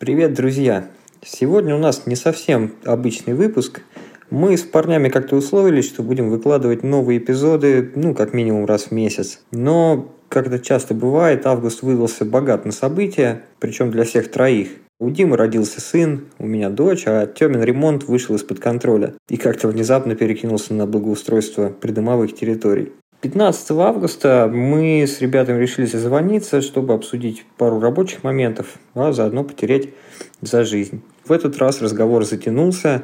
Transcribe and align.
Привет, 0.00 0.32
друзья! 0.32 0.88
Сегодня 1.22 1.76
у 1.76 1.78
нас 1.78 2.06
не 2.06 2.16
совсем 2.16 2.72
обычный 2.86 3.34
выпуск. 3.34 3.82
Мы 4.30 4.56
с 4.56 4.62
парнями 4.62 5.10
как-то 5.10 5.36
условились, 5.36 5.84
что 5.84 6.02
будем 6.02 6.30
выкладывать 6.30 6.82
новые 6.82 7.18
эпизоды, 7.18 7.92
ну, 7.94 8.14
как 8.14 8.32
минимум 8.32 8.64
раз 8.64 8.84
в 8.84 8.90
месяц. 8.92 9.42
Но, 9.50 10.10
как 10.30 10.46
это 10.46 10.58
часто 10.58 10.94
бывает, 10.94 11.44
август 11.44 11.82
выдался 11.82 12.24
богат 12.24 12.64
на 12.64 12.72
события, 12.72 13.42
причем 13.58 13.90
для 13.90 14.04
всех 14.04 14.30
троих. 14.30 14.70
У 14.98 15.10
Димы 15.10 15.36
родился 15.36 15.82
сын, 15.82 16.28
у 16.38 16.46
меня 16.46 16.70
дочь, 16.70 17.04
а 17.06 17.26
Тёмин 17.26 17.62
ремонт 17.62 18.04
вышел 18.04 18.34
из-под 18.36 18.58
контроля 18.58 19.12
и 19.28 19.36
как-то 19.36 19.68
внезапно 19.68 20.14
перекинулся 20.14 20.72
на 20.72 20.86
благоустройство 20.86 21.68
придомовых 21.68 22.34
территорий. 22.34 22.92
15 23.20 23.70
августа 23.72 24.50
мы 24.50 25.02
с 25.02 25.20
ребятами 25.20 25.60
решили 25.60 25.84
созвониться, 25.84 26.62
чтобы 26.62 26.94
обсудить 26.94 27.44
пару 27.58 27.78
рабочих 27.78 28.24
моментов, 28.24 28.78
а 28.94 29.12
заодно 29.12 29.44
потерять 29.44 29.90
за 30.40 30.64
жизнь. 30.64 31.02
В 31.26 31.32
этот 31.32 31.58
раз 31.58 31.82
разговор 31.82 32.24
затянулся, 32.24 33.02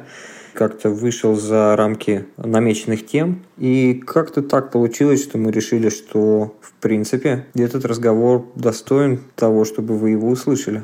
как-то 0.53 0.89
вышел 0.89 1.35
за 1.35 1.75
рамки 1.75 2.25
намеченных 2.37 3.05
тем, 3.05 3.43
и 3.59 3.93
как-то 3.93 4.41
так 4.41 4.71
получилось, 4.71 5.21
что 5.21 5.37
мы 5.37 5.51
решили, 5.51 5.89
что 5.89 6.55
в 6.61 6.73
принципе 6.81 7.45
этот 7.53 7.85
разговор 7.85 8.47
достоин 8.55 9.21
того, 9.35 9.65
чтобы 9.65 9.95
вы 9.99 10.11
его 10.11 10.29
услышали. 10.29 10.83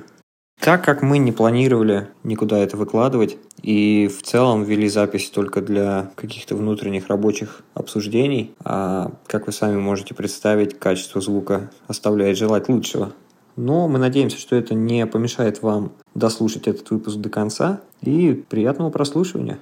Так 0.59 0.85
как 0.85 1.01
мы 1.01 1.17
не 1.17 1.31
планировали 1.31 2.07
никуда 2.23 2.59
это 2.59 2.77
выкладывать 2.77 3.37
и 3.63 4.09
в 4.09 4.21
целом 4.23 4.63
вели 4.63 4.89
запись 4.89 5.29
только 5.29 5.61
для 5.61 6.11
каких-то 6.15 6.55
внутренних 6.55 7.07
рабочих 7.07 7.63
обсуждений, 7.73 8.53
а 8.63 9.13
как 9.25 9.47
вы 9.47 9.53
сами 9.53 9.77
можете 9.77 10.13
представить, 10.13 10.77
качество 10.77 11.21
звука 11.21 11.71
оставляет 11.87 12.37
желать 12.37 12.67
лучшего. 12.67 13.13
Но 13.55 13.87
мы 13.87 13.99
надеемся, 13.99 14.37
что 14.37 14.55
это 14.55 14.73
не 14.73 15.05
помешает 15.07 15.61
вам 15.61 15.93
дослушать 16.13 16.67
этот 16.67 16.89
выпуск 16.91 17.17
до 17.17 17.29
конца 17.29 17.81
и 18.01 18.33
приятного 18.33 18.89
прослушивания. 18.89 19.59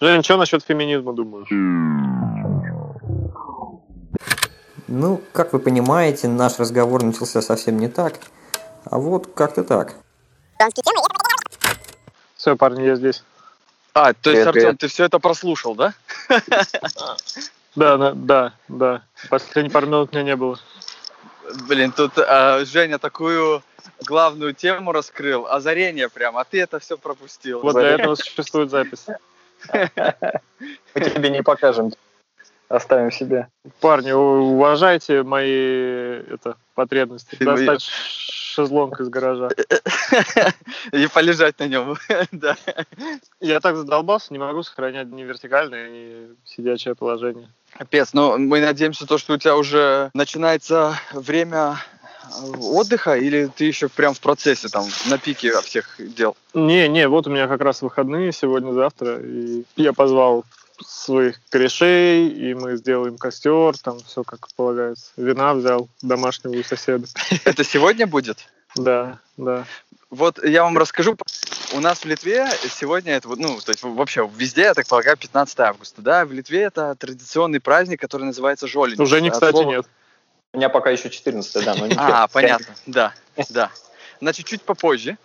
Женя, 0.00 0.22
что 0.22 0.38
насчет 0.38 0.64
феминизма 0.64 1.12
думаешь? 1.12 1.48
Ну, 4.88 5.20
как 5.32 5.52
вы 5.52 5.58
понимаете, 5.58 6.26
наш 6.26 6.58
разговор 6.58 7.02
начался 7.02 7.42
совсем 7.42 7.78
не 7.78 7.88
так, 7.88 8.14
а 8.84 8.98
вот 8.98 9.28
как-то 9.34 9.62
так. 9.62 9.94
Все, 12.34 12.56
парни, 12.56 12.82
я 12.82 12.96
здесь. 12.96 13.22
А, 13.92 14.14
то 14.14 14.30
есть, 14.30 14.46
Артем, 14.46 14.76
ты 14.78 14.88
все 14.88 15.04
это 15.04 15.18
прослушал, 15.18 15.74
да? 15.74 15.92
Да, 17.76 17.96
да, 17.96 18.12
да, 18.14 18.52
да. 18.68 19.02
Последние 19.28 19.70
пару 19.70 19.86
минут 19.86 20.12
меня 20.12 20.24
не 20.24 20.36
было. 20.36 20.58
Блин, 21.68 21.92
тут 21.92 22.18
а, 22.18 22.64
Женя 22.64 22.98
такую 22.98 23.62
главную 24.04 24.54
тему 24.54 24.92
раскрыл, 24.92 25.46
озарение 25.46 26.08
прям, 26.08 26.36
а 26.36 26.44
ты 26.44 26.60
это 26.60 26.78
все 26.80 26.96
пропустил. 26.96 27.60
Вот 27.60 27.74
для 27.74 27.90
этого 27.90 28.14
существует 28.16 28.70
запись. 28.70 29.06
Мы 29.72 31.00
тебе 31.00 31.30
не 31.30 31.42
покажем. 31.42 31.92
Оставим 32.68 33.10
себе. 33.10 33.48
Парни, 33.80 34.12
уважайте 34.12 35.24
мои 35.24 36.22
это, 36.30 36.56
потребности. 36.74 37.36
Достать 37.40 37.82
шезлонг 37.82 39.00
из 39.00 39.08
гаража. 39.08 39.48
И 40.92 41.06
полежать 41.08 41.58
на 41.58 41.66
нем, 41.66 41.96
да. 42.32 42.56
Я 43.40 43.60
так 43.60 43.76
задолбался, 43.76 44.32
не 44.32 44.38
могу 44.38 44.62
сохранять 44.62 45.08
ни 45.08 45.22
вертикальное, 45.22 45.88
ни 45.88 46.36
сидячее 46.44 46.94
положение. 46.94 47.48
Капец, 47.76 48.12
ну 48.12 48.38
мы 48.38 48.60
надеемся, 48.60 49.06
то, 49.06 49.18
что 49.18 49.34
у 49.34 49.36
тебя 49.36 49.56
уже 49.56 50.10
начинается 50.14 50.94
время 51.12 51.76
отдыха, 52.58 53.16
или 53.16 53.50
ты 53.54 53.64
еще 53.64 53.88
прям 53.88 54.14
в 54.14 54.20
процессе, 54.20 54.68
там, 54.68 54.86
на 55.06 55.18
пике 55.18 55.52
всех 55.62 55.96
дел? 55.98 56.36
Не, 56.54 56.88
не, 56.88 57.08
вот 57.08 57.26
у 57.26 57.30
меня 57.30 57.48
как 57.48 57.60
раз 57.60 57.82
выходные 57.82 58.32
сегодня-завтра, 58.32 59.20
и 59.20 59.64
я 59.76 59.92
позвал 59.92 60.44
своих 60.84 61.40
корешей, 61.50 62.28
и 62.28 62.54
мы 62.54 62.76
сделаем 62.76 63.18
костер, 63.18 63.76
там 63.78 63.98
все 64.00 64.22
как 64.22 64.48
полагается. 64.56 65.10
Вина 65.16 65.54
взял 65.54 65.88
домашнего 66.02 66.58
у 66.58 66.62
соседа. 66.62 67.06
Это 67.44 67.64
сегодня 67.64 68.06
будет? 68.06 68.38
Да, 68.76 69.18
да. 69.36 69.66
Вот 70.10 70.42
я 70.44 70.64
вам 70.64 70.76
расскажу. 70.76 71.16
У 71.72 71.80
нас 71.80 72.00
в 72.00 72.04
Литве 72.04 72.48
сегодня 72.68 73.14
это, 73.14 73.28
вот, 73.28 73.38
ну, 73.38 73.60
то 73.60 73.70
есть 73.70 73.84
вообще 73.84 74.28
везде, 74.36 74.62
я 74.62 74.74
так 74.74 74.88
полагаю, 74.88 75.16
15 75.16 75.60
августа, 75.60 76.02
да, 76.02 76.24
в 76.24 76.32
Литве 76.32 76.62
это 76.62 76.96
традиционный 76.96 77.60
праздник, 77.60 78.00
который 78.00 78.24
называется 78.24 78.66
Жолень. 78.66 79.00
Уже 79.00 79.20
не, 79.20 79.30
кстати, 79.30 79.52
слова- 79.52 79.70
нет. 79.70 79.86
У 80.52 80.56
меня 80.56 80.68
пока 80.68 80.90
еще 80.90 81.10
14 81.10 81.64
да, 81.64 81.74
но. 81.74 81.86
А, 81.96 82.26
понятно, 82.26 82.74
да, 82.86 83.14
да. 83.50 83.70
Значит, 84.20 84.46
чуть 84.46 84.62
попозже, 84.62 85.16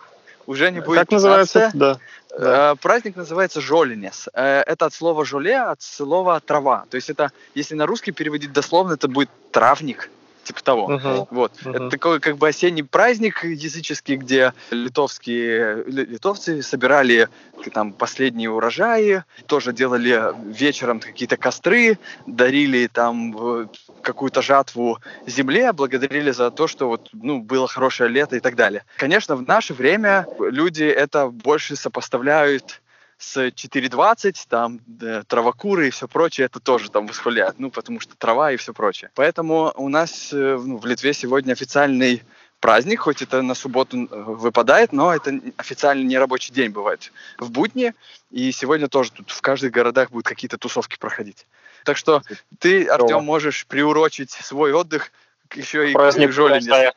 уже 0.46 0.70
не 0.70 0.80
будет 0.80 1.00
Как 1.00 1.10
называется? 1.10 1.58
15-е. 1.58 1.70
Да. 1.74 1.98
Э, 2.38 2.74
Праздник 2.80 3.16
называется 3.16 3.60
Жолинес. 3.60 4.28
Э, 4.34 4.62
Это 4.66 4.86
от 4.86 4.94
слова 4.94 5.24
жоле, 5.24 5.58
от 5.58 5.82
слова 5.82 6.38
трава. 6.40 6.84
То 6.90 6.94
есть 6.94 7.10
это, 7.10 7.32
если 7.54 7.74
на 7.74 7.86
русский 7.86 8.12
переводить 8.12 8.52
дословно, 8.52 8.92
это 8.92 9.08
будет 9.08 9.30
травник, 9.50 10.10
типа 10.46 10.62
того. 10.62 10.88
Мгм. 10.88 11.26
Вот. 11.30 11.52
Мгм. 11.64 11.74
Это 11.74 11.90
такой 11.90 12.20
как 12.20 12.36
бы 12.36 12.48
осенний 12.48 12.82
праздник 12.82 13.44
языческий, 13.44 14.16
где 14.16 14.52
литовские 14.70 15.84
ли- 15.84 16.06
литовцы 16.06 16.62
собирали 16.62 17.28
там 17.72 17.92
последние 17.92 18.50
урожаи, 18.50 19.24
тоже 19.46 19.72
делали 19.72 20.32
вечером 20.52 21.00
какие-то 21.00 21.36
костры, 21.36 21.98
дарили 22.26 22.86
там 22.86 23.36
э, 23.36 23.66
какую-то 24.02 24.40
жатву 24.40 24.98
земле, 25.26 25.72
благодарили 25.72 26.30
за 26.30 26.50
то, 26.50 26.68
что 26.68 26.88
вот, 26.88 27.08
ну, 27.12 27.40
было 27.40 27.66
хорошее 27.66 28.08
лето 28.08 28.36
и 28.36 28.40
так 28.40 28.54
далее. 28.54 28.84
Конечно, 28.96 29.34
в 29.36 29.42
наше 29.42 29.74
время 29.74 30.26
люди 30.38 30.84
это 30.84 31.26
больше 31.28 31.74
сопоставляют 31.76 32.80
с 33.18 33.36
4.20, 33.48 34.36
там 34.48 34.80
да, 34.86 35.22
травокуры 35.24 35.88
и 35.88 35.90
все 35.90 36.06
прочее, 36.06 36.46
это 36.46 36.60
тоже 36.60 36.90
там 36.90 37.06
восхваляют, 37.06 37.58
ну, 37.58 37.70
потому 37.70 38.00
что 38.00 38.14
трава 38.16 38.52
и 38.52 38.56
все 38.56 38.74
прочее. 38.74 39.10
Поэтому 39.14 39.72
у 39.76 39.88
нас 39.88 40.32
э, 40.32 40.58
ну, 40.62 40.76
в 40.76 40.86
Литве 40.86 41.14
сегодня 41.14 41.52
официальный 41.52 42.22
праздник, 42.60 43.00
хоть 43.00 43.22
это 43.22 43.42
на 43.42 43.54
субботу 43.54 44.04
э, 44.04 44.06
выпадает, 44.10 44.92
но 44.92 45.14
это 45.14 45.40
официально 45.56 46.02
не 46.06 46.18
рабочий 46.18 46.52
день 46.52 46.70
бывает 46.70 47.10
в 47.38 47.50
будни, 47.50 47.94
и 48.30 48.52
сегодня 48.52 48.88
тоже 48.88 49.12
тут 49.12 49.30
в 49.30 49.40
каждых 49.40 49.72
городах 49.72 50.10
будут 50.10 50.26
какие-то 50.26 50.58
тусовки 50.58 50.98
проходить. 50.98 51.46
Так 51.84 51.96
что 51.96 52.22
ты, 52.58 52.86
Артем, 52.86 53.24
можешь 53.24 53.66
приурочить 53.66 54.30
свой 54.32 54.72
отдых 54.72 55.10
к- 55.48 55.56
еще 55.56 55.90
и 55.90 55.94
Праздник 55.94 56.34
к 56.34 56.38
урожая. 56.38 56.94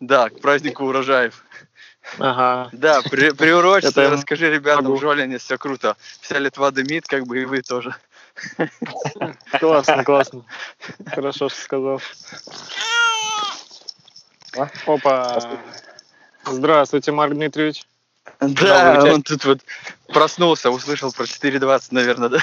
Да, 0.00 0.28
к 0.30 0.40
празднику 0.40 0.84
урожаев. 0.84 1.44
Ага. 2.18 2.68
Да, 2.72 3.00
при, 3.02 3.30
приурочь, 3.30 3.84
Это 3.84 4.02
я 4.02 4.10
расскажи 4.10 4.50
ребятам, 4.50 4.92
в 4.92 5.00
Жолине 5.00 5.38
все 5.38 5.56
круто. 5.56 5.96
Вся 6.20 6.38
Литва 6.38 6.70
дымит, 6.70 7.06
как 7.06 7.26
бы 7.26 7.40
и 7.40 7.44
вы 7.44 7.62
тоже. 7.62 7.94
Классно, 9.60 10.04
классно. 10.04 10.44
Хорошо, 11.06 11.48
что 11.48 11.60
сказал. 11.60 12.02
А? 14.56 14.68
Опа. 14.86 15.58
Здравствуйте, 16.44 17.12
Марк 17.12 17.34
Дмитриевич. 17.34 17.86
Да, 18.40 19.02
он 19.04 19.22
тут 19.22 19.44
вот 19.44 19.60
проснулся, 20.08 20.70
услышал 20.70 21.12
про 21.12 21.24
4.20, 21.24 21.88
наверное, 21.90 22.28
да? 22.28 22.38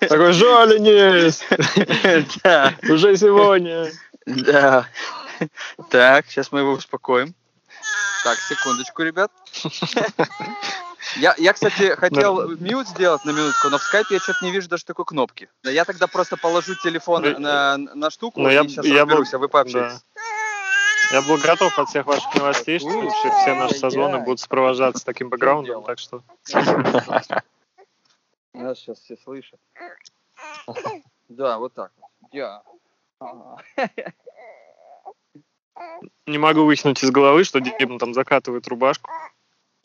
Такой 0.00 0.32
Жоленис! 0.32 1.42
Да, 2.44 2.74
Уже 2.88 3.16
сегодня. 3.16 3.90
да. 4.26 4.86
Так, 5.90 6.26
сейчас 6.28 6.52
мы 6.52 6.60
его 6.60 6.72
успокоим. 6.72 7.34
Так, 8.26 8.38
секундочку, 8.40 9.04
ребят. 9.04 9.30
Я, 11.14 11.36
я, 11.38 11.52
кстати, 11.52 11.94
хотел 11.94 12.48
мьют 12.56 12.88
сделать 12.88 13.24
на 13.24 13.30
минутку, 13.30 13.68
но 13.70 13.78
в 13.78 13.82
скайпе 13.84 14.14
я 14.14 14.20
что-то 14.20 14.44
не 14.44 14.50
вижу 14.50 14.68
даже 14.68 14.84
такой 14.84 15.04
кнопки. 15.04 15.48
Я 15.62 15.84
тогда 15.84 16.08
просто 16.08 16.36
положу 16.36 16.74
телефон 16.82 17.22
Ну, 17.22 17.38
на, 17.38 17.76
на 17.76 18.10
штуку 18.10 18.40
ну, 18.40 18.50
и 18.50 18.54
я- 18.54 18.64
сейчас 18.64 18.84
я 18.84 19.06
был- 19.06 19.12
разберусь, 19.18 19.32
а 19.34 19.38
вы 19.38 19.48
пообщаетесь. 19.48 20.04
Да. 21.12 21.18
Я 21.18 21.22
был 21.22 21.36
готов 21.38 21.78
от 21.78 21.88
всех 21.88 22.04
ваших 22.06 22.34
новостей, 22.34 22.80
что 22.80 22.88
вообще 22.88 23.30
все 23.30 23.54
наши 23.54 23.74
созвоны 23.76 24.18
будут 24.18 24.40
сопровождаться 24.40 25.04
таким 25.04 25.28
бэкграундом, 25.28 25.84
так 25.84 26.00
что 26.00 26.24
Нас 28.54 28.78
сейчас 28.80 28.98
все 28.98 29.16
слышат. 29.22 29.60
Да, 31.28 31.58
вот 31.58 31.74
так. 31.74 31.92
Я. 32.32 32.64
Не 36.26 36.38
могу 36.38 36.64
выкинуть 36.64 37.02
из 37.02 37.10
головы, 37.10 37.44
что 37.44 37.60
Дима 37.60 37.98
там 37.98 38.14
закатывает 38.14 38.66
рубашку, 38.68 39.10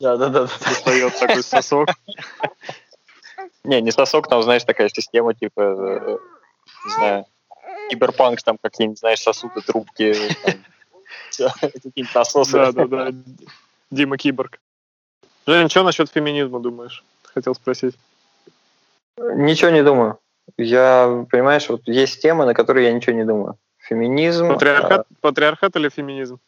Да, 0.00 0.16
да, 0.16 0.28
да. 0.28 0.42
достает 0.42 1.18
такой 1.18 1.42
сосок. 1.42 1.88
Не, 3.64 3.80
не 3.80 3.92
сосок, 3.92 4.28
там, 4.28 4.42
знаешь, 4.42 4.64
такая 4.64 4.88
система, 4.88 5.34
типа, 5.34 5.60
э, 5.60 6.18
не 6.84 6.90
знаю, 6.90 7.26
киберпанк, 7.90 8.42
там 8.42 8.58
какие-нибудь, 8.60 8.98
знаешь, 8.98 9.20
сосуды, 9.20 9.60
трубки, 9.60 10.14
какие-нибудь 11.36 12.14
насосы. 12.14 12.52
Да, 12.52 12.72
да, 12.72 12.86
да. 12.86 13.08
Дима 13.90 14.16
Киборг. 14.16 14.58
Женя, 15.46 15.68
что 15.68 15.82
насчет 15.82 16.10
феминизма 16.10 16.60
думаешь? 16.60 17.04
Хотел 17.22 17.54
спросить. 17.54 17.94
Ничего 19.18 19.70
не 19.70 19.82
думаю. 19.82 20.18
Я, 20.56 21.26
понимаешь, 21.30 21.68
вот 21.68 21.82
есть 21.86 22.20
темы, 22.22 22.46
на 22.46 22.54
которые 22.54 22.86
я 22.86 22.92
ничего 22.92 23.14
не 23.14 23.24
думаю. 23.24 23.56
Феминизм. 23.82 24.48
Патриархат, 24.48 25.00
а... 25.00 25.14
патриархат 25.20 25.76
или 25.76 25.88
феминизм? 25.88 26.38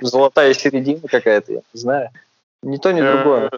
Золотая 0.00 0.54
середина 0.54 1.06
какая-то, 1.06 1.52
я 1.52 1.60
не 1.74 1.80
знаю. 1.80 2.10
Ни 2.62 2.78
то, 2.78 2.92
ни 2.92 3.02
Э, 3.02 3.12
другое. 3.12 3.50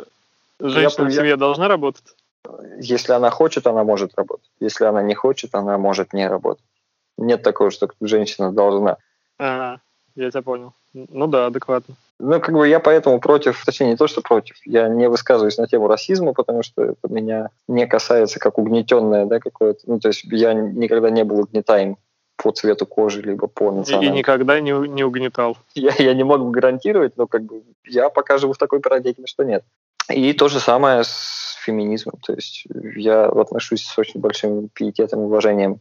Женщина 0.59 1.07
в 1.07 1.13
семье 1.13 1.37
должна 1.37 1.69
работать? 1.69 2.05
Если 2.79 3.13
она 3.13 3.31
хочет, 3.31 3.67
она 3.67 3.85
может 3.85 4.17
работать. 4.17 4.51
Если 4.59 4.85
она 4.85 5.03
не 5.03 5.15
хочет, 5.15 5.55
она 5.55 5.79
может 5.79 6.13
не 6.13 6.29
работать. 6.29 6.65
Нет 7.17 7.43
такого, 7.43 7.71
что 7.71 7.89
женщина 8.01 8.51
должна. 8.51 8.97
Ага, 9.39 9.81
я 10.15 10.31
тебя 10.31 10.43
понял. 10.43 10.73
Ну 10.93 11.27
да, 11.27 11.47
адекватно. 11.47 11.95
Ну, 12.19 12.41
как 12.41 12.55
бы 12.55 12.69
я 12.69 12.81
поэтому 12.81 13.21
против, 13.21 13.65
точнее, 13.65 13.89
не 13.91 13.97
то, 13.97 14.07
что 14.07 14.21
против, 14.21 14.57
я 14.67 14.89
не 14.89 15.09
высказываюсь 15.09 15.57
на 15.59 15.67
тему 15.67 15.89
расизма, 15.89 16.35
потому 16.35 16.63
что 16.63 16.83
это 16.83 17.09
меня 17.09 17.49
не 17.69 17.87
касается 17.87 18.39
как 18.39 18.59
угнетенное, 18.59 19.27
да, 19.27 19.39
какое-то. 19.39 19.81
Ну, 19.87 20.01
то 20.01 20.09
есть 20.09 20.25
я 20.25 20.53
никогда 20.53 21.11
не 21.11 21.25
был 21.25 21.41
угнетаем 21.41 21.97
по 22.37 22.53
цвету 22.53 22.87
кожи, 22.87 23.23
либо 23.23 23.47
по 23.47 23.65
И, 23.65 23.69
и 23.69 23.71
национальности. 23.73 24.19
никогда 24.19 24.61
не, 24.61 24.73
не 24.89 25.05
угнетал. 25.05 25.57
Я, 25.75 25.93
я 25.99 26.15
не 26.15 26.25
могу 26.25 26.51
гарантировать, 26.51 27.17
но 27.17 27.27
как 27.27 27.45
бы 27.45 27.63
я 27.87 28.09
пока 28.09 28.39
живу 28.39 28.53
в 28.53 28.59
такой 28.59 28.81
парадигме, 28.81 29.27
что 29.27 29.45
нет. 29.45 29.63
И 30.09 30.33
то 30.33 30.49
же 30.49 30.59
самое 30.59 31.05
с 31.05 31.57
феминизмом. 31.65 32.17
То 32.27 32.33
есть 32.33 32.65
я 32.97 33.27
отношусь 33.27 33.85
с 33.85 33.99
очень 33.99 34.21
большим 34.21 34.69
пиететом 34.69 35.21
и 35.21 35.25
уважением 35.25 35.81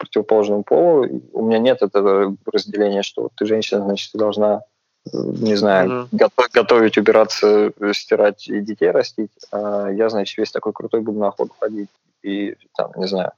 противоположному 0.00 0.64
полу. 0.64 1.06
У 1.32 1.44
меня 1.44 1.58
нет 1.58 1.82
этого 1.82 2.34
разделения, 2.46 3.02
что 3.02 3.22
вот 3.22 3.32
ты 3.36 3.44
женщина, 3.46 3.82
значит, 3.82 4.12
ты 4.12 4.18
должна, 4.18 4.62
э, 5.06 5.10
не 5.12 5.54
знаю, 5.54 6.08
гото- 6.10 6.48
готовить, 6.52 6.98
убираться, 6.98 7.72
стирать 7.92 8.48
и 8.48 8.60
детей 8.60 8.90
растить. 8.90 9.30
А 9.52 9.88
я, 9.90 10.08
значит, 10.08 10.38
весь 10.38 10.50
такой 10.50 10.72
крутой 10.72 11.02
буду 11.02 11.18
на 11.18 11.28
охоту 11.28 11.52
ходить 11.60 11.90
и, 12.22 12.56
там, 12.76 12.92
не 12.96 13.06
знаю, 13.06 13.32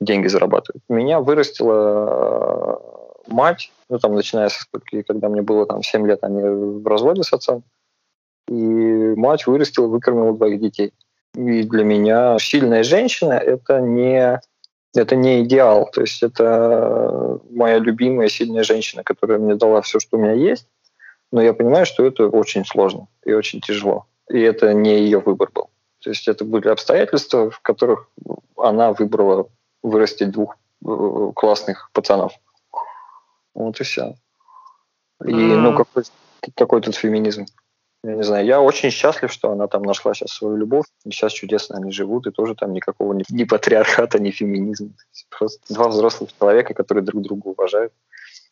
деньги 0.00 0.28
зарабатывать. 0.28 0.82
Меня 0.88 1.20
вырастила 1.20 2.80
э, 3.28 3.32
мать, 3.32 3.70
ну, 3.90 3.98
там, 3.98 4.14
начиная 4.14 4.48
со 4.48 4.62
скольки, 4.62 5.02
когда 5.02 5.28
мне 5.28 5.42
было 5.42 5.66
там 5.66 5.82
7 5.82 6.06
лет, 6.06 6.20
они 6.22 6.40
в 6.42 6.86
разводе 6.86 7.22
с 7.22 7.32
отцом. 7.32 7.62
И 8.48 8.54
мать 8.54 9.46
вырастила, 9.46 9.86
выкормила 9.86 10.32
двоих 10.32 10.58
детей. 10.58 10.94
И 11.34 11.62
для 11.64 11.84
меня 11.84 12.38
сильная 12.38 12.82
женщина– 12.82 13.32
это 13.34 13.80
не, 13.80 14.40
это 14.98 15.16
не 15.16 15.42
идеал. 15.42 15.90
То 15.92 16.02
есть 16.02 16.22
это 16.22 17.40
моя 17.50 17.78
любимая 17.78 18.28
сильная 18.28 18.64
женщина, 18.64 19.02
которая 19.02 19.38
мне 19.38 19.54
дала 19.54 19.80
все, 19.82 19.98
что 20.00 20.16
у 20.16 20.20
меня 20.20 20.32
есть. 20.32 20.66
Но 21.30 21.42
я 21.42 21.52
понимаю, 21.52 21.86
что 21.86 22.04
это 22.04 22.28
очень 22.28 22.64
сложно 22.64 23.08
и 23.24 23.32
очень 23.32 23.60
тяжело. 23.60 24.06
И 24.30 24.40
это 24.40 24.72
не 24.72 24.98
ее 24.98 25.18
выбор 25.18 25.50
был. 25.52 25.68
То 26.02 26.10
есть 26.10 26.28
это 26.28 26.44
были 26.44 26.68
обстоятельства, 26.68 27.50
в 27.50 27.60
которых 27.60 28.08
она 28.56 28.92
выбрала 28.92 29.48
вырастить 29.82 30.30
двух 30.30 30.56
э, 30.86 31.32
классных 31.34 31.90
пацанов. 31.92 32.32
Вот 33.54 33.80
и 33.80 33.84
все. 33.84 34.14
И, 35.24 35.32
ну, 35.32 35.76
какой, 35.76 36.04
какой 36.54 36.80
тут 36.80 36.94
феминизм? 36.94 37.46
Я 38.04 38.14
не 38.14 38.22
знаю, 38.22 38.46
я 38.46 38.60
очень 38.60 38.90
счастлив, 38.90 39.32
что 39.32 39.50
она 39.50 39.66
там 39.66 39.82
нашла 39.82 40.14
сейчас 40.14 40.30
свою 40.30 40.56
любовь. 40.56 40.86
И 41.04 41.10
сейчас 41.10 41.32
чудесно 41.32 41.76
они 41.76 41.90
живут, 41.90 42.26
и 42.26 42.30
тоже 42.30 42.54
там 42.54 42.72
никакого 42.72 43.12
ни, 43.12 43.24
ни 43.28 43.44
патриархата, 43.44 44.20
ни 44.20 44.30
феминизма. 44.30 44.90
Просто 45.36 45.60
два 45.72 45.88
взрослых 45.88 46.30
человека, 46.38 46.74
которые 46.74 47.04
друг 47.04 47.22
друга 47.22 47.48
уважают, 47.48 47.92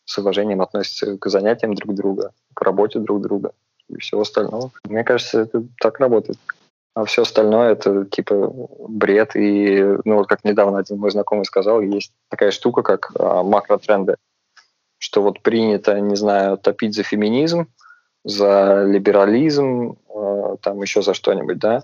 с 0.05 0.17
уважением 0.17 0.61
относятся 0.61 1.17
к 1.17 1.29
занятиям 1.29 1.75
друг 1.75 1.95
друга, 1.95 2.31
к 2.53 2.61
работе 2.61 2.99
друг 2.99 3.21
друга 3.21 3.51
и 3.89 3.97
всего 3.97 4.21
остального. 4.21 4.71
Мне 4.83 5.03
кажется, 5.03 5.41
это 5.41 5.63
так 5.79 5.99
работает. 5.99 6.37
А 6.93 7.05
все 7.05 7.21
остальное 7.21 7.73
это 7.73 8.05
типа 8.05 8.51
бред. 8.89 9.35
И, 9.35 9.81
ну, 10.03 10.15
вот 10.15 10.27
как 10.27 10.43
недавно 10.43 10.79
один 10.79 10.97
мой 10.97 11.11
знакомый 11.11 11.45
сказал, 11.45 11.79
есть 11.79 12.11
такая 12.29 12.51
штука, 12.51 12.81
как 12.81 13.11
а, 13.17 13.43
макротренды, 13.43 14.15
что 14.97 15.21
вот 15.21 15.41
принято, 15.41 15.99
не 16.01 16.15
знаю, 16.15 16.57
топить 16.57 16.95
за 16.95 17.03
феминизм, 17.03 17.67
за 18.27 18.83
либерализм, 18.83 19.95
э, 20.13 20.55
там 20.61 20.81
еще 20.81 21.01
за 21.01 21.13
что-нибудь, 21.13 21.59
да. 21.59 21.83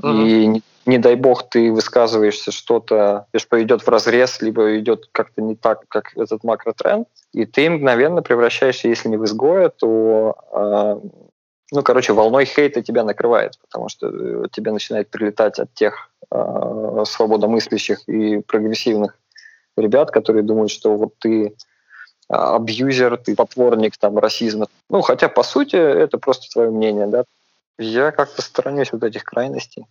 Мгм. 0.00 0.24
И 0.24 0.46
не, 0.46 0.62
не 0.86 0.98
дай 0.98 1.16
бог 1.16 1.48
ты 1.48 1.72
высказываешься 1.72 2.52
что-то, 2.52 3.26
что 3.36 3.62
идет 3.62 3.82
в 3.82 3.88
разрез, 3.88 4.40
либо 4.40 4.78
идет 4.78 5.08
как-то 5.10 5.42
не 5.42 5.56
так, 5.56 5.82
как 5.88 6.16
этот 6.16 6.44
макротренд, 6.44 7.08
и 7.32 7.44
ты 7.44 7.68
мгновенно 7.68 8.22
превращаешься, 8.22 8.88
если 8.88 9.08
не 9.08 9.16
в 9.16 9.24
изгоя, 9.24 9.68
то, 9.68 10.36
э, 10.52 11.08
ну, 11.72 11.82
короче, 11.82 12.12
волной 12.12 12.44
хейта 12.44 12.80
тебя 12.82 13.02
накрывает, 13.02 13.58
потому 13.62 13.88
что 13.88 14.08
э, 14.08 14.44
тебе 14.52 14.70
начинает 14.70 15.10
прилетать 15.10 15.58
от 15.58 15.74
тех 15.74 16.10
э, 16.30 17.04
свободомыслящих 17.04 18.08
и 18.08 18.38
прогрессивных 18.42 19.18
ребят, 19.76 20.12
которые 20.12 20.44
думают, 20.44 20.70
что 20.70 20.96
вот 20.96 21.14
ты 21.18 21.56
абьюзер, 22.32 23.18
ты 23.18 23.36
потворник 23.36 23.96
там 23.98 24.18
расизма. 24.18 24.66
Ну, 24.88 25.02
хотя, 25.02 25.28
по 25.28 25.42
сути, 25.42 25.76
это 25.76 26.18
просто 26.18 26.48
твое 26.50 26.70
мнение, 26.70 27.06
да. 27.06 27.24
Я 27.78 28.10
как-то 28.10 28.42
сторонюсь 28.42 28.92
вот 28.92 29.02
этих 29.04 29.24
крайностей. 29.24 29.86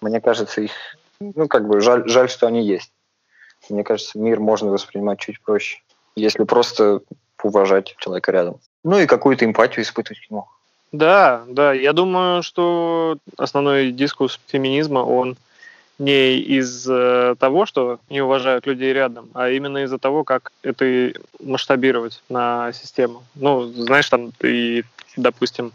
Мне 0.00 0.20
кажется, 0.20 0.60
их, 0.60 0.72
ну, 1.20 1.46
как 1.46 1.68
бы 1.68 1.80
жаль, 1.80 2.08
жаль, 2.08 2.28
что 2.28 2.46
они 2.46 2.62
есть. 2.64 2.90
Мне 3.68 3.84
кажется, 3.84 4.18
мир 4.18 4.40
можно 4.40 4.70
воспринимать 4.70 5.20
чуть 5.20 5.40
проще, 5.40 5.78
если 6.16 6.42
просто 6.44 7.00
уважать 7.42 7.94
человека 7.98 8.32
рядом. 8.32 8.60
Ну 8.84 8.98
и 8.98 9.06
какую-то 9.06 9.44
эмпатию 9.44 9.84
испытывать 9.84 10.20
к 10.26 10.30
нему. 10.30 10.46
Да, 10.90 11.44
да. 11.46 11.72
Я 11.72 11.92
думаю, 11.92 12.42
что 12.42 13.18
основной 13.36 13.92
дискурс 13.92 14.40
феминизма, 14.48 15.00
он 15.00 15.36
не 16.02 16.38
из 16.38 16.84
того, 17.38 17.66
что 17.66 18.00
не 18.10 18.20
уважают 18.20 18.66
людей 18.66 18.92
рядом, 18.92 19.30
а 19.34 19.50
именно 19.50 19.84
из-за 19.84 19.98
того, 19.98 20.24
как 20.24 20.52
это 20.62 21.12
масштабировать 21.40 22.22
на 22.28 22.72
систему. 22.72 23.22
Ну, 23.34 23.62
знаешь, 23.64 24.08
там 24.08 24.32
и, 24.42 24.82
допустим, 25.16 25.72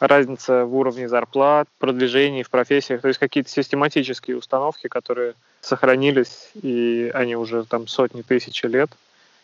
разница 0.00 0.64
в 0.64 0.74
уровне 0.76 1.08
зарплат, 1.08 1.68
продвижении 1.78 2.42
в 2.42 2.50
профессиях, 2.50 3.00
то 3.00 3.08
есть 3.08 3.20
какие-то 3.20 3.50
систематические 3.50 4.36
установки, 4.36 4.88
которые 4.88 5.34
сохранились, 5.60 6.50
и 6.62 7.10
они 7.14 7.36
уже 7.36 7.64
там 7.64 7.88
сотни 7.88 8.22
тысяч 8.22 8.62
лет, 8.64 8.90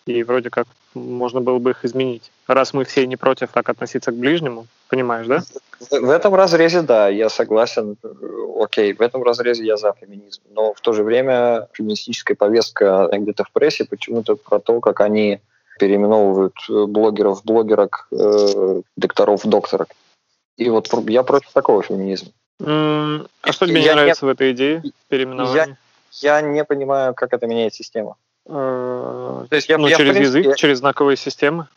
и 0.07 0.23
вроде 0.23 0.50
как 0.50 0.66
можно 0.95 1.40
было 1.40 1.59
бы 1.59 1.71
их 1.71 1.85
изменить. 1.85 2.30
Раз 2.47 2.73
мы 2.75 2.85
все 2.85 3.07
не 3.07 3.16
против 3.16 3.50
так 3.52 3.69
относиться 3.69 4.11
к 4.11 4.16
ближнему, 4.16 4.66
понимаешь, 4.88 5.26
да? 5.26 5.42
В, 5.90 6.11
этом 6.11 6.35
разрезе, 6.35 6.83
да, 6.83 7.09
я 7.09 7.28
согласен. 7.28 7.97
Э, 8.02 8.09
Окей, 8.61 8.92
в 8.92 9.00
этом 9.00 9.23
разрезе 9.23 9.64
я 9.64 9.76
за 9.76 9.95
феминизм. 9.99 10.42
Но 10.50 10.75
в 10.75 10.80
то 10.80 10.92
же 10.92 11.02
время 11.04 11.69
феминистическая 11.73 12.35
повестка 12.37 13.09
где-то 13.12 13.45
в 13.45 13.52
прессе 13.52 13.85
почему-то 13.85 14.37
про 14.37 14.59
то, 14.59 14.80
как 14.80 15.00
они 15.00 15.40
переименовывают 15.78 16.54
э, 16.69 16.85
блогеров 16.87 17.40
в 17.40 17.45
блогерок, 17.45 18.09
э, 18.12 18.83
докторов 18.97 19.45
в 19.45 19.49
докторок. 19.49 19.88
И 20.59 20.69
вот 20.69 20.88
я 21.09 21.23
против 21.23 21.52
такого 21.52 21.83
феминизма. 21.83 22.30
М, 22.61 23.26
А 23.40 23.52
что 23.52 23.66
тебе 23.66 23.76
Я 23.76 23.83
не 23.83 23.88
не- 23.88 23.95
нравится 23.95 24.26
в 24.26 24.28
этой 24.28 24.52
идее 24.52 24.83
переименования? 25.09 25.78
Я 26.12 26.40
не 26.42 26.64
понимаю, 26.64 27.14
как 27.14 27.33
это 27.33 27.47
меняет 27.47 27.73
систему. 27.73 28.16
Э, 28.47 29.47
То 29.49 29.56
есть 29.56 29.68
я, 29.68 29.78
ну, 29.78 29.87
я, 29.87 29.97
через 29.97 30.14
принципе, 30.14 30.40
язык, 30.40 30.56
через 30.56 30.78
знаковые 30.78 31.16
системы. 31.16 31.68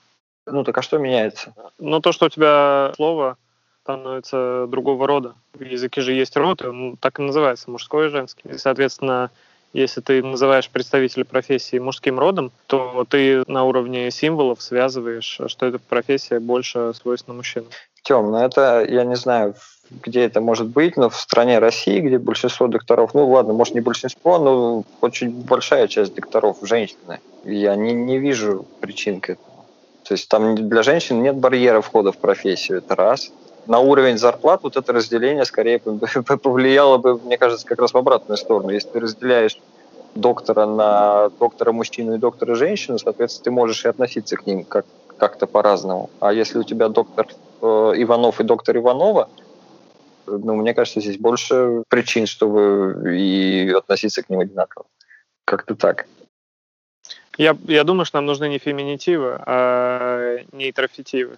Ну 0.46 0.63
так 0.63 0.77
а 0.77 0.82
что 0.82 0.98
меняется? 0.98 1.53
Но 1.79 2.00
то, 2.00 2.12
что 2.12 2.25
у 2.25 2.29
тебя 2.29 2.91
слово 2.96 3.38
становится 3.84 4.65
другого 4.67 5.08
рода. 5.08 5.36
В 5.53 5.63
языке 5.63 6.01
же 6.01 6.13
есть 6.13 6.36
род, 6.38 6.62
он 6.62 6.98
так 6.98 7.20
и 7.20 7.22
называется, 7.22 7.70
мужской 7.70 8.08
и 8.08 8.10
женский. 8.10 8.50
И, 8.50 8.58
соответственно, 8.58 9.29
если 9.74 10.01
ты 10.01 10.24
называешь 10.24 10.70
представителя 10.70 11.25
профессии 11.25 11.79
мужским 11.79 12.20
родом, 12.20 12.51
то 12.67 13.05
ты 13.10 13.43
на 13.48 13.63
уровне 13.63 14.10
символов 14.12 14.62
связываешь, 14.62 15.39
что 15.48 15.65
эта 15.65 15.79
профессия 15.79 16.39
больше 16.39 16.93
свойственна 16.93 17.36
мужчинам. 17.36 17.70
Тем, 18.03 18.32
ну 18.32 18.38
это, 18.38 18.86
я 18.88 19.03
не 19.03 19.15
знаю, 19.15 19.55
где 20.01 20.23
это 20.23 20.41
может 20.41 20.67
быть, 20.67 20.97
но 20.97 21.09
в 21.09 21.15
стране 21.15 21.59
России, 21.59 22.00
где 22.00 22.17
большинство 22.17 22.67
докторов, 22.67 23.13
ну 23.13 23.29
ладно, 23.29 23.53
может 23.53 23.75
не 23.75 23.81
большинство, 23.81 24.39
но 24.39 24.83
очень 25.01 25.31
большая 25.31 25.88
часть 25.88 26.15
докторов 26.15 26.57
женщины. 26.62 27.19
Я 27.43 27.75
не, 27.75 27.93
не 27.93 28.19
вижу 28.19 28.65
причин 28.79 29.19
к 29.21 29.31
этому. 29.31 29.65
То 30.03 30.13
есть 30.13 30.27
там 30.27 30.55
для 30.55 30.83
женщин 30.83 31.23
нет 31.23 31.35
барьера 31.35 31.81
входа 31.81 32.12
в 32.12 32.17
профессию, 32.17 32.79
это 32.79 32.95
раз. 32.95 33.31
На 33.65 33.79
уровень 33.79 34.17
зарплат 34.17 34.63
вот 34.63 34.75
это 34.75 34.91
разделение 34.91 35.45
скорее 35.45 35.79
повлияло 35.79 36.97
бы, 36.97 37.17
мне 37.17 37.38
кажется, 37.38 37.65
как 37.65 37.79
раз 37.79 37.93
в 37.93 37.97
обратную 37.97 38.38
сторону. 38.38 38.69
Если 38.71 38.89
ты 38.89 39.00
разделяешь 39.00 39.57
доктора 40.15 40.65
на 40.65 41.29
доктора 41.39 41.71
мужчину 41.71 42.15
и 42.15 42.17
доктора 42.17 42.55
женщину, 42.55 43.00
соответственно, 43.00 43.43
ты 43.45 43.51
можешь 43.51 43.85
и 43.85 43.88
относиться 43.88 44.35
к 44.35 44.45
ним 44.45 44.63
как, 44.65 44.85
как-то 45.17 45.47
по-разному. 45.47 46.09
А 46.19 46.33
если 46.33 46.59
у 46.59 46.63
тебя 46.63 46.89
доктор 46.89 47.27
э, 47.62 47.65
Иванов 47.95 48.39
и 48.41 48.43
доктор 48.43 48.77
Иванова, 48.77 49.29
Ну, 50.25 50.56
мне 50.56 50.74
кажется, 50.74 51.01
здесь 51.01 51.18
больше 51.18 51.84
причин, 51.89 52.25
чтобы 52.25 53.15
и 53.18 53.72
относиться 53.72 54.24
к 54.24 54.30
ним 54.30 54.39
одинаково. 54.39 54.86
Как-то 55.46 55.75
так. 55.75 56.08
Я, 57.38 57.58
я 57.68 57.84
думаю, 57.84 58.06
что 58.06 58.18
нам 58.18 58.25
нужны 58.25 58.48
не 58.48 58.60
феминитивы, 58.60 59.39
а 59.46 60.38
нейтрофитивы. 60.51 61.38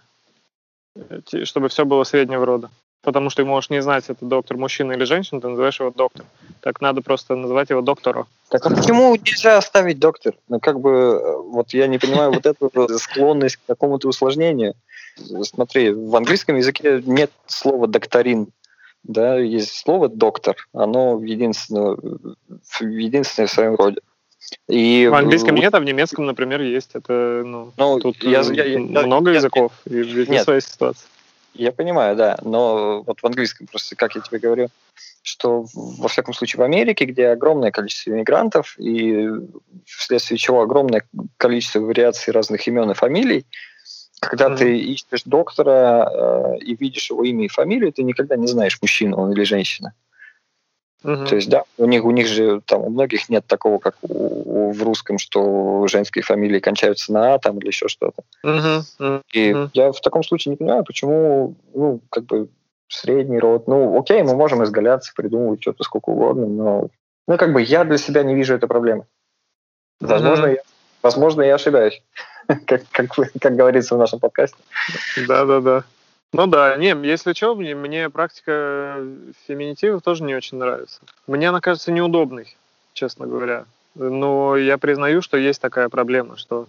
Чтобы 1.43 1.69
все 1.69 1.85
было 1.85 2.03
среднего 2.03 2.45
рода. 2.45 2.69
Потому 3.01 3.29
что 3.29 3.43
ты 3.43 3.47
можешь 3.47 3.69
не 3.69 3.83
знать, 3.83 4.05
это 4.09 4.25
доктор 4.25 4.57
мужчина 4.57 4.93
или 4.93 5.03
женщина, 5.03 5.39
ты 5.39 5.47
называешь 5.47 5.79
его 5.79 5.91
доктор. 5.91 6.25
Так 6.61 6.81
надо 6.81 7.01
просто 7.01 7.35
называть 7.35 7.69
его 7.69 7.81
доктором. 7.81 8.25
Так 8.49 8.65
а 8.65 8.69
почему 8.71 9.15
нельзя 9.15 9.57
оставить 9.57 9.99
доктор? 9.99 10.33
Ну, 10.49 10.59
как 10.59 10.79
бы, 10.79 11.43
вот 11.51 11.73
я 11.73 11.85
не 11.85 11.99
понимаю 11.99 12.31
вот 12.31 12.47
эту 12.47 12.71
склонность 12.97 13.57
к 13.57 13.65
какому-то 13.67 14.07
усложнению. 14.07 14.73
Смотри, 15.43 15.91
в 15.91 16.15
английском 16.15 16.57
языке 16.57 17.01
нет 17.05 17.31
слова 17.45 17.87
докторин, 17.87 18.47
да, 19.07 19.37
есть 19.37 19.73
слово 19.73 20.09
доктор, 20.09 20.55
оно 20.73 21.21
единственное, 21.23 21.97
единственное 22.79 23.47
в 23.47 23.51
своем 23.51 23.75
роде. 23.75 24.01
И 24.67 25.07
в 25.09 25.15
английском 25.15 25.55
нет, 25.55 25.73
а 25.73 25.79
в 25.79 25.83
немецком, 25.83 26.25
например, 26.25 26.61
есть. 26.61 26.91
Это, 26.93 27.43
ну, 27.45 27.71
ну 27.77 27.99
тут 27.99 28.23
я, 28.23 28.41
я, 28.41 28.63
я, 28.63 28.79
много 28.79 29.31
я, 29.31 29.37
языков, 29.37 29.71
я, 29.85 29.99
и 29.99 30.03
везде 30.03 30.43
своя 30.43 30.61
ситуация. 30.61 31.07
Я 31.53 31.71
понимаю, 31.71 32.15
да, 32.15 32.37
но 32.41 33.01
вот 33.03 33.21
в 33.21 33.25
английском 33.25 33.67
просто, 33.67 33.95
как 33.95 34.15
я 34.15 34.21
тебе 34.21 34.39
говорю, 34.39 34.67
что 35.23 35.65
во 35.73 36.07
всяком 36.09 36.33
случае 36.33 36.59
в 36.59 36.63
Америке, 36.63 37.05
где 37.05 37.29
огромное 37.29 37.71
количество 37.71 38.11
иммигрантов 38.11 38.77
и 38.77 39.29
вследствие 39.85 40.37
чего 40.37 40.61
огромное 40.61 41.03
количество 41.37 41.79
вариаций 41.79 42.33
разных 42.33 42.67
имен 42.67 42.91
и 42.91 42.93
фамилий, 42.93 43.45
когда 44.19 44.47
mm-hmm. 44.47 44.57
ты 44.57 44.77
ищешь 44.77 45.23
доктора 45.25 46.09
э, 46.11 46.57
и 46.59 46.75
видишь 46.75 47.09
его 47.09 47.23
имя 47.23 47.45
и 47.45 47.49
фамилию, 47.49 47.91
ты 47.91 48.03
никогда 48.03 48.35
не 48.35 48.47
знаешь, 48.47 48.77
мужчина 48.81 49.17
он 49.17 49.31
или 49.33 49.43
женщина. 49.43 49.93
Mm-hmm. 51.03 51.27
То 51.27 51.35
есть, 51.35 51.49
да, 51.49 51.63
у 51.77 51.85
них, 51.85 52.03
у 52.03 52.11
них 52.11 52.27
же 52.27 52.61
там 52.65 52.81
у 52.81 52.89
многих 52.89 53.29
нет 53.29 53.45
такого, 53.45 53.77
как 53.77 53.95
у, 54.01 54.07
у, 54.07 54.71
в 54.71 54.81
русском, 54.81 55.19
что 55.19 55.85
женские 55.87 56.23
фамилии 56.23 56.59
кончаются 56.59 57.13
на 57.13 57.35
А 57.35 57.39
там 57.39 57.59
или 57.59 57.67
еще 57.67 57.87
что-то. 57.87 58.23
Mm-hmm. 58.43 58.81
Mm-hmm. 58.99 59.21
И 59.33 59.69
я 59.73 59.91
в 59.91 60.01
таком 60.01 60.23
случае 60.23 60.51
не 60.51 60.57
понимаю, 60.57 60.83
почему, 60.83 61.55
ну, 61.75 62.01
как 62.09 62.25
бы 62.25 62.49
средний 62.87 63.39
род. 63.39 63.67
Ну, 63.67 63.99
окей, 63.99 64.23
мы 64.23 64.35
можем 64.35 64.63
изгаляться, 64.63 65.13
придумывать 65.15 65.61
что-то 65.61 65.83
сколько 65.83 66.09
угодно, 66.09 66.47
но, 66.47 66.87
ну, 67.27 67.37
как 67.37 67.53
бы 67.53 67.61
я 67.61 67.83
для 67.83 67.97
себя 67.97 68.23
не 68.23 68.33
вижу 68.33 68.55
этой 68.55 68.67
проблемы. 68.67 69.05
Возможно, 69.99 70.47
mm-hmm. 70.47 70.55
я, 70.55 70.61
возможно, 71.03 71.41
я 71.43 71.55
ошибаюсь, 71.55 72.01
как, 72.65 72.83
как, 72.91 73.11
как 73.39 73.55
говорится 73.55 73.95
в 73.95 73.97
нашем 73.97 74.19
подкасте. 74.19 74.57
Да-да-да. 75.27 75.83
Ну 76.33 76.47
да, 76.47 76.75
не, 76.75 76.95
если 77.07 77.33
что, 77.33 77.55
мне, 77.55 77.75
мне 77.75 78.09
практика 78.09 78.97
феминитивов 79.47 80.01
тоже 80.01 80.23
не 80.23 80.35
очень 80.35 80.57
нравится. 80.57 80.99
Мне 81.27 81.49
она 81.49 81.61
кажется 81.61 81.91
неудобной, 81.91 82.55
честно 82.93 83.25
говоря. 83.25 83.65
Но 83.95 84.57
я 84.57 84.77
признаю, 84.77 85.21
что 85.21 85.37
есть 85.37 85.61
такая 85.61 85.87
проблема, 85.89 86.37
что... 86.37 86.67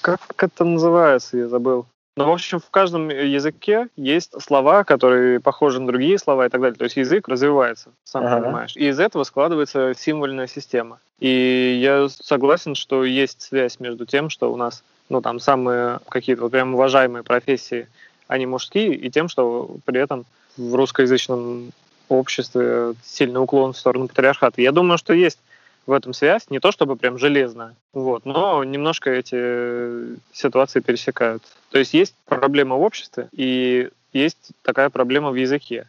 Как 0.00 0.20
это 0.38 0.64
называется, 0.64 1.36
я 1.36 1.48
забыл. 1.48 1.86
Ну, 2.16 2.26
в 2.26 2.30
общем, 2.30 2.60
в 2.60 2.70
каждом 2.70 3.08
языке 3.08 3.88
есть 3.96 4.40
слова, 4.40 4.84
которые 4.84 5.40
похожи 5.40 5.80
на 5.80 5.88
другие 5.88 6.16
слова 6.18 6.46
и 6.46 6.48
так 6.48 6.60
далее. 6.60 6.76
То 6.76 6.84
есть 6.84 6.96
язык 6.96 7.26
развивается, 7.26 7.90
сам 8.04 8.24
ага. 8.24 8.40
понимаешь. 8.40 8.76
И 8.76 8.86
из 8.86 9.00
этого 9.00 9.24
складывается 9.24 9.94
символьная 9.96 10.46
система. 10.46 11.00
И 11.18 11.78
я 11.82 12.08
согласен, 12.08 12.76
что 12.76 13.04
есть 13.04 13.42
связь 13.42 13.80
между 13.80 14.06
тем, 14.06 14.30
что 14.30 14.52
у 14.52 14.56
нас, 14.56 14.84
ну, 15.08 15.20
там, 15.20 15.40
самые 15.40 16.00
какие-то 16.08 16.42
вот 16.42 16.52
прям 16.52 16.74
уважаемые 16.74 17.22
профессии, 17.22 17.88
они 18.28 18.46
мужские, 18.46 18.94
и 18.94 19.10
тем, 19.10 19.28
что 19.28 19.76
при 19.84 20.00
этом 20.00 20.24
в 20.56 20.74
русскоязычном 20.74 21.72
обществе 22.08 22.94
сильный 23.02 23.42
уклон 23.42 23.72
в 23.72 23.78
сторону 23.78 24.08
патриархата. 24.08 24.60
Я 24.60 24.72
думаю, 24.72 24.98
что 24.98 25.12
есть 25.12 25.38
в 25.86 25.92
этом 25.92 26.14
связь, 26.14 26.48
не 26.48 26.60
то 26.60 26.72
чтобы 26.72 26.96
прям 26.96 27.18
железная, 27.18 27.74
вот, 27.92 28.24
но 28.24 28.64
немножко 28.64 29.10
эти 29.10 30.16
ситуации 30.32 30.80
пересекаются. 30.80 31.48
То 31.70 31.78
есть 31.78 31.92
есть 31.92 32.14
проблема 32.24 32.76
в 32.76 32.82
обществе, 32.82 33.28
и 33.32 33.90
есть 34.12 34.52
такая 34.62 34.88
проблема 34.90 35.30
в 35.30 35.34
языке. 35.34 35.88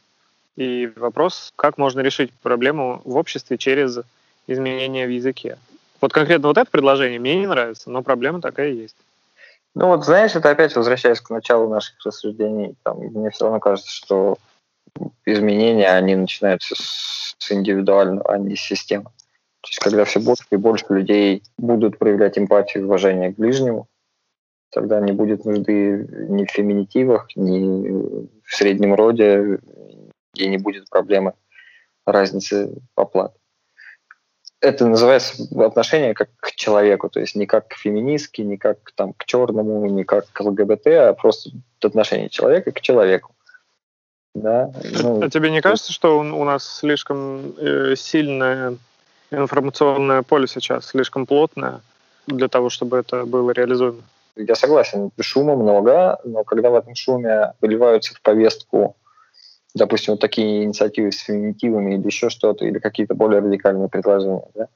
И 0.57 0.91
вопрос, 0.95 1.53
как 1.55 1.77
можно 1.77 1.99
решить 1.99 2.31
проблему 2.41 3.01
в 3.05 3.15
обществе 3.17 3.57
через 3.57 3.99
изменения 4.47 5.05
в 5.05 5.11
языке. 5.11 5.57
Вот 6.01 6.13
конкретно 6.13 6.49
вот 6.49 6.57
это 6.57 6.69
предложение 6.69 7.19
мне 7.19 7.35
не 7.35 7.47
нравится, 7.47 7.89
но 7.89 8.01
проблема 8.01 8.41
такая 8.41 8.71
есть. 8.71 8.95
Ну 9.75 9.87
вот, 9.87 10.05
знаешь, 10.05 10.35
это 10.35 10.49
опять 10.49 10.75
возвращаясь 10.75 11.19
к 11.19 11.29
началу 11.29 11.69
наших 11.69 11.95
рассуждений, 12.05 12.75
там, 12.83 12.97
мне 12.97 13.29
все 13.29 13.45
равно 13.45 13.59
кажется, 13.59 13.91
что 13.91 14.37
изменения, 15.25 15.89
они 15.89 16.15
начинаются 16.15 16.75
с 16.77 17.51
индивидуального, 17.51 18.33
а 18.33 18.37
не 18.37 18.55
с 18.55 18.61
системы. 18.61 19.05
То 19.61 19.69
есть, 19.69 19.79
когда 19.79 20.05
все 20.05 20.21
больше 20.21 20.45
и 20.51 20.55
больше 20.55 20.85
людей 20.89 21.43
будут 21.57 21.97
проявлять 21.97 22.37
эмпатию 22.37 22.83
и 22.83 22.85
уважение 22.85 23.33
к 23.33 23.37
ближнему, 23.37 23.87
тогда 24.71 25.01
не 25.01 25.11
будет 25.11 25.43
нужды 25.43 26.07
ни 26.29 26.45
в 26.45 26.51
феминитивах, 26.51 27.27
ни 27.35 28.27
в 28.43 28.55
среднем 28.55 28.95
роде, 28.95 29.59
и 30.35 30.47
не 30.47 30.57
будет 30.57 30.89
проблемы 30.89 31.33
разницы 32.05 32.75
оплат. 32.95 33.35
Это 34.61 34.87
называется 34.87 35.43
отношение 35.59 36.13
как 36.13 36.29
к 36.39 36.51
человеку, 36.51 37.09
то 37.09 37.19
есть 37.19 37.35
не 37.35 37.45
как 37.45 37.67
к 37.67 37.73
феминистке, 37.75 38.43
не 38.43 38.57
как 38.57 38.77
там, 38.95 39.13
к 39.13 39.25
черному, 39.25 39.85
не 39.85 40.03
как 40.03 40.25
к 40.31 40.41
ЛГБТ, 40.41 40.87
а 40.87 41.13
просто 41.13 41.51
отношение 41.83 42.29
человека 42.29 42.71
к 42.71 42.81
человеку. 42.81 43.35
Да? 44.33 44.71
Ну, 45.01 45.23
а 45.23 45.29
тебе 45.29 45.51
не 45.51 45.61
кажется, 45.61 45.93
что 45.93 46.19
у 46.19 46.43
нас 46.43 46.79
слишком 46.79 47.53
э, 47.57 47.95
сильная 47.95 48.77
информационное 49.31 50.23
поле 50.23 50.47
сейчас 50.47 50.87
слишком 50.87 51.25
плотное 51.25 51.81
для 52.27 52.47
того, 52.47 52.69
чтобы 52.69 52.97
это 52.97 53.25
было 53.25 53.51
реализуемо. 53.51 54.01
Я 54.35 54.55
согласен, 54.55 55.11
шума 55.21 55.55
много, 55.55 56.19
но 56.25 56.43
когда 56.43 56.69
в 56.69 56.75
этом 56.75 56.95
шуме 56.95 57.53
выливаются 57.61 58.13
в 58.13 58.21
повестку, 58.21 58.97
допустим, 59.75 60.13
вот 60.13 60.21
такие 60.21 60.63
инициативы 60.63 61.11
с 61.11 61.19
феминитивами 61.19 61.95
или 61.95 62.05
еще 62.07 62.29
что-то, 62.29 62.65
или 62.65 62.79
какие-то 62.79 63.13
более 63.13 63.41
радикальные 63.41 63.89
предложения, 63.89 64.47
да? 64.55 64.67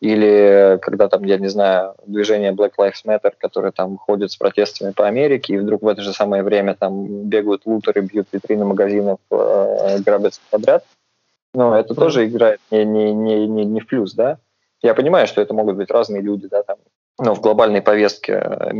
или 0.00 0.78
когда 0.82 1.08
там, 1.08 1.24
я 1.24 1.38
не 1.38 1.48
знаю, 1.48 1.94
движение 2.06 2.52
Black 2.52 2.72
Lives 2.78 3.04
Matter, 3.04 3.32
которое 3.38 3.72
там 3.72 3.96
ходит 3.96 4.30
с 4.30 4.36
протестами 4.36 4.92
по 4.92 5.06
Америке, 5.06 5.54
и 5.54 5.58
вдруг 5.58 5.82
в 5.82 5.88
это 5.88 6.02
же 6.02 6.12
самое 6.12 6.42
время 6.42 6.74
там 6.74 7.24
бегают 7.28 7.62
лутеры, 7.64 8.02
бьют 8.02 8.28
витрины 8.30 8.64
магазинов, 8.64 9.18
э, 9.30 9.98
грабят 10.00 10.34
подряд, 10.50 10.84
но 11.54 11.76
это 11.76 11.94
mm. 11.94 11.96
тоже 11.96 12.26
играет 12.26 12.60
не, 12.70 12.84
не, 12.84 13.12
не, 13.12 13.46
не, 13.46 13.64
не 13.64 13.80
в 13.80 13.86
плюс, 13.86 14.14
да. 14.14 14.38
Я 14.82 14.94
понимаю, 14.94 15.26
что 15.26 15.40
это 15.40 15.54
могут 15.54 15.76
быть 15.76 15.90
разные 15.90 16.20
люди, 16.20 16.46
да, 16.48 16.62
там, 16.62 16.76
но 17.18 17.34
в 17.34 17.40
глобальной 17.40 17.80
повестке 17.80 18.32
э, 18.32 18.72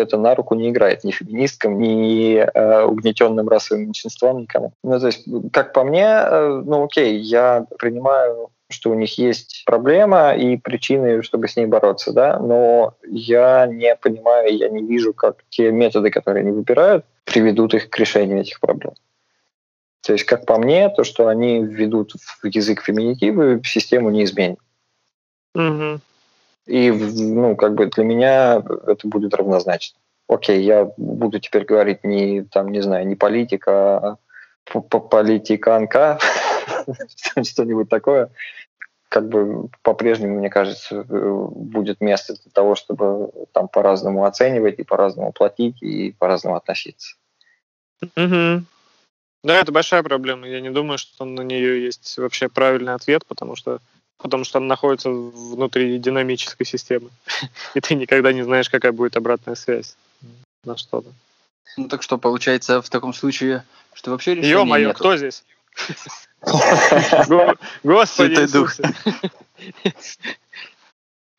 это 0.00 0.16
на 0.16 0.34
руку 0.34 0.54
не 0.54 0.70
играет 0.70 1.04
ни 1.04 1.10
феминисткам, 1.10 1.78
ни 1.78 2.36
э, 2.36 2.84
угнетенным 2.84 3.48
расовым 3.48 3.84
меньшинствам, 3.84 4.40
никому. 4.40 4.72
Ну, 4.82 4.98
то 4.98 5.06
есть, 5.06 5.24
как 5.52 5.72
по 5.72 5.84
мне, 5.84 6.06
э, 6.06 6.62
ну, 6.64 6.84
окей, 6.84 7.18
я 7.18 7.66
принимаю 7.78 8.50
что 8.70 8.90
у 8.90 8.94
них 8.94 9.18
есть 9.18 9.62
проблема 9.66 10.34
и 10.34 10.56
причины, 10.56 11.22
чтобы 11.22 11.48
с 11.48 11.56
ней 11.56 11.66
бороться, 11.66 12.12
да, 12.12 12.38
но 12.38 12.94
я 13.08 13.66
не 13.66 13.94
понимаю, 13.94 14.56
я 14.56 14.68
не 14.68 14.82
вижу, 14.82 15.12
как 15.12 15.44
те 15.48 15.70
методы, 15.70 16.10
которые 16.10 16.42
они 16.42 16.50
выбирают, 16.50 17.04
приведут 17.24 17.74
их 17.74 17.88
к 17.88 17.98
решению 17.98 18.40
этих 18.40 18.60
проблем. 18.60 18.94
То 20.04 20.12
есть, 20.12 20.24
как 20.24 20.44
по 20.44 20.58
мне, 20.58 20.90
то, 20.90 21.04
что 21.04 21.28
они 21.28 21.62
введут 21.62 22.12
в 22.12 22.46
язык 22.46 22.82
феминитивы, 22.82 23.62
систему 23.64 24.10
не 24.10 24.24
изменит. 24.24 24.58
Угу. 25.54 26.00
И, 26.66 26.90
ну, 26.90 27.56
как 27.56 27.74
бы 27.74 27.86
для 27.86 28.04
меня 28.04 28.62
это 28.86 29.06
будет 29.06 29.34
равнозначно. 29.34 29.98
Окей, 30.28 30.62
я 30.62 30.90
буду 30.96 31.38
теперь 31.38 31.64
говорить 31.64 32.04
не, 32.04 32.42
там, 32.44 32.68
не 32.68 32.80
знаю, 32.80 33.06
не 33.06 33.14
политика, 33.14 33.98
а 33.98 34.18
политиканка, 34.64 36.18
что-нибудь 37.42 37.88
такое. 37.88 38.30
Как 39.10 39.28
бы 39.28 39.68
по-прежнему, 39.82 40.38
мне 40.38 40.48
кажется, 40.48 41.04
будет 41.04 42.00
место 42.00 42.34
для 42.34 42.50
того, 42.50 42.74
чтобы 42.74 43.30
там 43.52 43.68
по-разному 43.68 44.24
оценивать 44.24 44.78
и 44.78 44.82
по-разному 44.84 45.32
платить 45.32 45.82
и 45.82 46.12
по-разному 46.12 46.56
относиться. 46.56 47.16
Да, 48.16 49.60
это 49.60 49.72
большая 49.72 50.02
проблема. 50.02 50.48
Я 50.48 50.62
не 50.62 50.70
думаю, 50.70 50.96
что 50.96 51.26
на 51.26 51.42
нее 51.42 51.84
есть 51.84 52.16
вообще 52.16 52.48
правильный 52.48 52.94
ответ, 52.94 53.26
потому 53.26 53.56
что 53.56 53.78
потому 54.18 54.44
что 54.44 54.58
она 54.58 54.66
находится 54.66 55.10
внутри 55.10 55.98
динамической 55.98 56.66
системы. 56.66 57.10
И 57.74 57.80
ты 57.80 57.94
никогда 57.94 58.32
не 58.32 58.42
знаешь, 58.42 58.70
какая 58.70 58.92
будет 58.92 59.16
обратная 59.16 59.54
связь 59.54 59.96
на 60.64 60.76
что-то. 60.76 61.12
Ну 61.76 61.88
так 61.88 62.02
что, 62.02 62.18
получается, 62.18 62.80
в 62.80 62.88
таком 62.88 63.12
случае, 63.12 63.64
что 63.92 64.10
вообще 64.10 64.34
решения 64.34 64.50
Ё-моё, 64.50 64.88
нету. 64.88 64.98
кто 64.98 65.16
здесь? 65.16 65.44
Господи 67.82 68.34
Иисусе. 68.34 68.94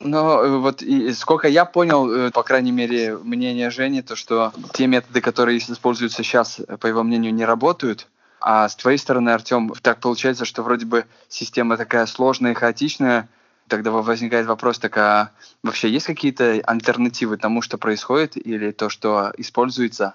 Но 0.02 0.44
э, 0.44 0.58
вот 0.58 0.82
и 0.82 1.14
сколько 1.14 1.48
я 1.48 1.66
понял, 1.66 2.12
э, 2.12 2.32
по 2.32 2.44
крайней 2.44 2.72
мере, 2.72 3.18
мнение 3.18 3.70
Жени, 3.70 4.02
то 4.02 4.16
что 4.16 4.54
те 4.74 4.88
методы, 4.88 5.22
которые 5.22 5.58
используются 5.58 6.24
сейчас, 6.24 6.60
по 6.80 6.88
его 6.88 7.02
мнению, 7.04 7.34
не 7.34 7.46
работают, 7.46 8.08
А 8.48 8.70
с 8.70 8.76
твоей 8.76 9.00
стороны, 9.00 9.32
Артем, 9.32 9.74
так 9.82 10.00
получается, 10.00 10.46
что 10.46 10.62
вроде 10.62 10.86
бы 10.86 11.06
система 11.28 11.78
такая 11.78 12.06
сложная 12.06 12.52
и 12.52 12.54
хаотичная, 12.54 13.28
тогда 13.68 13.90
возникает 13.90 14.46
вопрос, 14.46 14.78
так 14.78 14.96
а 15.00 15.32
вообще 15.64 15.90
есть 15.90 16.06
какие-то 16.06 16.62
альтернативы 16.64 17.38
тому, 17.38 17.64
что 17.64 17.80
происходит, 17.80 18.38
или 18.38 18.70
то, 18.70 18.90
что 18.90 19.34
используется 19.38 20.14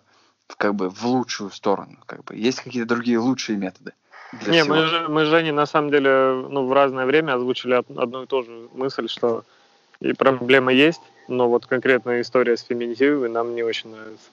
как 0.56 0.76
бы 0.76 0.90
в 0.90 1.04
лучшую 1.04 1.50
сторону? 1.50 1.98
Как 2.06 2.22
бы 2.22 2.36
есть 2.36 2.60
какие-то 2.60 2.88
другие 2.88 3.18
лучшие 3.18 3.58
методы? 3.58 3.94
Не, 4.46 4.62
всего? 4.62 4.76
мы, 4.76 4.86
же, 4.86 5.08
мы 5.08 5.24
с 5.24 5.28
Женей 5.28 5.50
на 5.50 5.66
самом 5.66 5.90
деле 5.90 6.46
ну, 6.48 6.68
в 6.68 6.72
разное 6.72 7.06
время 7.06 7.34
озвучили 7.34 7.74
одну 7.74 8.22
и 8.22 8.26
ту 8.26 8.44
же 8.44 8.68
мысль, 8.74 9.08
что 9.08 9.42
и 10.00 10.12
проблема 10.12 10.72
есть, 10.72 11.02
но 11.26 11.48
вот 11.48 11.66
конкретная 11.66 12.20
история 12.20 12.56
с 12.56 12.62
феминитивой 12.62 13.28
нам 13.28 13.56
не 13.56 13.64
очень 13.64 13.90
нравится. 13.90 14.30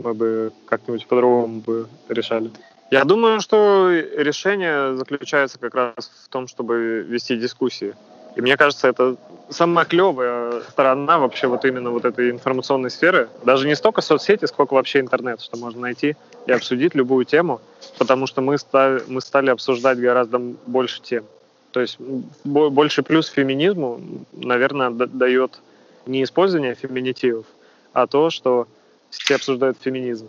Мы 0.00 0.14
бы 0.14 0.52
как-нибудь 0.66 1.06
по-другому 1.06 1.60
бы 1.60 1.86
решали. 2.08 2.50
Я 2.90 3.04
думаю, 3.04 3.40
что 3.40 3.90
решение 3.90 4.96
заключается 4.96 5.58
как 5.58 5.74
раз 5.74 6.10
в 6.24 6.28
том, 6.28 6.48
чтобы 6.48 7.02
вести 7.02 7.36
дискуссии. 7.36 7.94
И 8.34 8.40
мне 8.40 8.56
кажется, 8.56 8.88
это 8.88 9.16
самая 9.50 9.84
клевая 9.84 10.62
сторона 10.70 11.18
вообще 11.18 11.48
вот 11.48 11.64
именно 11.64 11.90
вот 11.90 12.04
этой 12.04 12.30
информационной 12.30 12.90
сферы. 12.90 13.28
Даже 13.44 13.66
не 13.66 13.74
столько 13.76 14.00
соцсети, 14.00 14.46
сколько 14.46 14.74
вообще 14.74 15.00
интернет, 15.00 15.40
что 15.40 15.58
можно 15.58 15.80
найти 15.80 16.16
и 16.46 16.52
обсудить 16.52 16.94
любую 16.94 17.24
тему, 17.24 17.60
потому 17.98 18.26
что 18.26 18.40
мы 18.40 18.56
стали, 18.58 19.02
мы 19.06 19.20
стали 19.20 19.50
обсуждать 19.50 19.98
гораздо 19.98 20.38
больше 20.38 21.02
тем. 21.02 21.24
То 21.72 21.80
есть 21.80 21.98
больше 22.44 23.02
плюс 23.02 23.28
феминизму, 23.28 24.00
наверное, 24.32 24.90
дает 24.90 25.60
не 26.06 26.22
использование 26.22 26.74
феминитивов, 26.74 27.44
а 27.92 28.06
то, 28.06 28.30
что 28.30 28.66
все 29.10 29.34
обсуждают 29.34 29.76
феминизм. 29.80 30.28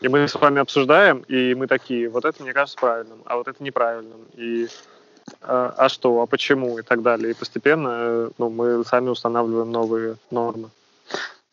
И 0.00 0.08
мы 0.08 0.28
с 0.28 0.34
вами 0.34 0.60
обсуждаем, 0.60 1.24
и 1.28 1.54
мы 1.54 1.66
такие, 1.66 2.08
вот 2.08 2.24
это 2.24 2.42
мне 2.42 2.52
кажется 2.52 2.78
правильным, 2.78 3.22
а 3.24 3.36
вот 3.36 3.48
это 3.48 3.62
неправильным. 3.62 4.26
И 4.34 4.68
а, 5.42 5.74
а 5.76 5.88
что, 5.88 6.22
а 6.22 6.26
почему 6.26 6.78
и 6.78 6.82
так 6.82 7.02
далее. 7.02 7.30
И 7.30 7.34
постепенно 7.34 7.88
э, 7.90 8.30
ну, 8.38 8.50
мы 8.50 8.84
сами 8.84 9.08
устанавливаем 9.08 9.70
новые 9.70 10.16
нормы. 10.30 10.70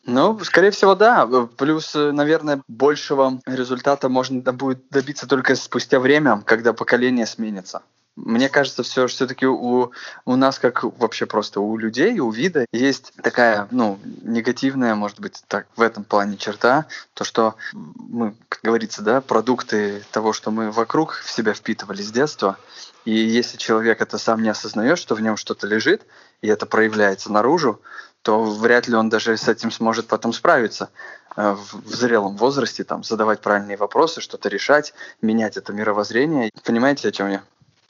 Ну, 0.06 0.38
скорее 0.44 0.70
всего, 0.70 0.94
да. 0.94 1.26
Плюс, 1.56 1.94
э, 1.96 2.12
наверное, 2.12 2.62
большего 2.68 3.40
результата 3.46 4.08
можно 4.08 4.52
будет 4.52 4.88
добиться 4.90 5.26
только 5.28 5.56
спустя 5.56 5.98
время, 5.98 6.42
когда 6.46 6.72
поколение 6.72 7.26
сменится. 7.26 7.82
Мне 8.16 8.48
кажется, 8.48 8.82
все 8.82 9.06
все-таки 9.06 9.46
у, 9.46 9.92
у 10.24 10.36
нас, 10.36 10.58
как 10.58 10.84
вообще 10.84 11.26
просто 11.26 11.60
у 11.60 11.76
людей, 11.76 12.18
у 12.18 12.30
вида, 12.30 12.64
есть 12.72 13.12
такая, 13.22 13.68
ну, 13.70 13.98
негативная, 14.22 14.94
может 14.94 15.20
быть, 15.20 15.42
так 15.48 15.66
в 15.76 15.82
этом 15.82 16.02
плане 16.02 16.38
черта, 16.38 16.86
то, 17.12 17.24
что 17.24 17.56
мы, 17.74 18.34
как 18.48 18.60
говорится, 18.62 19.02
да, 19.02 19.20
продукты 19.20 20.02
того, 20.12 20.32
что 20.32 20.50
мы 20.50 20.70
вокруг 20.70 21.12
в 21.12 21.30
себя 21.30 21.52
впитывали 21.52 22.00
с 22.00 22.10
детства, 22.10 22.56
и 23.04 23.12
если 23.12 23.58
человек 23.58 24.00
это 24.00 24.16
сам 24.16 24.42
не 24.42 24.48
осознает, 24.48 24.98
что 24.98 25.14
в 25.14 25.20
нем 25.20 25.36
что-то 25.36 25.66
лежит, 25.66 26.02
и 26.40 26.48
это 26.48 26.64
проявляется 26.64 27.30
наружу, 27.30 27.80
то 28.22 28.42
вряд 28.42 28.88
ли 28.88 28.96
он 28.96 29.08
даже 29.08 29.36
с 29.36 29.46
этим 29.46 29.70
сможет 29.70 30.08
потом 30.08 30.32
справиться 30.32 30.90
э, 31.36 31.54
в 31.54 31.94
зрелом 31.94 32.36
возрасте, 32.36 32.82
там, 32.82 33.04
задавать 33.04 33.40
правильные 33.40 33.76
вопросы, 33.76 34.20
что-то 34.20 34.48
решать, 34.48 34.94
менять 35.22 35.56
это 35.56 35.72
мировоззрение. 35.72 36.50
Понимаете, 36.64 37.08
о 37.08 37.12
чем 37.12 37.30
я? 37.30 37.44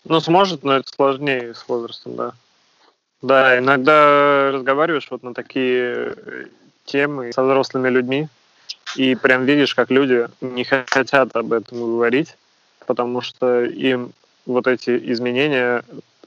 Ну, 0.08 0.20
сможет, 0.20 0.62
но 0.62 0.76
это 0.76 0.88
сложнее 0.94 1.54
с 1.54 1.66
возрастом, 1.68 2.14
да. 2.14 2.32
Да, 3.22 3.58
иногда 3.58 4.50
разговариваешь 4.52 5.08
вот 5.10 5.22
на 5.22 5.34
такие 5.34 6.14
э, 6.16 6.44
темы 6.84 7.32
со 7.32 7.42
взрослыми 7.42 7.88
людьми, 7.88 8.28
и 8.94 9.14
прям 9.16 9.44
видишь, 9.44 9.74
как 9.74 9.90
люди 9.90 10.28
не 10.40 10.64
хотят 10.64 11.34
об 11.34 11.52
этом 11.52 11.78
говорить, 11.78 12.36
потому 12.86 13.20
что 13.20 13.64
им 13.64 14.12
вот 14.44 14.68
эти 14.68 14.96
изменения 15.12 15.82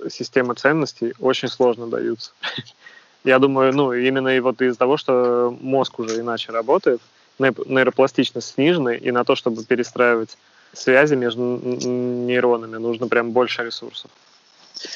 системы 0.10 0.56
ценностей 0.56 1.14
очень 1.20 1.48
сложно 1.48 1.88
даются. 1.88 2.32
Я 3.24 3.40
думаю, 3.40 3.74
ну, 3.74 3.94
именно 3.94 4.30
и 4.30 4.40
вот 4.40 4.62
из-за 4.62 4.78
того, 4.78 4.98
что 4.98 5.56
мозг 5.62 6.00
уже 6.00 6.20
иначе 6.20 6.52
работает, 6.52 7.02
нейропластичность 7.38 8.56
снижена, 8.56 8.94
и 8.94 9.12
на 9.12 9.24
то, 9.24 9.36
чтобы 9.36 9.64
перестраивать 9.64 10.38
связи 10.74 11.16
между 11.16 11.42
нейронами, 11.42 12.78
нужно 12.78 13.08
прям 13.08 13.32
больше 13.32 13.64
ресурсов. 13.64 14.12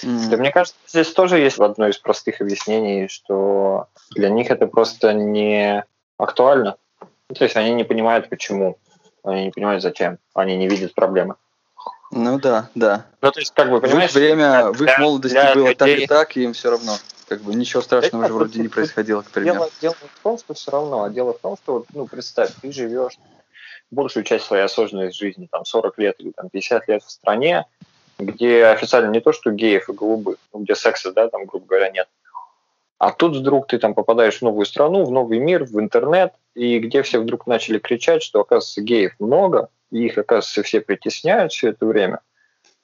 Да, 0.04 0.38
мне 0.38 0.52
кажется, 0.52 0.78
здесь 0.88 1.12
тоже 1.12 1.40
есть 1.40 1.60
одно 1.60 1.88
из 1.90 1.98
простых 1.98 2.40
объяснений, 2.42 3.10
что 3.10 3.88
для 4.12 4.30
них 4.30 4.50
это 4.50 4.68
просто 4.68 5.14
не 5.14 5.84
актуально. 6.18 6.78
Ну, 7.30 7.36
то 7.36 7.44
есть 7.44 7.58
они 7.58 7.74
не 7.74 7.84
понимают, 7.84 8.30
почему, 8.30 8.78
они 9.24 9.46
не 9.46 9.52
понимают, 9.52 9.84
зачем, 9.84 10.20
они 10.34 10.56
не 10.56 10.68
видят 10.70 10.94
проблемы. 10.94 11.36
Ну 12.12 12.40
да, 12.40 12.70
да. 12.76 13.06
Ну, 13.22 13.32
то 13.32 13.40
есть, 13.40 13.54
как 13.54 13.72
бы, 13.72 13.82
понимаешь... 13.82 14.12
В 14.12 14.16
их 14.16 14.22
время, 14.22 14.72
в 14.72 14.82
их 14.84 15.00
молодости 15.00 15.54
было 15.56 15.70
людей... 15.70 15.76
так 15.76 15.90
и 15.90 16.08
так, 16.08 16.38
и 16.38 16.44
им 16.44 16.54
все 16.54 16.70
равно. 16.70 16.96
Как 17.28 17.42
бы 17.42 17.56
ничего 17.56 17.82
страшного 17.82 18.28
же 18.28 18.34
вроде 18.34 18.60
не 18.60 18.68
происходило, 18.68 19.22
к 19.22 19.32
примеру. 19.32 19.56
Дело, 19.56 19.70
дело 19.82 19.96
в 19.96 20.24
том, 20.24 20.38
что 20.38 20.54
все 20.54 20.72
равно, 20.72 21.04
а 21.04 21.10
дело 21.10 21.34
в 21.34 21.40
том, 21.40 21.58
что, 21.58 21.86
ну, 21.94 22.06
представь, 22.06 22.52
ты 22.62 22.72
живешь 22.72 23.18
большую 23.94 24.24
часть 24.24 24.46
своей 24.46 24.64
осознанной 24.64 25.12
жизни, 25.12 25.48
там, 25.52 25.66
40 25.66 25.98
лет 26.00 26.16
или 26.20 26.32
там, 26.32 26.50
50 26.50 26.88
лет 26.88 27.04
в 27.04 27.12
стране, 27.12 27.66
где 28.20 28.66
официально 28.66 29.12
не 29.12 29.20
то, 29.20 29.32
что 29.32 29.52
геев 29.52 29.90
и 29.90 29.94
голубых, 29.94 30.38
ну, 30.54 30.60
где 30.60 30.76
секса, 30.76 31.12
да, 31.12 31.30
там, 31.30 31.46
грубо 31.46 31.66
говоря, 31.66 31.90
нет. 31.90 32.08
А 32.98 33.12
тут 33.12 33.36
вдруг 33.36 33.68
ты 33.68 33.80
там 33.80 33.94
попадаешь 33.94 34.40
в 34.40 34.42
новую 34.44 34.66
страну, 34.66 35.04
в 35.04 35.12
новый 35.12 35.40
мир, 35.40 35.66
в 35.66 35.80
интернет, 35.80 36.34
и 36.56 36.80
где 36.80 37.02
все 37.04 37.20
вдруг 37.20 37.48
начали 37.48 37.80
кричать, 37.80 38.24
что, 38.24 38.42
оказывается, 38.42 38.82
геев 38.82 39.14
много, 39.20 39.70
и 39.92 40.06
их, 40.06 40.18
оказывается, 40.18 40.64
все 40.64 40.80
притесняют 40.80 41.52
все 41.52 41.70
это 41.70 41.86
время, 41.86 42.20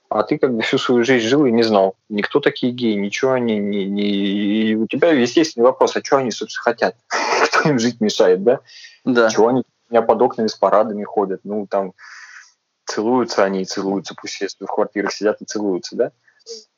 а 0.09 0.23
ты 0.23 0.39
как 0.39 0.55
бы 0.55 0.63
всю 0.63 0.77
свою 0.79 1.03
жизнь 1.03 1.27
жил 1.27 1.45
и 1.45 1.51
не 1.51 1.63
знал. 1.63 1.95
Никто 2.09 2.39
такие 2.39 2.73
геи, 2.73 2.95
ничего 2.95 3.33
они 3.33 3.59
не... 3.59 3.85
не... 3.85 4.03
И 4.03 4.75
у 4.75 4.87
тебя 4.87 5.11
естественный 5.11 5.65
вопрос, 5.65 5.95
а 5.95 6.03
что 6.03 6.17
они, 6.17 6.31
собственно, 6.31 6.63
хотят? 6.63 6.95
Кто 7.45 7.69
им 7.69 7.79
жить 7.79 8.01
мешает, 8.01 8.43
да? 8.43 8.59
Да. 9.05 9.29
Чего 9.29 9.49
они 9.49 9.63
у 9.89 9.93
меня 9.93 10.01
под 10.01 10.21
окнами 10.21 10.47
с 10.47 10.55
парадами 10.55 11.03
ходят? 11.03 11.41
Ну, 11.43 11.67
там 11.67 11.93
целуются 12.85 13.43
они 13.43 13.61
и 13.61 13.65
целуются, 13.65 14.15
пусть 14.19 14.41
если 14.41 14.65
в 14.65 14.71
квартирах 14.71 15.11
сидят 15.11 15.41
и 15.41 15.45
целуются, 15.45 15.95
да? 15.95 16.11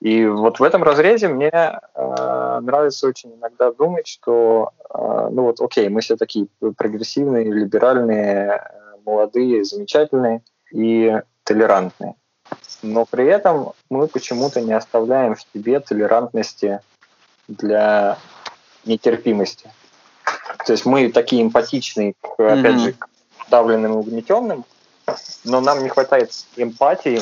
И 0.01 0.25
вот 0.25 0.59
в 0.59 0.63
этом 0.63 0.83
разрезе 0.83 1.29
мне 1.29 1.49
э, 1.49 2.59
нравится 2.61 3.07
очень 3.07 3.33
иногда 3.35 3.71
думать, 3.71 4.07
что, 4.07 4.71
э, 4.89 5.29
ну 5.31 5.43
вот, 5.43 5.61
окей, 5.61 5.87
мы 5.87 6.01
все 6.01 6.17
такие 6.17 6.47
прогрессивные, 6.75 7.45
либеральные, 7.45 8.61
молодые, 9.05 9.63
замечательные 9.63 10.41
и 10.73 11.21
толерантные. 11.43 12.15
Но 12.81 13.05
при 13.05 13.27
этом 13.27 13.73
мы 13.89 14.07
почему-то 14.07 14.59
не 14.59 14.73
оставляем 14.73 15.35
в 15.35 15.41
себе 15.53 15.79
толерантности 15.79 16.81
для 17.47 18.17
нетерпимости. 18.85 19.71
То 20.65 20.73
есть 20.73 20.85
мы 20.85 21.09
такие 21.09 21.41
эмпатичные, 21.41 22.13
mm-hmm. 22.23 22.59
опять 22.59 22.79
же, 22.79 22.93
к 22.93 23.07
давленным 23.49 23.93
и 23.93 23.95
угнетенным, 23.95 24.65
но 25.43 25.61
нам 25.61 25.83
не 25.83 25.89
хватает 25.89 26.31
эмпатии, 26.55 27.21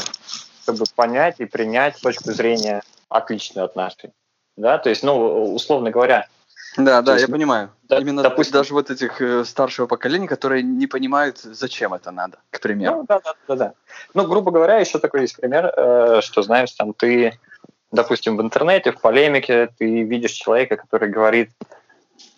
чтобы 0.63 0.85
понять 0.95 1.35
и 1.39 1.45
принять 1.45 1.99
точку 2.01 2.31
зрения 2.31 2.83
отличную 3.09 3.65
от 3.65 3.75
нашей. 3.75 4.11
Да, 4.55 4.77
то 4.77 4.89
есть, 4.89 5.03
ну, 5.03 5.53
условно 5.53 5.89
говоря, 5.89 6.27
да, 6.77 7.01
да, 7.01 7.13
есть, 7.13 7.27
я 7.27 7.31
понимаю. 7.31 7.71
Да, 7.83 7.97
Именно 7.97 8.21
допустим, 8.21 8.53
даже 8.53 8.73
вот 8.73 8.91
этих 8.91 9.21
э, 9.21 9.43
старшего 9.43 9.87
поколения, 9.87 10.27
которые 10.27 10.61
не 10.61 10.85
понимают, 10.85 11.39
зачем 11.39 11.93
это 11.93 12.11
надо, 12.11 12.37
к 12.51 12.59
примеру. 12.59 12.97
Ну, 12.97 13.05
да, 13.07 13.19
да, 13.19 13.33
да, 13.47 13.55
да. 13.55 13.73
Ну, 14.13 14.27
грубо 14.27 14.51
говоря, 14.51 14.77
еще 14.77 14.99
такой 14.99 15.21
есть 15.21 15.35
пример, 15.35 15.73
э, 15.75 16.21
что, 16.21 16.41
знаешь, 16.41 16.71
там 16.73 16.93
ты, 16.93 17.39
допустим, 17.91 18.37
в 18.37 18.41
интернете, 18.41 18.91
в 18.91 19.01
полемике, 19.01 19.69
ты 19.77 20.03
видишь 20.03 20.31
человека, 20.31 20.77
который 20.77 21.09
говорит 21.09 21.49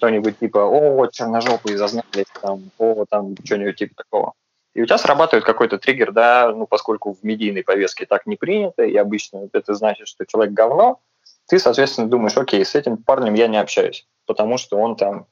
что-нибудь 0.02 0.40
типа 0.40 0.60
«О, 0.60 1.08
черножопые 1.08 1.78
зазнали», 1.78 2.26
там, 2.42 2.72
«О, 2.78 3.06
там, 3.10 3.36
что-нибудь 3.44 3.78
типа 3.78 3.94
такого. 3.96 4.34
И 4.74 4.82
у 4.82 4.86
тебя 4.86 4.98
срабатывает 4.98 5.46
какой-то 5.46 5.78
триггер, 5.78 6.12
да, 6.12 6.52
ну, 6.52 6.66
поскольку 6.66 7.14
в 7.14 7.24
медийной 7.24 7.64
повестке 7.64 8.06
так 8.06 8.26
не 8.26 8.36
принято, 8.36 8.84
и 8.84 8.96
обычно 8.96 9.48
это 9.54 9.74
значит, 9.74 10.08
что 10.08 10.26
человек 10.26 10.54
говно, 10.54 11.00
ты, 11.48 11.60
соответственно, 11.60 12.08
думаешь, 12.08 12.38
окей, 12.38 12.66
с 12.66 12.76
этим 12.76 12.98
парнем 12.98 13.34
я 13.36 13.48
не 13.48 13.58
общаюсь 13.58 14.08
потому 14.32 14.58
что 14.58 14.78
он 14.78 14.96
там 14.96 15.26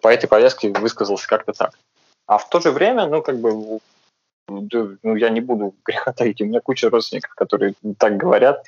по 0.00 0.08
этой 0.08 0.26
повестке 0.26 0.70
высказался 0.70 1.28
как-то 1.28 1.52
так. 1.52 1.78
А 2.26 2.38
в 2.38 2.48
то 2.48 2.60
же 2.60 2.72
время, 2.72 3.06
ну, 3.06 3.22
как 3.22 3.38
бы, 3.38 3.78
ну, 4.48 5.14
я 5.14 5.30
не 5.30 5.40
буду 5.40 5.74
греха 5.84 6.12
таить, 6.12 6.40
у 6.40 6.44
меня 6.44 6.60
куча 6.60 6.90
родственников, 6.90 7.34
которые 7.34 7.74
так 7.98 8.16
говорят, 8.16 8.64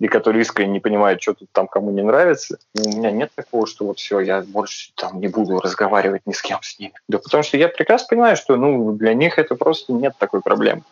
и 0.00 0.08
которые 0.08 0.42
искренне 0.42 0.72
не 0.72 0.80
понимают, 0.80 1.22
что 1.22 1.34
тут 1.34 1.48
там 1.52 1.66
кому 1.66 1.90
не 1.90 2.02
нравится. 2.02 2.58
У 2.74 2.88
меня 2.88 3.10
нет 3.10 3.30
такого, 3.34 3.66
что 3.66 3.86
вот 3.86 3.98
все, 3.98 4.20
я 4.20 4.42
больше 4.42 4.92
там 4.96 5.20
не 5.20 5.28
буду 5.28 5.60
разговаривать 5.60 6.22
ни 6.26 6.32
с 6.32 6.42
кем 6.42 6.58
с 6.62 6.78
ними. 6.78 6.94
Да 7.08 7.18
потому 7.18 7.42
что 7.42 7.56
я 7.56 7.68
прекрасно 7.68 8.08
понимаю, 8.08 8.36
что 8.36 8.56
ну, 8.56 8.92
для 8.92 9.14
них 9.14 9.38
это 9.38 9.54
просто 9.54 9.92
нет 9.92 10.14
такой 10.18 10.42
проблемы. 10.42 10.82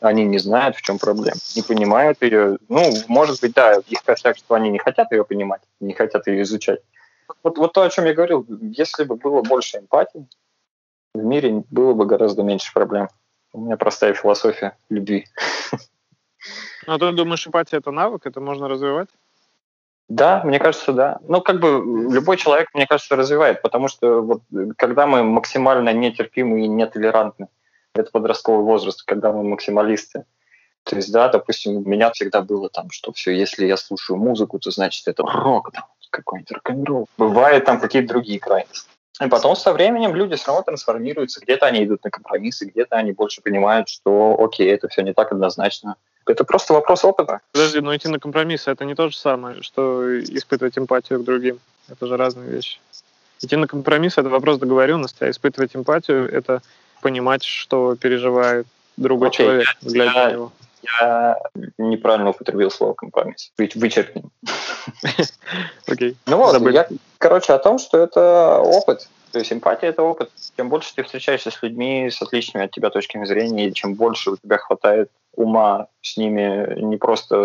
Они 0.00 0.24
не 0.24 0.38
знают, 0.38 0.76
в 0.76 0.82
чем 0.82 0.98
проблема, 0.98 1.36
не 1.54 1.62
понимают 1.62 2.22
ее. 2.22 2.58
Ну, 2.68 2.90
может 3.08 3.40
быть, 3.42 3.52
да, 3.52 3.80
их 3.86 4.02
косяк, 4.02 4.38
что 4.38 4.54
они 4.54 4.70
не 4.70 4.78
хотят 4.78 5.12
ее 5.12 5.24
понимать, 5.24 5.60
не 5.78 5.92
хотят 5.92 6.26
ее 6.26 6.42
изучать 6.42 6.80
вот, 7.42 7.58
вот 7.58 7.72
то, 7.72 7.82
о 7.82 7.90
чем 7.90 8.04
я 8.06 8.14
говорил, 8.14 8.46
если 8.60 9.04
бы 9.04 9.16
было 9.16 9.42
больше 9.42 9.78
эмпатии, 9.78 10.26
в 11.14 11.22
мире 11.22 11.64
было 11.70 11.94
бы 11.94 12.06
гораздо 12.06 12.42
меньше 12.42 12.72
проблем. 12.72 13.08
У 13.52 13.60
меня 13.60 13.76
простая 13.76 14.14
философия 14.14 14.76
любви. 14.88 15.26
Ну, 16.86 16.94
а 16.94 16.98
ты 16.98 17.12
думаешь, 17.12 17.46
эмпатия– 17.46 17.78
это 17.80 17.90
навык, 17.90 18.26
это 18.26 18.40
можно 18.40 18.68
развивать? 18.68 19.08
Да, 20.08 20.42
мне 20.44 20.58
кажется, 20.58 20.92
да. 20.92 21.18
Ну, 21.28 21.40
как 21.40 21.60
бы 21.60 21.68
любой 22.12 22.36
человек, 22.36 22.68
мне 22.74 22.86
кажется, 22.86 23.14
развивает, 23.14 23.62
потому 23.62 23.88
что 23.88 24.22
вот, 24.22 24.42
когда 24.76 25.06
мы 25.06 25.22
максимально 25.22 25.92
нетерпимы 25.92 26.64
и 26.64 26.68
нетолерантны, 26.68 27.48
это 27.94 28.10
подростковый 28.10 28.64
возраст, 28.64 29.04
когда 29.04 29.32
мы 29.32 29.44
максималисты. 29.44 30.24
То 30.84 30.96
есть, 30.96 31.12
да, 31.12 31.28
допустим, 31.28 31.76
у 31.76 31.88
меня 31.88 32.10
всегда 32.10 32.40
было 32.40 32.68
там, 32.68 32.90
что 32.90 33.12
все, 33.12 33.32
если 33.32 33.66
я 33.66 33.76
слушаю 33.76 34.16
музыку, 34.16 34.58
то 34.58 34.70
значит 34.70 35.06
это 35.06 35.22
рок, 35.22 35.70
там, 35.72 35.84
какой-нибудь 36.10 36.52
рок-н-ролл. 36.52 37.08
Бывают 37.16 37.64
там 37.64 37.80
какие-то 37.80 38.08
другие 38.08 38.40
крайности. 38.40 38.88
И 39.22 39.28
потом 39.28 39.54
со 39.54 39.72
временем 39.72 40.14
люди 40.14 40.36
все 40.36 40.46
равно 40.48 40.62
трансформируются. 40.62 41.40
Где-то 41.40 41.66
они 41.66 41.84
идут 41.84 42.02
на 42.02 42.10
компромиссы, 42.10 42.64
где-то 42.66 42.96
они 42.96 43.12
больше 43.12 43.42
понимают, 43.42 43.88
что 43.88 44.36
окей, 44.40 44.68
это 44.72 44.88
все 44.88 45.02
не 45.02 45.12
так 45.12 45.30
однозначно. 45.30 45.96
Это 46.26 46.44
просто 46.44 46.74
вопрос 46.74 47.04
опыта. 47.04 47.40
Подожди, 47.52 47.80
но 47.80 47.94
идти 47.96 48.08
на 48.08 48.18
компромиссы 48.18 48.70
это 48.70 48.84
не 48.84 48.94
то 48.94 49.08
же 49.08 49.16
самое, 49.16 49.62
что 49.62 50.20
испытывать 50.20 50.78
эмпатию 50.78 51.20
к 51.20 51.24
другим. 51.24 51.58
Это 51.88 52.06
же 52.06 52.16
разные 52.16 52.50
вещи. 52.50 52.78
Идти 53.40 53.56
на 53.56 53.66
компромиссы 53.66 54.20
это 54.20 54.28
вопрос 54.28 54.58
договоренности, 54.58 55.24
а 55.24 55.30
испытывать 55.30 55.74
эмпатию 55.74 56.30
это 56.30 56.62
понимать, 57.00 57.42
что 57.42 57.96
переживает 57.96 58.66
другой 58.96 59.28
okay, 59.28 59.32
человек, 59.32 59.66
глядя 59.82 60.12
я, 60.12 60.26
на 60.26 60.32
него. 60.32 60.52
Я 60.82 61.38
неправильно 61.78 62.30
употребил 62.30 62.70
слово 62.70 62.94
компромисс. 62.94 63.52
Вычеркнем. 63.56 64.30
Окей. 65.86 66.16
Ну 66.26 66.36
вот, 66.36 66.70
я, 66.70 66.86
короче, 67.18 67.54
о 67.54 67.58
том, 67.58 67.78
что 67.78 67.98
это 67.98 68.58
опыт. 68.58 69.08
То 69.32 69.38
есть 69.38 69.52
эмпатия– 69.52 69.88
это 69.90 70.02
опыт. 70.02 70.30
Чем 70.56 70.68
больше 70.68 70.94
ты 70.94 71.02
встречаешься 71.02 71.50
с 71.50 71.62
людьми 71.62 72.10
с 72.10 72.20
отличными 72.20 72.66
от 72.66 72.72
тебя 72.72 72.90
точками 72.90 73.24
зрения, 73.24 73.68
и 73.68 73.74
чем 73.74 73.94
больше 73.94 74.30
у 74.30 74.36
тебя 74.36 74.58
хватает 74.58 75.10
ума 75.34 75.86
с 76.02 76.16
ними 76.16 76.80
не 76.80 76.96
просто 76.96 77.36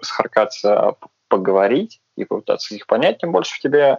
расхаркаться, 0.00 0.78
а 0.78 0.96
поговорить 1.28 2.00
и 2.16 2.24
попытаться 2.24 2.74
их 2.74 2.86
понять, 2.86 3.18
тем 3.18 3.32
больше 3.32 3.56
в 3.56 3.60
тебе 3.60 3.98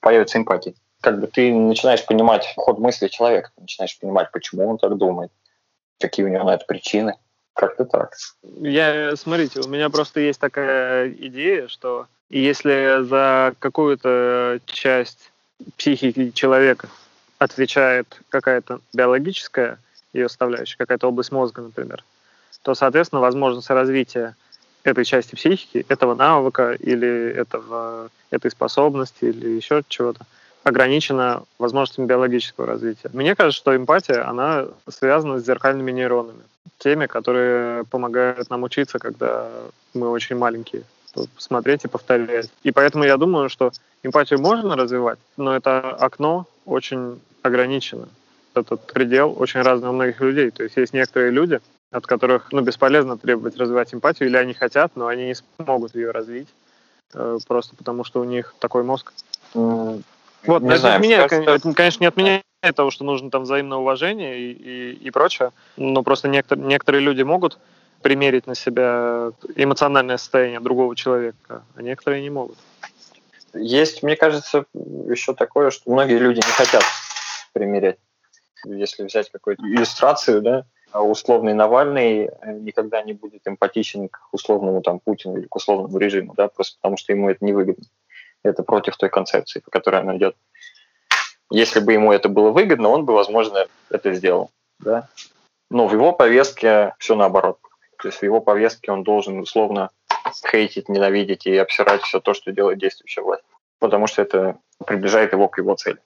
появится 0.00 0.38
эмпатия. 0.38 0.74
Как 1.00 1.20
бы 1.20 1.26
ты 1.26 1.52
начинаешь 1.52 2.04
понимать 2.06 2.52
ход 2.56 2.78
мысли 2.78 3.08
человека, 3.08 3.50
ты 3.54 3.62
начинаешь 3.62 3.98
понимать, 3.98 4.30
почему 4.32 4.68
он 4.68 4.78
так 4.78 4.96
думает, 4.96 5.30
какие 6.00 6.24
у 6.24 6.28
него 6.28 6.44
на 6.44 6.54
это 6.54 6.64
причины. 6.66 7.14
Как-то 7.54 7.84
так. 7.84 8.14
Я, 8.60 9.16
смотрите, 9.16 9.60
у 9.60 9.68
меня 9.68 9.90
просто 9.90 10.20
есть 10.20 10.38
такая 10.38 11.10
идея, 11.10 11.66
что 11.66 12.06
если 12.30 13.02
за 13.02 13.54
какую-то 13.58 14.60
часть 14.66 15.32
психики 15.76 16.30
человека 16.30 16.88
отвечает 17.38 18.20
какая-то 18.28 18.80
биологическая 18.92 19.78
ее 20.12 20.28
составляющая, 20.28 20.76
какая-то 20.76 21.08
область 21.08 21.32
мозга, 21.32 21.62
например, 21.62 22.04
то, 22.62 22.74
соответственно, 22.74 23.20
возможность 23.20 23.70
развития 23.70 24.34
этой 24.84 25.04
части 25.04 25.34
психики, 25.34 25.84
этого 25.88 26.14
навыка 26.14 26.72
или 26.72 27.32
этого, 27.32 28.10
этой 28.30 28.50
способности 28.50 29.26
или 29.26 29.48
еще 29.48 29.82
чего-то 29.88 30.24
ограничена 30.64 31.42
возможностями 31.58 32.06
биологического 32.06 32.66
развития. 32.66 33.10
Мне 33.12 33.34
кажется, 33.34 33.60
что 33.60 33.76
эмпатия, 33.76 34.28
она 34.28 34.66
связана 34.88 35.38
с 35.38 35.44
зеркальными 35.44 35.90
нейронами, 35.92 36.42
теми, 36.78 37.06
которые 37.06 37.84
помогают 37.84 38.50
нам 38.50 38.62
учиться, 38.62 38.98
когда 38.98 39.48
мы 39.94 40.10
очень 40.10 40.36
маленькие 40.36 40.82
смотреть 41.36 41.84
и 41.84 41.88
повторять. 41.88 42.50
И 42.62 42.70
поэтому 42.70 43.04
я 43.04 43.16
думаю, 43.16 43.48
что 43.48 43.72
эмпатию 44.02 44.40
можно 44.40 44.76
развивать, 44.76 45.18
но 45.36 45.54
это 45.56 45.90
окно 45.90 46.46
очень 46.64 47.20
ограничено. 47.42 48.08
Этот 48.54 48.86
предел 48.86 49.34
очень 49.36 49.60
разный 49.60 49.88
у 49.88 49.92
многих 49.92 50.20
людей. 50.20 50.50
То 50.50 50.62
есть 50.62 50.76
есть 50.76 50.92
некоторые 50.92 51.30
люди, 51.30 51.60
от 51.90 52.06
которых 52.06 52.52
ну, 52.52 52.60
бесполезно 52.60 53.16
требовать 53.16 53.56
развивать 53.56 53.94
эмпатию, 53.94 54.28
или 54.28 54.36
они 54.36 54.54
хотят, 54.54 54.92
но 54.94 55.06
они 55.06 55.26
не 55.26 55.34
смогут 55.34 55.94
ее 55.94 56.10
развить, 56.10 56.48
э, 57.14 57.38
просто 57.46 57.76
потому 57.76 58.04
что 58.04 58.20
у 58.20 58.24
них 58.24 58.54
такой 58.58 58.82
мозг. 58.82 59.12
Mm, 59.54 60.02
вот, 60.44 60.62
не 60.62 60.68
это, 60.68 60.78
знаю, 60.78 60.96
отменяет, 60.96 61.30
кажется... 61.30 61.50
это, 61.52 61.74
конечно, 61.74 62.02
не 62.02 62.08
отменяет 62.08 62.42
того, 62.74 62.90
что 62.90 63.04
нужно 63.04 63.30
там 63.30 63.44
взаимное 63.44 63.78
уважение 63.78 64.38
и, 64.38 64.52
и, 64.52 64.92
и 64.94 65.10
прочее, 65.10 65.52
но 65.76 66.02
просто 66.02 66.28
некоторые, 66.28 66.66
некоторые 66.66 67.02
люди 67.02 67.22
могут 67.22 67.58
примерить 68.02 68.46
на 68.46 68.54
себя 68.54 69.32
эмоциональное 69.56 70.16
состояние 70.16 70.60
другого 70.60 70.94
человека, 70.96 71.64
а 71.74 71.82
некоторые 71.82 72.22
не 72.22 72.30
могут. 72.30 72.58
Есть, 73.54 74.02
мне 74.02 74.16
кажется, 74.16 74.66
еще 74.74 75.34
такое, 75.34 75.70
что 75.70 75.90
многие 75.90 76.18
люди 76.18 76.38
не 76.38 76.52
хотят 76.52 76.82
примерять. 77.52 77.98
Если 78.64 79.04
взять 79.04 79.30
какую-то 79.30 79.62
иллюстрацию, 79.62 80.42
да, 80.42 80.64
условный 80.92 81.54
Навальный 81.54 82.26
э, 82.26 82.52
никогда 82.52 83.02
не 83.02 83.12
будет 83.12 83.46
эмпатичен 83.46 84.08
к 84.08 84.20
условному 84.32 84.80
там 84.82 85.00
Путину 85.00 85.38
или 85.38 85.46
к 85.46 85.56
условному 85.56 85.96
режиму, 85.98 86.34
да, 86.36 86.48
просто 86.48 86.76
потому 86.80 86.96
что 86.96 87.12
ему 87.12 87.30
это 87.30 87.44
невыгодно. 87.44 87.84
Это 88.42 88.62
против 88.62 88.96
той 88.96 89.08
концепции, 89.10 89.60
по 89.60 89.70
которой 89.70 90.02
он 90.02 90.16
идет. 90.16 90.36
Если 91.50 91.80
бы 91.80 91.92
ему 91.92 92.12
это 92.12 92.28
было 92.28 92.50
выгодно, 92.50 92.88
он 92.88 93.04
бы, 93.04 93.14
возможно, 93.14 93.66
это 93.90 94.12
сделал, 94.12 94.50
да. 94.78 95.08
Но 95.70 95.86
в 95.86 95.92
его 95.92 96.12
повестке 96.12 96.94
все 96.98 97.14
наоборот. 97.14 97.58
То 97.98 98.08
есть 98.08 98.18
в 98.18 98.22
его 98.22 98.40
повестке 98.40 98.92
он 98.92 99.02
должен 99.02 99.38
условно 99.40 99.90
хейтить, 100.50 100.88
ненавидеть 100.88 101.46
и 101.46 101.56
обсирать 101.56 102.02
все 102.02 102.20
то, 102.20 102.34
что 102.34 102.52
делает 102.52 102.78
действующая 102.78 103.22
власть. 103.22 103.44
Потому 103.78 104.06
что 104.06 104.22
это 104.22 104.56
приближает 104.86 105.32
его 105.32 105.48
к 105.48 105.58
его 105.58 105.74
цели. 105.74 105.98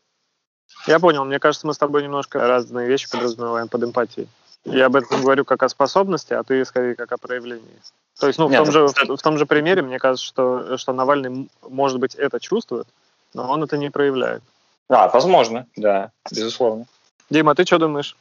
Я 0.86 0.98
понял. 0.98 1.24
Мне 1.24 1.38
кажется, 1.38 1.66
мы 1.66 1.74
с 1.74 1.78
тобой 1.78 2.02
немножко 2.02 2.46
разные 2.46 2.88
вещи 2.88 3.10
подразумеваем 3.10 3.68
под 3.68 3.84
эмпатией. 3.84 4.28
Я 4.64 4.86
об 4.86 4.96
этом 4.96 5.20
говорю 5.20 5.44
как 5.44 5.62
о 5.62 5.68
способности, 5.68 6.34
а 6.34 6.42
ты 6.44 6.64
скорее 6.64 6.94
как 6.94 7.10
о 7.12 7.18
проявлении. 7.18 7.80
То 8.18 8.26
есть, 8.28 8.38
ну, 8.38 8.46
в, 8.46 8.50
Нет, 8.50 8.64
том, 8.64 8.72
же, 8.72 8.86
в, 8.86 9.16
в 9.16 9.22
том 9.22 9.36
же 9.36 9.46
примере, 9.46 9.82
мне 9.82 9.98
кажется, 9.98 10.24
что, 10.24 10.76
что 10.78 10.92
Навальный, 10.92 11.50
может 11.68 11.98
быть, 11.98 12.14
это 12.14 12.38
чувствует, 12.38 12.86
но 13.34 13.50
он 13.50 13.64
это 13.64 13.76
не 13.76 13.90
проявляет. 13.90 14.42
А, 14.88 15.08
возможно, 15.08 15.66
да, 15.76 16.12
безусловно. 16.30 16.86
Дима, 17.30 17.54
ты 17.54 17.64
что 17.64 17.78
думаешь? 17.78 18.16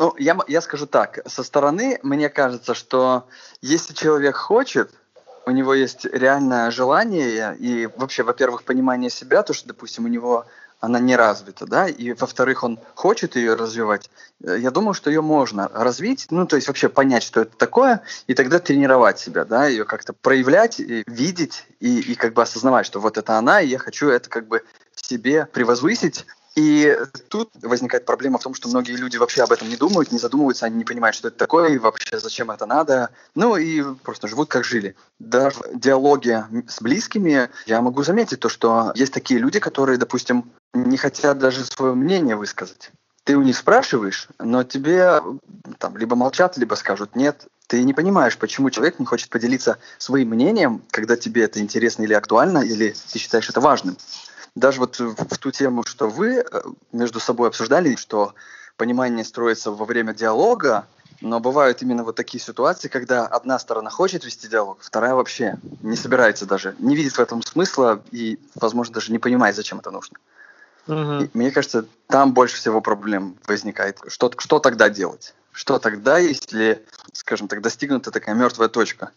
Ну, 0.00 0.14
я, 0.18 0.38
я 0.48 0.62
скажу 0.62 0.86
так. 0.86 1.18
Со 1.26 1.44
стороны, 1.44 2.00
мне 2.02 2.30
кажется, 2.30 2.72
что 2.72 3.26
если 3.60 3.92
человек 3.92 4.34
хочет, 4.34 4.90
у 5.44 5.50
него 5.50 5.74
есть 5.74 6.06
реальное 6.06 6.70
желание 6.70 7.54
и 7.58 7.86
вообще, 7.96 8.22
во-первых, 8.22 8.62
понимание 8.62 9.10
себя, 9.10 9.42
то, 9.42 9.52
что, 9.52 9.68
допустим, 9.68 10.06
у 10.06 10.08
него 10.08 10.46
она 10.80 10.98
не 11.00 11.16
развита, 11.16 11.66
да, 11.66 11.86
и 11.86 12.14
во-вторых, 12.14 12.64
он 12.64 12.78
хочет 12.94 13.36
ее 13.36 13.52
развивать, 13.52 14.08
э, 14.42 14.56
я 14.58 14.70
думаю, 14.70 14.94
что 14.94 15.10
ее 15.10 15.20
можно 15.20 15.68
развить, 15.74 16.28
ну, 16.30 16.46
то 16.46 16.56
есть 16.56 16.68
вообще 16.68 16.88
понять, 16.88 17.22
что 17.22 17.42
это 17.42 17.54
такое, 17.54 18.00
и 18.26 18.32
тогда 18.32 18.58
тренировать 18.58 19.18
себя, 19.18 19.44
да, 19.44 19.66
ее 19.66 19.84
как-то 19.84 20.14
проявлять, 20.14 20.80
и 20.80 21.04
видеть, 21.06 21.66
и, 21.80 22.00
и 22.00 22.14
как 22.14 22.32
бы 22.32 22.40
осознавать, 22.40 22.86
что 22.86 22.98
вот 22.98 23.18
это 23.18 23.36
она, 23.36 23.60
и 23.60 23.68
я 23.68 23.76
хочу 23.76 24.08
это 24.08 24.30
как 24.30 24.48
бы 24.48 24.64
себе 24.94 25.44
превозвысить, 25.52 26.24
и 26.56 26.98
тут 27.28 27.50
возникает 27.62 28.04
проблема 28.04 28.38
в 28.38 28.42
том, 28.42 28.54
что 28.54 28.68
многие 28.68 28.96
люди 28.96 29.16
вообще 29.16 29.42
об 29.42 29.52
этом 29.52 29.68
не 29.68 29.76
думают, 29.76 30.10
не 30.10 30.18
задумываются, 30.18 30.66
они 30.66 30.76
не 30.76 30.84
понимают, 30.84 31.14
что 31.14 31.28
это 31.28 31.36
такое, 31.36 31.70
и 31.70 31.78
вообще 31.78 32.18
зачем 32.18 32.50
это 32.50 32.66
надо. 32.66 33.10
Ну 33.34 33.56
и 33.56 33.82
просто 34.02 34.26
живут 34.26 34.48
как 34.48 34.64
жили. 34.64 34.96
Даже 35.18 35.58
в 35.60 35.78
диалоге 35.78 36.46
с 36.68 36.82
близкими 36.82 37.50
я 37.66 37.80
могу 37.80 38.02
заметить 38.02 38.40
то, 38.40 38.48
что 38.48 38.92
есть 38.96 39.12
такие 39.12 39.38
люди, 39.38 39.60
которые, 39.60 39.96
допустим, 39.96 40.50
не 40.74 40.96
хотят 40.96 41.38
даже 41.38 41.64
свое 41.64 41.94
мнение 41.94 42.36
высказать. 42.36 42.90
Ты 43.24 43.36
у 43.36 43.42
них 43.42 43.56
спрашиваешь, 43.56 44.28
но 44.38 44.64
тебе 44.64 45.20
там 45.78 45.96
либо 45.96 46.16
молчат, 46.16 46.56
либо 46.56 46.74
скажут 46.74 47.14
нет. 47.14 47.46
Ты 47.68 47.84
не 47.84 47.94
понимаешь, 47.94 48.36
почему 48.36 48.70
человек 48.70 48.98
не 48.98 49.06
хочет 49.06 49.28
поделиться 49.28 49.78
своим 49.98 50.30
мнением, 50.30 50.82
когда 50.90 51.16
тебе 51.16 51.44
это 51.44 51.60
интересно 51.60 52.02
или 52.02 52.14
актуально, 52.14 52.58
или 52.58 52.96
ты 53.12 53.18
считаешь 53.20 53.48
это 53.48 53.60
важным. 53.60 53.96
Даже 54.54 54.80
вот 54.80 54.98
в 54.98 55.38
ту 55.38 55.50
тему, 55.50 55.84
что 55.84 56.08
вы 56.08 56.38
э, 56.38 56.62
между 56.92 57.20
собой 57.20 57.48
обсуждали, 57.48 57.94
что 57.96 58.34
понимание 58.76 59.24
строится 59.24 59.70
во 59.70 59.84
время 59.84 60.14
диалога, 60.14 60.86
но 61.20 61.38
бывают 61.38 61.82
именно 61.82 62.02
вот 62.02 62.16
такие 62.16 62.42
ситуации, 62.42 62.88
когда 62.88 63.26
одна 63.26 63.58
сторона 63.58 63.90
хочет 63.90 64.24
вести 64.24 64.48
диалог, 64.48 64.78
вторая 64.80 65.14
вообще 65.14 65.58
не 65.82 65.96
собирается 65.96 66.46
даже, 66.46 66.74
не 66.78 66.96
видит 66.96 67.12
в 67.12 67.20
этом 67.20 67.42
смысла 67.42 68.02
и, 68.10 68.38
возможно, 68.54 68.94
даже 68.94 69.12
не 69.12 69.18
понимает, 69.18 69.54
зачем 69.54 69.80
это 69.80 69.90
нужно. 69.90 70.16
Угу. 70.86 71.30
мне 71.34 71.50
кажется, 71.50 71.84
там 72.08 72.32
больше 72.32 72.56
всего 72.56 72.80
проблем 72.80 73.36
возникает. 73.46 73.98
Что, 74.08 74.32
что 74.38 74.58
тогда 74.58 74.88
делать? 74.88 75.34
Что 75.52 75.78
тогда, 75.78 76.18
если, 76.18 76.84
скажем 77.12 77.48
так, 77.48 77.60
достигнута 77.60 78.10
такая 78.10 78.34
мертвая 78.34 78.68
точка? 78.68 79.10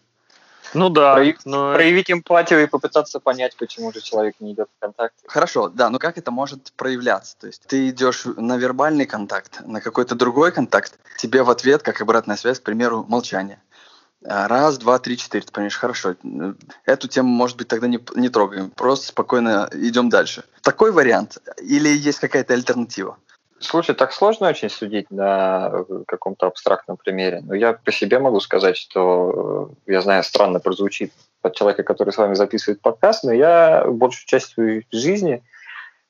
Ну 0.74 0.88
да. 0.90 1.14
Прояв... 1.14 1.36
Но... 1.44 1.74
Проявить 1.74 2.10
эмпатию 2.10 2.62
и 2.62 2.66
попытаться 2.66 3.20
понять, 3.20 3.56
почему 3.56 3.92
же 3.92 4.00
человек 4.00 4.34
не 4.40 4.52
идет 4.52 4.68
в 4.76 4.80
контакт. 4.80 5.14
Хорошо, 5.26 5.68
да, 5.68 5.90
но 5.90 5.98
как 5.98 6.18
это 6.18 6.30
может 6.30 6.72
проявляться? 6.76 7.36
То 7.38 7.46
есть 7.46 7.62
ты 7.66 7.88
идешь 7.88 8.24
на 8.24 8.56
вербальный 8.56 9.06
контакт, 9.06 9.60
на 9.64 9.80
какой-то 9.80 10.14
другой 10.14 10.52
контакт, 10.52 10.98
тебе 11.18 11.42
в 11.42 11.50
ответ, 11.50 11.82
как 11.82 12.00
обратная 12.00 12.36
связь, 12.36 12.60
к 12.60 12.62
примеру, 12.62 13.04
молчание. 13.08 13.60
А, 14.26 14.48
раз, 14.48 14.78
два, 14.78 14.98
три, 14.98 15.18
четыре. 15.18 15.44
Ты 15.44 15.52
понимаешь, 15.52 15.76
хорошо. 15.76 16.16
Эту 16.86 17.08
тему, 17.08 17.28
может 17.28 17.58
быть, 17.58 17.68
тогда 17.68 17.86
не, 17.86 18.00
не 18.14 18.30
трогаем. 18.30 18.70
Просто 18.70 19.08
спокойно 19.08 19.68
идем 19.72 20.08
дальше. 20.08 20.44
Такой 20.62 20.92
вариант? 20.92 21.38
Или 21.58 21.90
есть 21.90 22.20
какая-то 22.20 22.54
альтернатива? 22.54 23.18
Слушай, 23.64 23.94
так 23.94 24.12
сложно 24.12 24.48
очень 24.48 24.68
судить 24.68 25.10
на 25.10 25.84
каком-то 26.06 26.46
абстрактном 26.46 26.96
примере. 26.96 27.42
Но 27.44 27.54
я 27.54 27.72
по 27.72 27.92
себе 27.92 28.18
могу 28.18 28.40
сказать, 28.40 28.76
что 28.76 29.70
э, 29.86 29.92
я 29.92 30.02
знаю, 30.02 30.22
странно 30.22 30.60
прозвучит 30.60 31.12
от 31.42 31.54
человека, 31.54 31.82
который 31.82 32.12
с 32.12 32.18
вами 32.18 32.34
записывает 32.34 32.82
подкаст, 32.82 33.24
но 33.24 33.32
я 33.32 33.84
большую 33.86 34.26
часть 34.26 34.52
своей 34.52 34.86
жизни 34.92 35.42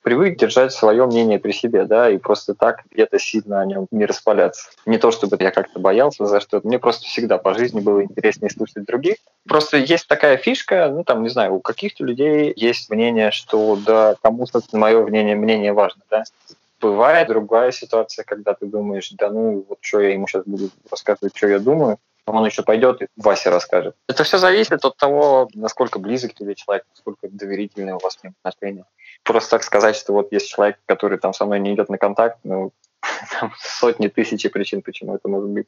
привык 0.02 0.36
держать 0.36 0.72
свое 0.72 1.06
мнение 1.06 1.38
при 1.38 1.52
себе, 1.52 1.84
да, 1.84 2.10
и 2.10 2.18
просто 2.18 2.54
так 2.54 2.82
где-то 2.90 3.18
сильно 3.18 3.60
о 3.60 3.66
нем 3.66 3.86
не 3.90 4.04
распаляться. 4.04 4.68
Не 4.84 4.98
то, 4.98 5.10
чтобы 5.10 5.38
я 5.40 5.50
как-то 5.50 5.78
боялся 5.78 6.26
за 6.26 6.40
что-то, 6.40 6.66
мне 6.66 6.78
просто 6.78 7.06
всегда 7.06 7.38
по 7.38 7.54
жизни 7.54 7.80
было 7.80 8.02
интереснее 8.02 8.50
слушать 8.50 8.84
других. 8.84 9.16
Просто 9.48 9.78
есть 9.78 10.06
такая 10.06 10.36
фишка, 10.36 10.90
ну, 10.90 11.04
там, 11.04 11.22
не 11.22 11.30
знаю, 11.30 11.54
у 11.54 11.60
каких-то 11.60 12.04
людей 12.04 12.52
есть 12.54 12.90
мнение, 12.90 13.30
что, 13.30 13.76
да, 13.76 14.16
кому-то 14.22 14.60
мое 14.72 15.02
мнение, 15.06 15.36
мнение 15.36 15.72
важно, 15.72 16.02
да. 16.10 16.24
Бывает 16.84 17.28
другая 17.28 17.72
ситуация, 17.72 18.26
когда 18.26 18.52
ты 18.52 18.66
думаешь, 18.66 19.10
да 19.12 19.30
ну, 19.30 19.64
вот 19.66 19.78
что 19.80 20.00
я 20.00 20.12
ему 20.12 20.26
сейчас 20.26 20.44
буду 20.44 20.68
рассказывать, 20.90 21.34
что 21.34 21.48
я 21.48 21.58
думаю, 21.58 21.98
он 22.26 22.44
еще 22.44 22.62
пойдет 22.62 23.00
и 23.00 23.06
Васе 23.16 23.48
расскажет. 23.48 23.96
Это 24.06 24.22
все 24.22 24.36
зависит 24.36 24.84
от 24.84 24.94
того, 24.98 25.48
насколько 25.54 25.98
близок 25.98 26.34
тебе 26.34 26.54
человек, 26.54 26.84
насколько 26.90 27.26
доверительные 27.30 27.94
у 27.94 28.00
вас 28.00 28.18
отношения. 28.42 28.84
Просто 29.22 29.52
так 29.52 29.62
сказать, 29.62 29.96
что 29.96 30.12
вот 30.12 30.30
есть 30.30 30.50
человек, 30.50 30.78
который 30.84 31.16
там 31.16 31.32
со 31.32 31.46
мной 31.46 31.58
не 31.58 31.72
идет 31.72 31.88
на 31.88 31.96
контакт, 31.96 32.38
ну, 32.44 32.70
там 33.40 33.54
сотни, 33.58 34.08
тысячи 34.08 34.50
причин, 34.50 34.82
почему 34.82 35.14
это 35.14 35.26
может 35.26 35.48
быть. 35.48 35.66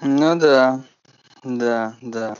Ну 0.00 0.34
да, 0.34 0.80
да, 1.44 1.94
да. 2.02 2.36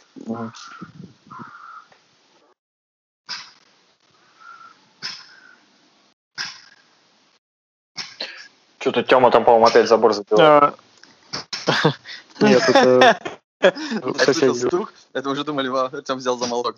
Что-то 8.84 9.02
Тёма 9.02 9.30
там, 9.30 9.46
по-моему, 9.46 9.64
опять 9.64 9.88
забор 9.88 10.12
забил. 10.12 10.36
Нет, 12.40 12.68
это... 12.68 13.18
стук, 14.54 14.92
это 15.14 15.30
уже 15.30 15.42
думали, 15.42 15.70
Артем 15.74 16.18
взял 16.18 16.36
за 16.36 16.46
молоток. 16.46 16.76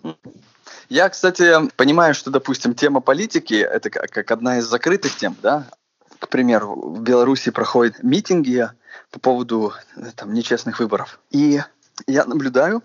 Я, 0.87 1.09
кстати, 1.09 1.69
понимаю, 1.75 2.13
что, 2.13 2.31
допустим, 2.31 2.75
тема 2.75 3.01
политики– 3.01 3.55
это 3.55 3.89
как 3.89 4.31
одна 4.31 4.59
из 4.59 4.67
закрытых 4.67 5.17
тем, 5.17 5.35
да? 5.41 5.67
К 6.19 6.29
примеру, 6.29 6.75
в 6.79 7.01
Беларуси 7.01 7.51
проходят 7.51 8.01
митинги 8.03 8.69
по 9.11 9.19
поводу 9.19 9.73
там, 10.15 10.33
нечестных 10.33 10.79
выборов. 10.79 11.19
И 11.31 11.59
я 12.07 12.23
наблюдаю 12.23 12.83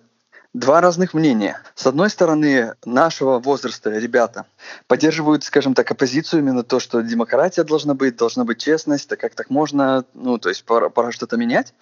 два 0.55 0.81
разных 0.81 1.15
мнения. 1.15 1.61
С 1.75 1.87
одной 1.87 2.11
стороны, 2.11 2.75
нашего 2.85 3.39
возраста 3.39 3.91
ребята 3.91 4.47
поддерживают, 4.87 5.45
скажем 5.45 5.75
так, 5.75 5.91
оппозицию 5.91 6.41
именно 6.41 6.63
то, 6.63 6.79
что 6.79 7.01
демократия 7.01 7.65
должна 7.65 7.95
быть, 7.95 8.17
должна 8.17 8.45
быть 8.45 8.59
честность, 8.59 9.09
так 9.09 9.19
как 9.21 9.35
так 9.35 9.51
можно, 9.51 10.05
ну, 10.15 10.39
то 10.39 10.49
есть 10.49 10.65
пора, 10.65 10.91
пора 10.91 11.13
что-то 11.13 11.37
менять. 11.37 11.73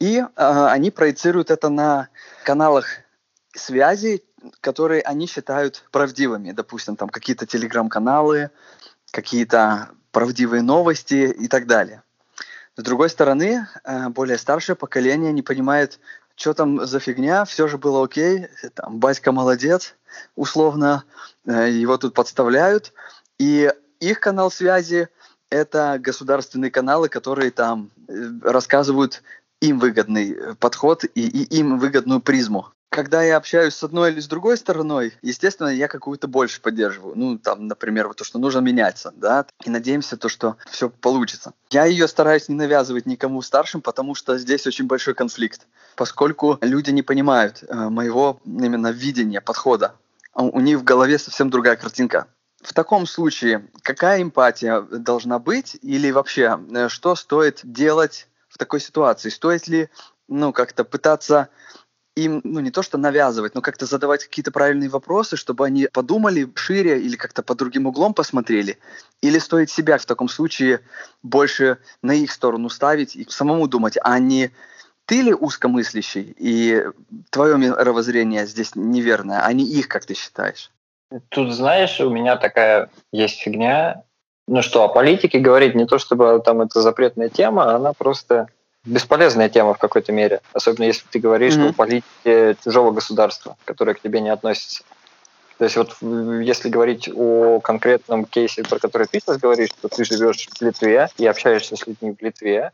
И 0.00 0.18
э, 0.18 0.26
они 0.36 0.90
проецируют 0.90 1.50
это 1.50 1.68
на 1.68 2.08
каналах 2.44 2.86
связи, 3.54 4.24
которые 4.60 5.02
они 5.02 5.26
считают 5.26 5.84
правдивыми. 5.90 6.52
Допустим, 6.52 6.96
там 6.96 7.08
какие-то 7.08 7.46
телеграм-каналы, 7.46 8.50
какие-то 9.10 9.90
правдивые 10.10 10.62
новости 10.62 11.34
и 11.38 11.48
так 11.48 11.66
далее. 11.66 12.02
С 12.76 12.82
другой 12.82 13.08
стороны, 13.08 13.68
э, 13.84 14.08
более 14.08 14.38
старшее 14.38 14.74
поколение 14.74 15.32
не 15.32 15.42
понимает, 15.42 16.00
что 16.36 16.54
там 16.54 16.86
за 16.86 17.00
фигня, 17.00 17.44
все 17.44 17.68
же 17.68 17.78
было 17.78 18.04
окей, 18.04 18.48
там, 18.74 18.98
батька 18.98 19.32
молодец, 19.32 19.94
условно, 20.36 21.04
э, 21.46 21.70
его 21.70 21.96
тут 21.96 22.14
подставляют, 22.14 22.92
и 23.38 23.72
их 24.00 24.20
канал 24.20 24.50
связи– 24.50 25.08
это 25.54 25.98
государственные 26.00 26.70
каналы, 26.70 27.08
которые 27.08 27.50
там 27.50 27.90
рассказывают 28.42 29.22
им 29.60 29.78
выгодный 29.78 30.32
э, 30.32 30.54
подход 30.54 31.04
и, 31.04 31.08
и 31.14 31.58
им 31.58 31.78
выгодную 31.78 32.20
призму. 32.20 32.68
Когда 32.94 33.24
я 33.24 33.38
общаюсь 33.38 33.74
с 33.74 33.82
одной 33.82 34.12
или 34.12 34.20
с 34.20 34.28
другой 34.28 34.56
стороной, 34.56 35.14
естественно, 35.20 35.66
я 35.66 35.88
какую-то 35.88 36.28
больше 36.28 36.60
поддерживаю. 36.60 37.18
Ну, 37.18 37.38
там, 37.38 37.66
например, 37.66 38.06
вот 38.06 38.18
то, 38.18 38.22
что 38.22 38.38
нужно 38.38 38.60
меняться, 38.60 39.12
да, 39.16 39.46
и 39.64 39.70
надеемся 39.70 40.16
то, 40.16 40.28
что 40.28 40.58
все 40.70 40.88
получится. 40.88 41.54
Я 41.70 41.86
ее 41.86 42.06
стараюсь 42.06 42.48
не 42.48 42.54
навязывать 42.54 43.04
никому 43.06 43.42
старшим, 43.42 43.82
потому 43.82 44.14
что 44.14 44.38
здесь 44.38 44.64
очень 44.68 44.86
большой 44.86 45.14
конфликт, 45.14 45.66
поскольку 45.96 46.56
люди 46.60 46.90
не 46.90 47.02
понимают 47.02 47.64
э, 47.66 47.74
моего 47.88 48.38
именно 48.44 48.92
видения, 48.92 49.40
подхода. 49.40 49.96
А 50.32 50.44
у 50.44 50.60
них 50.60 50.78
в 50.78 50.84
голове 50.84 51.18
совсем 51.18 51.50
другая 51.50 51.74
картинка. 51.74 52.28
В 52.62 52.72
таком 52.72 53.06
случае, 53.06 53.68
какая 53.82 54.22
эмпатия 54.22 54.80
должна 54.82 55.40
быть 55.40 55.76
или 55.82 56.12
вообще, 56.12 56.60
э, 56.72 56.88
что 56.88 57.16
стоит 57.16 57.58
делать 57.64 58.28
в 58.48 58.56
такой 58.56 58.78
ситуации? 58.78 59.30
Стоит 59.30 59.66
ли, 59.66 59.88
ну, 60.28 60.52
как-то 60.52 60.84
пытаться 60.84 61.48
им, 62.16 62.40
ну, 62.44 62.60
не 62.60 62.70
то 62.70 62.82
что 62.82 62.96
навязывать, 62.96 63.54
но 63.54 63.60
как-то 63.60 63.86
задавать 63.86 64.24
какие-то 64.24 64.52
правильные 64.52 64.88
вопросы, 64.88 65.36
чтобы 65.36 65.66
они 65.66 65.88
подумали 65.92 66.48
шире 66.54 67.00
или 67.00 67.16
как-то 67.16 67.42
по 67.42 67.54
другим 67.54 67.86
углом 67.86 68.14
посмотрели? 68.14 68.78
Или 69.20 69.38
стоит 69.38 69.70
себя 69.70 69.98
в 69.98 70.06
таком 70.06 70.28
случае 70.28 70.80
больше 71.22 71.78
на 72.02 72.12
их 72.12 72.30
сторону 72.30 72.68
ставить 72.68 73.16
и 73.16 73.26
самому 73.28 73.66
думать, 73.66 73.98
а 74.00 74.18
не 74.18 74.52
ты 75.06 75.22
ли 75.22 75.34
узкомыслящий, 75.34 76.34
и 76.38 76.84
твое 77.30 77.58
мировоззрение 77.58 78.46
здесь 78.46 78.74
неверное, 78.74 79.44
а 79.44 79.52
не 79.52 79.64
их, 79.64 79.88
как 79.88 80.06
ты 80.06 80.14
считаешь? 80.14 80.70
Тут, 81.28 81.52
знаешь, 81.52 82.00
у 82.00 82.10
меня 82.10 82.36
такая 82.36 82.90
есть 83.12 83.38
фигня, 83.40 84.04
ну 84.46 84.62
что, 84.62 84.84
о 84.84 84.88
политике 84.88 85.40
говорить 85.40 85.74
не 85.74 85.86
то, 85.86 85.98
чтобы 85.98 86.40
там 86.44 86.62
это 86.62 86.80
запретная 86.80 87.28
тема, 87.28 87.74
она 87.74 87.92
просто 87.92 88.48
бесполезная 88.84 89.48
тема 89.48 89.74
в 89.74 89.78
какой-то 89.78 90.12
мере. 90.12 90.40
Особенно 90.52 90.84
если 90.84 91.04
ты 91.10 91.18
говоришь 91.18 91.54
mm-hmm. 91.54 91.70
о 91.70 91.72
политике 91.72 92.56
чужого 92.62 92.90
государства, 92.90 93.56
которое 93.64 93.94
к 93.94 94.00
тебе 94.00 94.20
не 94.20 94.30
относится. 94.30 94.82
То 95.58 95.64
есть 95.64 95.76
вот 95.76 95.96
если 96.42 96.68
говорить 96.68 97.08
о 97.14 97.60
конкретном 97.60 98.24
кейсе, 98.24 98.64
про 98.64 98.78
который 98.78 99.06
ты 99.06 99.20
сейчас 99.20 99.38
говоришь, 99.38 99.70
что 99.70 99.88
ты 99.88 100.04
живешь 100.04 100.48
в 100.48 100.62
Литве 100.62 101.08
и 101.16 101.26
общаешься 101.26 101.76
с 101.76 101.86
людьми 101.86 102.14
в 102.18 102.22
Литве, 102.22 102.72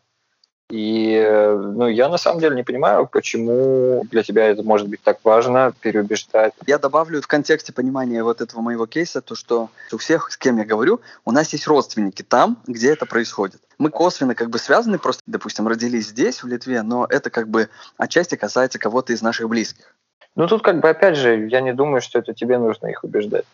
и 0.71 1.15
э, 1.15 1.57
ну, 1.57 1.89
я 1.89 2.09
на 2.09 2.17
самом 2.17 2.41
деле 2.41 2.55
не 2.55 2.63
понимаю, 2.63 3.07
почему 3.07 4.05
для 4.11 4.23
тебя 4.23 4.49
это 4.49 4.63
может 4.63 4.89
быть 4.89 5.03
так 5.03 5.19
важно 5.25 5.73
переубеждать. 5.81 6.53
Я 6.67 6.79
добавлю 6.79 7.21
в 7.21 7.27
контексте 7.27 7.73
понимания 7.73 8.23
вот 8.23 8.41
этого 8.41 8.61
моего 8.61 8.87
кейса, 8.87 9.21
то, 9.21 9.35
что 9.35 9.69
у 9.93 9.99
всех, 9.99 10.31
с 10.31 10.37
кем 10.37 10.59
я 10.59 10.65
говорю, 10.65 11.01
у 11.25 11.33
нас 11.33 11.53
есть 11.53 11.67
родственники 11.67 12.23
там, 12.23 12.59
где 12.67 12.93
это 12.93 13.05
происходит. 13.05 13.61
Мы 13.79 13.91
косвенно 13.91 14.35
как 14.35 14.51
бы 14.51 14.59
связаны, 14.59 14.99
просто, 14.99 15.23
допустим, 15.27 15.67
родились 15.67 16.09
здесь, 16.09 16.43
в 16.43 16.47
Литве, 16.47 16.83
но 16.83 17.07
это 17.09 17.31
как 17.31 17.49
бы 17.49 17.69
отчасти 17.97 18.37
касается 18.37 18.79
кого-то 18.79 19.13
из 19.13 19.23
наших 19.23 19.49
близких. 19.49 19.97
Ну 20.37 20.47
тут 20.47 20.63
как 20.63 20.81
бы 20.81 20.89
опять 20.89 21.17
же, 21.17 21.49
я 21.49 21.61
не 21.61 21.75
думаю, 21.75 22.01
что 22.01 22.21
это 22.21 22.33
тебе 22.35 22.59
нужно 22.59 22.87
их 22.87 23.03
убеждать. 23.03 23.45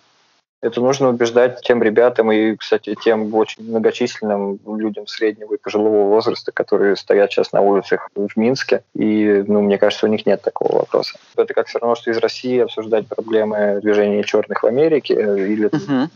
Это 0.63 0.81
нужно 0.81 1.11
убеждать 1.11 1.61
тем 1.61 1.83
ребятам 1.83 2.33
и, 2.33 2.57
кстати, 2.57 2.97
тем 3.05 3.33
очень 3.35 3.63
многочисленным 3.63 4.59
людям 4.67 5.07
среднего 5.07 5.55
и 5.55 5.59
пожилого 5.59 6.09
возраста, 6.09 6.51
которые 6.51 6.97
стоят 6.97 7.31
сейчас 7.31 7.53
на 7.53 7.61
улицах 7.61 8.09
в 8.15 8.37
Минске. 8.37 8.83
И, 8.95 9.45
ну, 9.47 9.61
мне 9.61 9.77
кажется, 9.77 10.07
у 10.07 10.09
них 10.09 10.25
нет 10.25 10.41
такого 10.43 10.79
вопроса. 10.79 11.19
Это 11.37 11.53
как 11.53 11.67
все 11.67 11.79
равно, 11.79 11.95
что 11.95 12.11
из 12.11 12.19
России 12.19 12.59
обсуждать 12.59 13.07
проблемы 13.07 13.81
движения 13.83 14.25
черных 14.25 14.63
в 14.63 14.67
Америке 14.67 15.15
э, 15.15 15.47
или 15.47 15.69
uh-huh. 15.69 16.09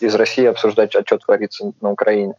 из 0.00 0.14
России 0.16 0.44
обсуждать, 0.44 0.94
а 0.96 1.02
что 1.02 1.18
творится 1.18 1.72
на 1.80 1.92
Украине. 1.92 2.34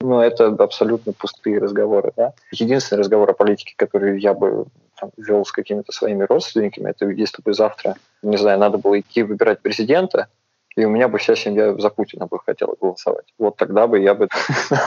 Ну, 0.00 0.20
это 0.20 0.46
абсолютно 0.46 1.12
пустые 1.12 1.58
разговоры, 1.58 2.12
да. 2.16 2.32
Единственный 2.52 3.00
разговор 3.00 3.30
о 3.30 3.34
политике, 3.34 3.74
который 3.76 4.20
я 4.20 4.34
бы 4.34 4.66
там, 5.00 5.10
вел 5.16 5.44
с 5.44 5.52
какими-то 5.52 5.90
своими 5.92 6.24
родственниками, 6.24 6.90
это 6.90 7.06
если 7.08 7.42
бы 7.42 7.54
завтра, 7.54 7.96
не 8.22 8.36
знаю, 8.36 8.58
надо 8.58 8.78
было 8.78 9.00
идти 9.00 9.22
выбирать 9.22 9.60
президента, 9.60 10.28
и 10.76 10.84
у 10.84 10.90
меня 10.90 11.08
бы 11.08 11.18
вся 11.18 11.34
семья 11.34 11.74
за 11.74 11.90
Путина 11.90 12.26
бы 12.26 12.38
хотела 12.44 12.76
голосовать. 12.80 13.24
Вот 13.38 13.56
тогда 13.56 13.86
бы 13.86 13.98
я 13.98 14.14
бы, 14.14 14.28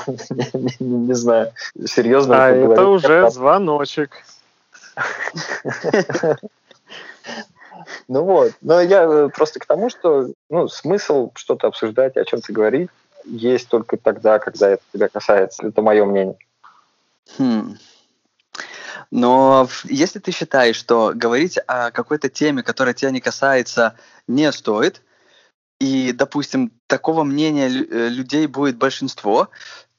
не 0.80 1.14
знаю, 1.14 1.52
серьезно... 1.86 2.46
А 2.46 2.50
это 2.50 2.86
уже 2.88 3.30
звоночек. 3.30 4.12
Ну 8.08 8.24
вот, 8.24 8.54
но 8.62 8.82
я 8.82 9.04
э, 9.04 9.30
просто 9.30 9.60
к 9.60 9.66
тому, 9.66 9.90
что 9.90 10.30
ну, 10.50 10.68
смысл 10.68 11.32
что-то 11.36 11.68
обсуждать, 11.68 12.18
о 12.18 12.26
чем-то 12.26 12.52
говорить, 12.52 12.90
есть 13.24 13.68
только 13.68 13.98
тогда, 13.98 14.38
когда 14.40 14.70
это 14.70 14.84
тебя 14.94 15.08
касается. 15.08 15.68
Это 15.68 15.82
мое 15.82 16.06
мнение. 16.06 16.36
Хм. 17.38 17.78
Но 19.12 19.68
если 19.86 20.20
ты 20.20 20.32
считаешь, 20.32 20.76
что 20.76 21.14
говорить 21.16 21.58
о 21.68 21.92
какой-то 21.92 22.30
теме, 22.30 22.64
которая 22.64 22.94
тебя 22.94 23.12
не 23.12 23.22
касается, 23.22 23.96
не 24.28 24.52
стоит, 24.52 25.02
и, 25.80 26.12
допустим, 26.12 26.72
такого 26.88 27.24
мнения 27.24 27.68
э, 27.68 28.10
людей 28.10 28.48
будет 28.48 28.78
большинство, 28.78 29.50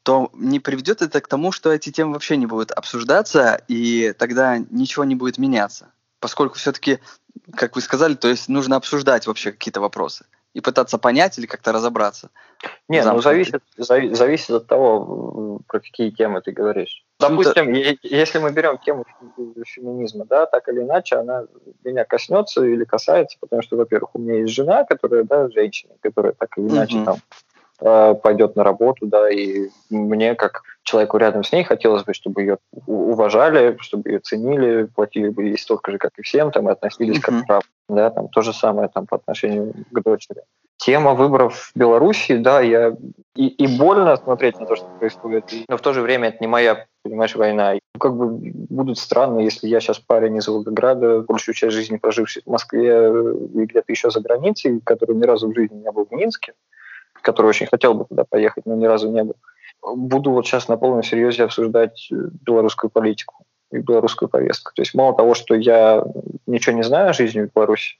то 0.02 0.30
не 0.34 0.60
приведет 0.60 1.02
это 1.02 1.20
к 1.20 1.28
тому, 1.28 1.52
что 1.52 1.72
эти 1.72 1.90
темы 1.90 2.14
вообще 2.14 2.36
не 2.36 2.46
будут 2.46 2.70
обсуждаться, 2.70 3.62
и 3.68 4.14
тогда 4.18 4.58
ничего 4.58 5.04
не 5.04 5.14
будет 5.14 5.38
меняться. 5.38 5.92
Поскольку 6.20 6.56
все-таки, 6.56 7.00
как 7.54 7.76
вы 7.76 7.82
сказали, 7.82 8.14
то 8.14 8.28
есть 8.28 8.48
нужно 8.48 8.76
обсуждать 8.76 9.26
вообще 9.26 9.52
какие-то 9.52 9.80
вопросы 9.80 10.26
и 10.52 10.60
пытаться 10.60 10.98
понять 10.98 11.38
или 11.38 11.46
как-то 11.46 11.72
разобраться. 11.72 12.30
Не, 12.88 13.04
ну 13.04 13.20
зависит, 13.20 13.62
зави- 13.78 14.14
зависит 14.14 14.50
от 14.50 14.66
того, 14.66 15.60
про 15.66 15.80
какие 15.80 16.10
темы 16.10 16.42
ты 16.42 16.52
говоришь. 16.52 17.04
Допустим, 17.20 17.72
если 18.02 18.38
мы 18.38 18.52
берем 18.52 18.78
тему 18.78 19.04
феминизма, 19.66 20.24
да, 20.24 20.46
так 20.46 20.68
или 20.68 20.80
иначе, 20.80 21.16
она 21.16 21.44
меня 21.84 22.04
коснется 22.04 22.64
или 22.64 22.84
касается, 22.84 23.36
потому 23.40 23.62
что, 23.62 23.76
во-первых, 23.76 24.14
у 24.14 24.18
меня 24.18 24.40
есть 24.40 24.52
жена, 24.52 24.84
которая, 24.84 25.24
да, 25.24 25.48
женщина, 25.50 25.94
которая 26.00 26.32
так 26.32 26.56
или 26.56 26.68
иначе 26.68 27.04
там 27.04 27.16
э, 27.80 28.14
пойдет 28.14 28.56
на 28.56 28.64
работу, 28.64 29.06
да, 29.06 29.30
и 29.30 29.68
мне, 29.90 30.34
как 30.34 30.62
человеку 30.82 31.18
рядом 31.18 31.44
с 31.44 31.52
ней, 31.52 31.64
хотелось 31.64 32.04
бы, 32.04 32.14
чтобы 32.14 32.42
ее 32.42 32.58
уважали, 32.86 33.76
чтобы 33.80 34.10
ее 34.10 34.18
ценили, 34.20 34.84
платили 34.84 35.28
бы 35.28 35.44
ей 35.44 35.58
столько 35.58 35.92
же, 35.92 35.98
как 35.98 36.12
и 36.18 36.22
всем, 36.22 36.50
там, 36.50 36.68
и 36.68 36.72
относились 36.72 37.18
uh-huh. 37.18 37.42
как 37.46 37.62
да, 37.88 38.10
там, 38.10 38.28
то 38.28 38.42
же 38.42 38.52
самое 38.52 38.88
там 38.88 39.06
по 39.06 39.16
отношению 39.16 39.74
к 39.90 40.02
дочери. 40.02 40.42
Тема 40.80 41.12
выборов 41.12 41.72
в 41.74 41.78
Беларуси, 41.78 42.38
да, 42.38 42.62
я 42.62 42.96
и, 43.36 43.48
и 43.48 43.78
больно 43.78 44.16
смотреть 44.16 44.58
на 44.58 44.64
то, 44.64 44.76
что 44.76 44.86
происходит, 44.98 45.44
но 45.68 45.76
в 45.76 45.82
то 45.82 45.92
же 45.92 46.00
время 46.00 46.28
это 46.28 46.38
не 46.40 46.46
моя, 46.46 46.86
понимаешь, 47.02 47.36
война. 47.36 47.74
И 47.74 47.80
как 47.98 48.16
бы 48.16 48.28
будут 48.30 48.98
странно, 48.98 49.40
если 49.40 49.68
я 49.68 49.80
сейчас 49.80 49.98
парень 49.98 50.38
из 50.38 50.48
Волгограда, 50.48 51.20
большую 51.20 51.54
часть 51.54 51.74
жизни 51.74 51.98
проживший 51.98 52.42
в 52.46 52.50
Москве 52.50 53.10
и 53.54 53.66
где-то 53.66 53.92
еще 53.92 54.10
за 54.10 54.20
границей, 54.20 54.80
который 54.82 55.16
ни 55.16 55.24
разу 55.24 55.50
в 55.50 55.54
жизни 55.54 55.76
не 55.76 55.90
был 55.92 56.06
в 56.06 56.12
Минске, 56.12 56.54
который 57.20 57.48
очень 57.48 57.66
хотел 57.66 57.92
бы 57.92 58.06
туда 58.06 58.24
поехать, 58.24 58.64
но 58.64 58.74
ни 58.74 58.86
разу 58.86 59.10
не 59.10 59.22
был, 59.22 59.36
буду 59.82 60.30
вот 60.30 60.46
сейчас 60.46 60.68
на 60.68 60.78
полном 60.78 61.02
серьезе 61.02 61.44
обсуждать 61.44 62.08
белорусскую 62.10 62.90
политику 62.90 63.44
и 63.70 63.78
белорусскую 63.78 64.30
повестку. 64.30 64.72
То 64.74 64.80
есть 64.80 64.94
мало 64.94 65.14
того, 65.14 65.34
что 65.34 65.54
я 65.54 66.02
ничего 66.46 66.74
не 66.74 66.84
знаю 66.84 67.10
о 67.10 67.12
жизни 67.12 67.42
в 67.42 67.52
Беларуси, 67.52 67.98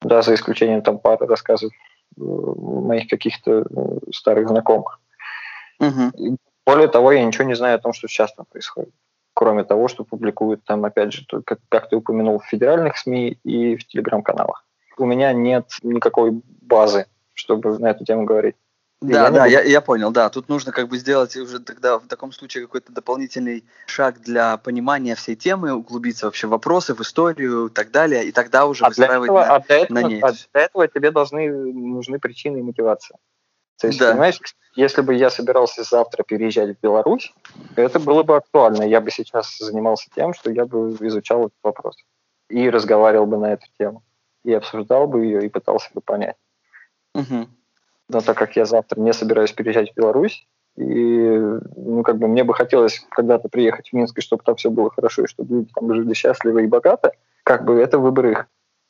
да, 0.00 0.22
за 0.22 0.34
исключением 0.34 0.82
там 0.82 0.98
пары 0.98 1.26
рассказов 1.26 1.70
э, 1.72 1.93
моих 2.16 3.08
каких-то 3.08 3.50
э, 3.62 3.64
старых 4.12 4.48
знакомых. 4.48 5.00
Угу. 5.80 6.38
более 6.64 6.88
того, 6.88 7.12
я 7.12 7.24
ничего 7.24 7.44
не 7.44 7.54
знаю 7.54 7.74
о 7.74 7.80
том, 7.80 7.92
что 7.92 8.06
сейчас 8.06 8.32
там 8.34 8.46
происходит. 8.46 8.94
Кроме 9.34 9.64
того, 9.64 9.88
что 9.88 10.04
публикуют 10.04 10.64
там, 10.64 10.84
опять 10.84 11.12
же, 11.12 11.26
как, 11.44 11.58
как 11.68 11.88
ты 11.88 11.96
упомянул, 11.96 12.38
в 12.38 12.46
федеральных 12.46 12.96
СМИ 12.96 13.38
и 13.44 13.76
в 13.76 13.86
телеграм-каналах. 13.86 14.64
У 14.96 15.04
меня 15.04 15.32
нет 15.32 15.66
никакой 15.82 16.40
базы, 16.62 17.06
чтобы 17.32 17.78
на 17.78 17.90
эту 17.90 18.04
тему 18.04 18.24
говорить. 18.24 18.54
Да, 19.00 19.24
я 19.24 19.30
да, 19.30 19.46
я, 19.46 19.62
я 19.62 19.80
понял, 19.80 20.10
да. 20.12 20.30
Тут 20.30 20.48
нужно 20.48 20.72
как 20.72 20.88
бы 20.88 20.96
сделать 20.96 21.36
уже 21.36 21.60
тогда 21.60 21.98
в 21.98 22.06
таком 22.06 22.32
случае 22.32 22.64
какой-то 22.64 22.92
дополнительный 22.92 23.64
шаг 23.86 24.20
для 24.20 24.56
понимания 24.56 25.14
всей 25.14 25.36
темы, 25.36 25.74
углубиться 25.74 26.26
вообще 26.26 26.46
в 26.46 26.50
вопросы, 26.50 26.94
в 26.94 27.00
историю 27.00 27.66
и 27.66 27.70
так 27.70 27.90
далее, 27.90 28.24
и 28.24 28.32
тогда 28.32 28.66
уже 28.66 28.84
а 28.84 28.88
выстраивать 28.88 29.28
этого, 29.28 29.44
на, 29.44 29.54
а 29.54 29.60
для 29.60 29.76
этого, 29.76 29.94
на 29.94 30.02
ней. 30.02 30.20
А 30.20 30.32
для 30.32 30.62
этого 30.62 30.88
тебе 30.88 31.10
должны 31.10 31.50
нужны 31.50 32.18
причины 32.18 32.58
и 32.58 32.62
мотивация. 32.62 33.18
То 33.78 33.88
есть, 33.88 33.98
да. 33.98 34.12
понимаешь, 34.12 34.40
если 34.76 35.02
бы 35.02 35.14
я 35.14 35.28
собирался 35.28 35.82
завтра 35.82 36.22
переезжать 36.22 36.78
в 36.78 36.80
Беларусь, 36.80 37.34
это 37.76 38.00
было 38.00 38.22
бы 38.22 38.36
актуально. 38.36 38.84
Я 38.84 39.00
бы 39.00 39.10
сейчас 39.10 39.58
занимался 39.58 40.08
тем, 40.14 40.32
что 40.32 40.50
я 40.50 40.64
бы 40.64 40.96
изучал 41.00 41.46
этот 41.46 41.58
вопрос 41.62 41.96
и 42.48 42.70
разговаривал 42.70 43.26
бы 43.26 43.36
на 43.36 43.52
эту 43.52 43.66
тему, 43.78 44.02
и 44.44 44.52
обсуждал 44.52 45.08
бы 45.08 45.24
ее, 45.24 45.44
и 45.44 45.48
пытался 45.48 45.90
бы 45.92 46.00
понять. 46.00 46.36
Угу 47.14 47.48
но 48.08 48.20
так 48.20 48.36
как 48.36 48.56
я 48.56 48.64
завтра 48.64 49.00
не 49.00 49.12
собираюсь 49.12 49.52
переезжать 49.52 49.92
в 49.92 49.96
Беларусь, 49.96 50.46
и 50.76 50.82
ну, 51.76 52.02
как 52.02 52.18
бы 52.18 52.26
мне 52.26 52.42
бы 52.42 52.52
хотелось 52.54 53.06
когда-то 53.10 53.48
приехать 53.48 53.90
в 53.90 53.92
Минск, 53.92 54.18
и 54.18 54.22
чтобы 54.22 54.42
там 54.44 54.56
все 54.56 54.70
было 54.70 54.90
хорошо, 54.90 55.24
и 55.24 55.26
чтобы 55.26 55.56
люди 55.56 55.70
там 55.74 55.94
жили 55.94 56.14
счастливо 56.14 56.58
и 56.58 56.66
богато, 56.66 57.12
как 57.44 57.64
бы 57.64 57.74
это 57.74 57.98
выбор 57.98 58.26
их. 58.26 58.46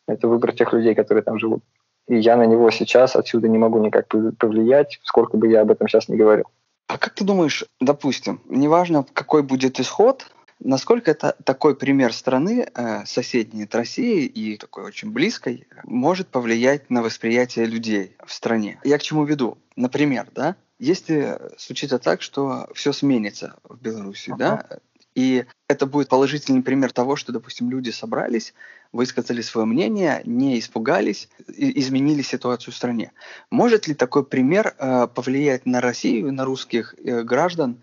Это 0.07 0.29
выбор 0.29 0.53
тех 0.53 0.72
людей, 0.72 0.94
которые 0.94 1.22
там 1.22 1.38
живут. 1.38 1.62
И 2.09 2.16
я 2.16 2.37
на 2.37 2.44
него 2.44 2.70
сейчас 2.70 3.16
отсюда 3.16 3.48
не 3.48 3.59
могу 3.59 3.79
никак 3.79 4.07
повлиять, 4.38 5.00
сколько 5.03 5.37
бы 5.37 5.48
я 5.48 5.62
об 5.62 5.70
этом 5.70 5.88
сейчас 5.88 6.09
не 6.09 6.16
говорил. 6.16 6.46
А 6.87 6.98
как 6.98 7.14
ты 7.14 7.24
думаешь, 7.24 7.64
допустим, 7.81 8.42
неважно, 8.46 9.07
какой 9.14 9.42
будет 9.42 9.81
исход, 9.81 10.27
Насколько 10.60 11.10
это 11.10 11.36
такой 11.44 11.76
пример 11.76 12.12
страны, 12.12 12.68
э, 12.74 13.04
соседней 13.06 13.64
от 13.64 13.74
России 13.74 14.24
и 14.24 14.56
такой 14.56 14.84
очень 14.84 15.10
близкой, 15.10 15.66
может 15.84 16.28
повлиять 16.28 16.90
на 16.90 17.02
восприятие 17.02 17.66
людей 17.66 18.16
в 18.24 18.32
стране? 18.32 18.80
Я 18.84 18.98
к 18.98 19.02
чему 19.02 19.24
веду? 19.24 19.58
Например, 19.76 20.28
да, 20.34 20.56
если 20.78 21.38
случится 21.58 21.98
так, 21.98 22.22
что 22.22 22.68
все 22.74 22.92
сменится 22.92 23.56
в 23.64 23.80
Беларуси, 23.80 24.30
uh-huh. 24.30 24.36
да, 24.36 24.80
и 25.14 25.44
это 25.68 25.86
будет 25.86 26.08
положительный 26.08 26.62
пример 26.62 26.92
того, 26.92 27.16
что, 27.16 27.32
допустим, 27.32 27.70
люди 27.70 27.90
собрались, 27.90 28.52
высказали 28.92 29.42
свое 29.42 29.66
мнение, 29.66 30.22
не 30.24 30.58
испугались, 30.58 31.28
и 31.48 31.78
изменили 31.80 32.22
ситуацию 32.22 32.72
в 32.72 32.76
стране. 32.76 33.12
Может 33.50 33.86
ли 33.86 33.94
такой 33.94 34.24
пример 34.24 34.74
э, 34.78 35.06
повлиять 35.06 35.66
на 35.66 35.80
Россию, 35.80 36.32
на 36.32 36.44
русских 36.44 36.94
э, 36.98 37.22
граждан 37.22 37.82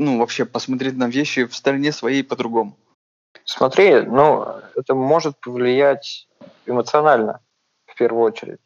ну, 0.00 0.18
вообще 0.18 0.46
посмотреть 0.46 0.96
на 0.96 1.08
вещи 1.08 1.44
в 1.44 1.54
стороне 1.54 1.92
своей 1.92 2.24
по-другому? 2.24 2.74
Смотри, 3.44 4.00
ну, 4.00 4.46
это 4.74 4.94
может 4.94 5.38
повлиять 5.40 6.26
эмоционально, 6.66 7.40
в 7.86 7.94
первую 7.96 8.24
очередь. 8.24 8.60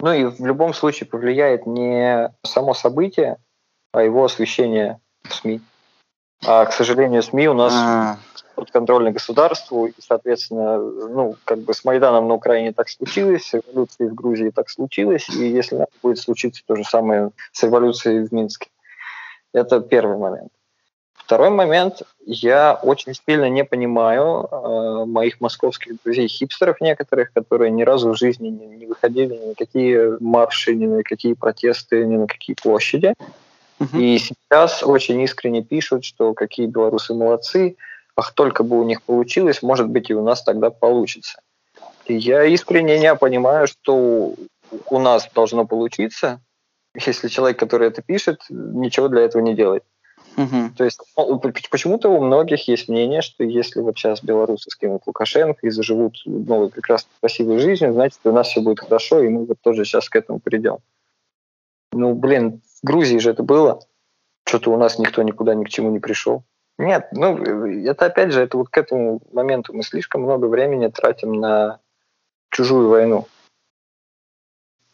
Ну 0.00 0.12
и 0.12 0.24
в 0.24 0.46
любом 0.46 0.72
случае 0.72 1.08
повлияет 1.08 1.66
не 1.66 2.32
само 2.44 2.74
событие, 2.74 3.38
а 3.92 4.02
его 4.02 4.24
освещение 4.24 5.00
в 5.24 5.34
СМИ. 5.34 5.60
А, 6.46 6.64
к 6.64 6.72
сожалению, 6.72 7.22
СМИ 7.22 7.48
у 7.48 7.54
нас 7.54 7.72
а. 7.74 8.18
подконтрольны 8.54 9.10
государству, 9.10 9.86
и, 9.86 9.94
соответственно, 9.98 10.78
ну, 10.78 11.36
как 11.44 11.58
бы 11.58 11.74
с 11.74 11.84
Майданом 11.84 12.28
на 12.28 12.34
Украине 12.34 12.72
так 12.72 12.88
случилось, 12.88 13.46
с 13.46 13.54
революцией 13.54 14.10
в 14.10 14.14
Грузии 14.14 14.50
так 14.50 14.70
случилось, 14.70 15.28
и 15.28 15.48
если 15.48 15.74
надо 15.74 15.90
будет 16.02 16.18
случиться 16.18 16.62
то 16.66 16.76
же 16.76 16.84
самое 16.84 17.30
с 17.50 17.62
революцией 17.64 18.26
в 18.26 18.32
Минске. 18.32 18.68
Это 19.52 19.80
первый 19.80 20.16
момент. 20.16 20.50
Второй 21.14 21.50
момент. 21.50 22.02
Я 22.26 22.74
очень 22.74 23.14
сильно 23.14 23.48
не 23.48 23.64
понимаю 23.64 24.48
э, 24.50 25.04
моих 25.06 25.40
московских 25.40 26.02
друзей-хипстеров 26.02 26.80
некоторых, 26.80 27.32
которые 27.32 27.70
ни 27.70 27.82
разу 27.82 28.10
в 28.10 28.18
жизни 28.18 28.48
не, 28.48 28.66
не 28.66 28.86
выходили 28.86 29.34
ни 29.36 29.46
на 29.48 29.54
какие 29.54 30.22
марши, 30.22 30.74
ни 30.74 30.86
на 30.86 31.02
какие 31.02 31.34
протесты, 31.34 32.04
ни 32.06 32.16
на 32.16 32.26
какие 32.26 32.56
площади. 32.60 33.14
Uh-huh. 33.78 33.98
И 33.98 34.18
сейчас 34.18 34.82
очень 34.82 35.20
искренне 35.22 35.62
пишут, 35.62 36.04
что 36.04 36.34
какие 36.34 36.66
белорусы 36.66 37.14
молодцы, 37.14 37.76
ах, 38.16 38.32
только 38.32 38.62
бы 38.62 38.80
у 38.80 38.84
них 38.84 39.02
получилось, 39.02 39.62
может 39.62 39.88
быть, 39.88 40.10
и 40.10 40.14
у 40.14 40.22
нас 40.22 40.42
тогда 40.42 40.70
получится. 40.70 41.40
И 42.06 42.14
я 42.14 42.44
искренне 42.44 42.98
не 42.98 43.14
понимаю, 43.14 43.66
что 43.66 44.34
у 44.90 44.98
нас 44.98 45.28
должно 45.34 45.66
получиться, 45.66 46.40
если 46.94 47.28
человек, 47.28 47.58
который 47.58 47.88
это 47.88 48.02
пишет, 48.02 48.40
ничего 48.50 49.08
для 49.08 49.22
этого 49.22 49.42
не 49.42 49.54
делает. 49.54 49.84
Угу. 50.36 50.76
То 50.76 50.84
есть 50.84 51.00
ну, 51.16 51.38
почему-то 51.38 52.08
у 52.08 52.22
многих 52.22 52.66
есть 52.68 52.88
мнение, 52.88 53.20
что 53.20 53.44
если 53.44 53.80
вот 53.80 53.98
сейчас 53.98 54.22
белорусы 54.22 54.70
скинут 54.70 55.02
Лукашенко 55.06 55.66
и 55.66 55.70
заживут 55.70 56.22
новой 56.24 56.70
прекрасной 56.70 57.10
красивой 57.20 57.58
жизнью, 57.58 57.92
значит, 57.92 58.20
у 58.24 58.32
нас 58.32 58.48
все 58.48 58.60
будет 58.60 58.80
хорошо, 58.80 59.20
и 59.22 59.28
мы 59.28 59.44
вот 59.44 59.58
тоже 59.60 59.84
сейчас 59.84 60.08
к 60.08 60.16
этому 60.16 60.40
придем. 60.40 60.78
Ну, 61.92 62.14
блин, 62.14 62.62
в 62.80 62.86
Грузии 62.86 63.18
же 63.18 63.30
это 63.30 63.42
было. 63.42 63.80
Что-то 64.46 64.72
у 64.72 64.78
нас 64.78 64.98
никто 64.98 65.22
никуда 65.22 65.54
ни 65.54 65.64
к 65.64 65.68
чему 65.68 65.90
не 65.90 65.98
пришел. 65.98 66.44
Нет, 66.78 67.08
ну, 67.12 67.36
это 67.36 68.06
опять 68.06 68.32
же, 68.32 68.40
это 68.40 68.56
вот 68.56 68.70
к 68.70 68.78
этому 68.78 69.20
моменту 69.32 69.74
мы 69.74 69.82
слишком 69.82 70.22
много 70.22 70.46
времени 70.46 70.88
тратим 70.88 71.34
на 71.34 71.78
чужую 72.50 72.88
войну 72.88 73.26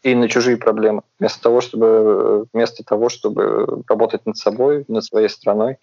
и 0.03 0.15
на 0.15 0.29
чужие 0.29 0.57
проблемы, 0.57 1.03
вместо 1.19 1.43
того, 1.43 1.61
чтобы, 1.61 2.47
вместо 2.53 2.85
того, 2.85 3.09
чтобы 3.09 3.83
работать 3.89 4.27
над 4.27 4.37
собой, 4.37 4.85
над 4.89 5.05
своей 5.05 5.29
страной. 5.29 5.79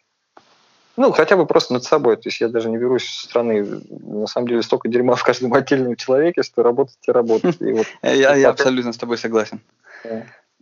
Ну, 0.97 1.11
хотя 1.11 1.35
бы 1.35 1.45
просто 1.45 1.73
над 1.73 1.83
собой. 1.83 2.15
То 2.15 2.29
есть 2.29 2.39
я 2.39 2.47
даже 2.47 2.69
не 2.69 2.77
берусь 2.77 3.05
страны. 3.07 3.81
На 3.89 4.27
самом 4.27 4.47
деле 4.47 4.61
столько 4.61 4.87
дерьма 4.87 5.15
в 5.15 5.23
каждом 5.23 5.53
отдельном 5.53 5.97
человеке, 5.97 6.41
что 6.41 6.63
работать 6.63 6.97
и 7.05 7.11
работать. 7.11 7.57
И 7.59 7.73
вот, 7.73 7.85
я, 8.01 8.35
я 8.35 8.49
абсолютно 8.49 8.93
с 8.93 8.97
тобой 8.97 9.17
согласен. 9.17 9.59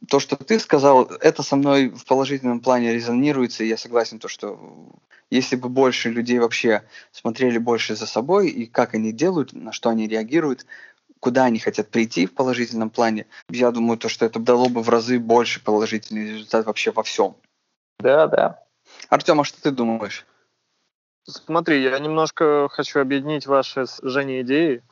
То, 0.09 0.19
что 0.19 0.35
ты 0.35 0.59
сказал, 0.59 1.03
это 1.21 1.43
со 1.43 1.55
мной 1.55 1.89
в 1.89 2.05
положительном 2.05 2.59
плане 2.59 2.93
резонируется, 2.93 3.63
и 3.63 3.67
я 3.67 3.77
согласен, 3.77 4.19
то, 4.19 4.27
что 4.27 4.59
если 5.29 5.55
бы 5.55 5.69
больше 5.69 6.09
людей 6.09 6.39
вообще 6.39 6.83
смотрели 7.11 7.57
больше 7.57 7.95
за 7.95 8.05
собой 8.05 8.49
и 8.49 8.65
как 8.65 8.95
они 8.95 9.11
делают, 9.13 9.53
на 9.53 9.71
что 9.71 9.89
они 9.89 10.07
реагируют, 10.07 10.65
куда 11.23 11.45
они 11.45 11.57
хотят 11.57 11.87
прийти 11.87 12.25
в 12.25 12.33
положительном 12.33 12.89
плане, 12.89 13.27
я 13.47 13.71
думаю, 13.71 13.97
то, 13.97 14.09
что 14.09 14.25
это 14.25 14.39
дало 14.39 14.67
бы 14.67 14.83
в 14.83 14.89
разы 14.89 15.19
больше 15.19 15.63
положительный 15.63 16.33
результат 16.33 16.65
вообще 16.65 16.91
во 16.91 17.01
всем. 17.01 17.37
Да, 17.99 18.27
да. 18.27 18.59
Артем, 19.07 19.39
а 19.39 19.45
что 19.45 19.61
ты 19.61 19.71
думаешь? 19.71 20.25
Смотри, 21.23 21.81
я 21.81 21.97
немножко 21.99 22.67
хочу 22.69 22.99
объединить 22.99 23.47
ваши 23.47 23.87
с 23.87 24.01
Женей 24.03 24.41
идеи 24.41 24.83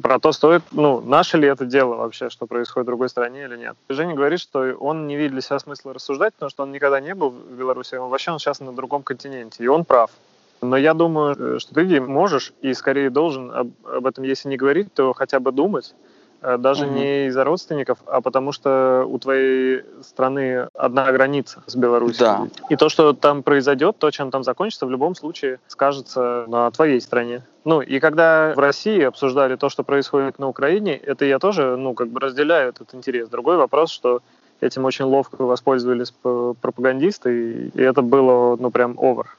про 0.00 0.20
то, 0.20 0.30
стоит, 0.30 0.62
ну, 0.70 1.00
наше 1.00 1.38
ли 1.38 1.48
это 1.48 1.66
дело 1.66 1.96
вообще, 1.96 2.30
что 2.30 2.46
происходит 2.46 2.84
в 2.84 2.90
другой 2.90 3.08
стране 3.08 3.42
или 3.42 3.56
нет. 3.56 3.76
Женя 3.88 4.14
говорит, 4.14 4.38
что 4.38 4.60
он 4.78 5.08
не 5.08 5.16
видит 5.16 5.32
для 5.32 5.40
себя 5.40 5.58
смысла 5.58 5.92
рассуждать, 5.92 6.34
потому 6.34 6.50
что 6.50 6.62
он 6.62 6.70
никогда 6.70 7.00
не 7.00 7.16
был 7.16 7.30
в 7.30 7.58
Беларуси, 7.58 7.96
он 7.96 8.10
вообще 8.10 8.30
он 8.30 8.38
сейчас 8.38 8.60
на 8.60 8.72
другом 8.72 9.02
континенте, 9.02 9.64
и 9.64 9.66
он 9.66 9.84
прав. 9.84 10.12
Но 10.60 10.76
я 10.76 10.94
думаю, 10.94 11.36
э, 11.38 11.58
что 11.58 11.74
ты 11.74 12.00
можешь 12.00 12.52
и 12.62 12.74
скорее 12.74 13.10
должен 13.10 13.50
об, 13.50 13.70
об 13.84 14.06
этом, 14.06 14.24
если 14.24 14.48
не 14.48 14.56
говорить, 14.56 14.92
то 14.92 15.12
хотя 15.12 15.40
бы 15.40 15.52
думать 15.52 15.94
э, 16.42 16.58
даже 16.58 16.86
угу. 16.86 16.94
не 16.94 17.26
из-за 17.26 17.44
родственников, 17.44 17.98
а 18.06 18.20
потому 18.20 18.52
что 18.52 19.04
у 19.08 19.18
твоей 19.18 19.84
страны 20.02 20.68
одна 20.74 21.10
граница 21.12 21.62
с 21.66 21.76
Беларусью. 21.76 22.20
Да. 22.20 22.48
И 22.70 22.76
то, 22.76 22.88
что 22.88 23.12
там 23.12 23.42
произойдет, 23.42 23.98
то, 23.98 24.10
чем 24.10 24.30
там 24.30 24.42
закончится, 24.42 24.86
в 24.86 24.90
любом 24.90 25.14
случае 25.14 25.60
скажется 25.68 26.44
на 26.48 26.70
твоей 26.70 27.00
стране. 27.00 27.42
Ну, 27.64 27.80
и 27.80 28.00
когда 28.00 28.54
в 28.56 28.58
России 28.58 29.02
обсуждали 29.02 29.56
то, 29.56 29.68
что 29.68 29.84
происходит 29.84 30.38
на 30.38 30.48
Украине, 30.48 30.96
это 30.96 31.24
я 31.24 31.38
тоже, 31.38 31.76
ну, 31.76 31.94
как 31.94 32.08
бы 32.08 32.20
разделяю 32.20 32.70
этот 32.70 32.94
интерес. 32.94 33.28
Другой 33.28 33.58
вопрос, 33.58 33.90
что 33.90 34.22
этим 34.60 34.84
очень 34.84 35.04
ловко 35.04 35.44
воспользовались 35.44 36.12
пропагандисты, 36.12 37.70
и 37.74 37.80
это 37.80 38.02
было, 38.02 38.56
ну, 38.56 38.70
прям 38.70 38.98
овер 38.98 39.37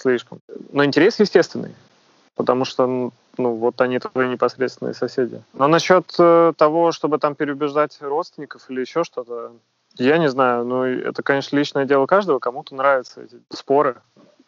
слишком. 0.00 0.40
Но 0.72 0.84
интерес 0.84 1.20
естественный, 1.20 1.74
потому 2.34 2.64
что, 2.64 3.10
ну, 3.36 3.54
вот 3.54 3.80
они 3.80 3.98
твои 3.98 4.28
непосредственные 4.28 4.94
соседи. 4.94 5.42
Но 5.52 5.68
насчет 5.68 6.12
э, 6.18 6.52
того, 6.56 6.92
чтобы 6.92 7.18
там 7.18 7.34
переубеждать 7.34 7.98
родственников 8.00 8.70
или 8.70 8.80
еще 8.80 9.04
что-то, 9.04 9.52
я 9.96 10.18
не 10.18 10.28
знаю, 10.28 10.64
ну, 10.64 10.84
это, 10.84 11.22
конечно, 11.22 11.56
личное 11.56 11.84
дело 11.84 12.06
каждого, 12.06 12.38
кому-то 12.38 12.74
нравятся 12.74 13.22
эти 13.22 13.40
споры. 13.50 13.96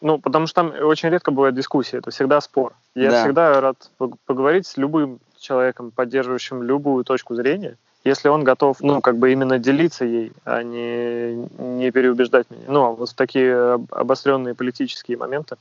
Ну, 0.01 0.19
потому 0.19 0.47
что 0.47 0.55
там 0.55 0.73
очень 0.85 1.09
редко 1.09 1.31
бывает 1.31 1.55
дискуссия, 1.55 1.97
это 1.97 2.11
всегда 2.11 2.41
спор. 2.41 2.73
Я 2.93 3.11
да. 3.11 3.23
всегда 3.23 3.61
рад 3.61 3.89
поговорить 4.25 4.67
с 4.67 4.75
любым 4.75 5.19
человеком, 5.39 5.91
поддерживающим 5.91 6.63
любую 6.63 7.05
точку 7.05 7.35
зрения, 7.35 7.77
если 8.03 8.27
он 8.27 8.43
готов, 8.43 8.81
ну, 8.81 9.01
как 9.01 9.17
бы 9.17 9.31
именно 9.31 9.59
делиться 9.59 10.05
ей, 10.05 10.31
а 10.43 10.61
не, 10.61 11.35
не 11.57 11.91
переубеждать 11.91 12.49
меня. 12.49 12.65
Ну, 12.67 12.83
а 12.83 12.91
вот 12.91 13.09
в 13.09 13.13
такие 13.13 13.73
обостренные 13.91 14.55
политические 14.55 15.17
моменты 15.17 15.55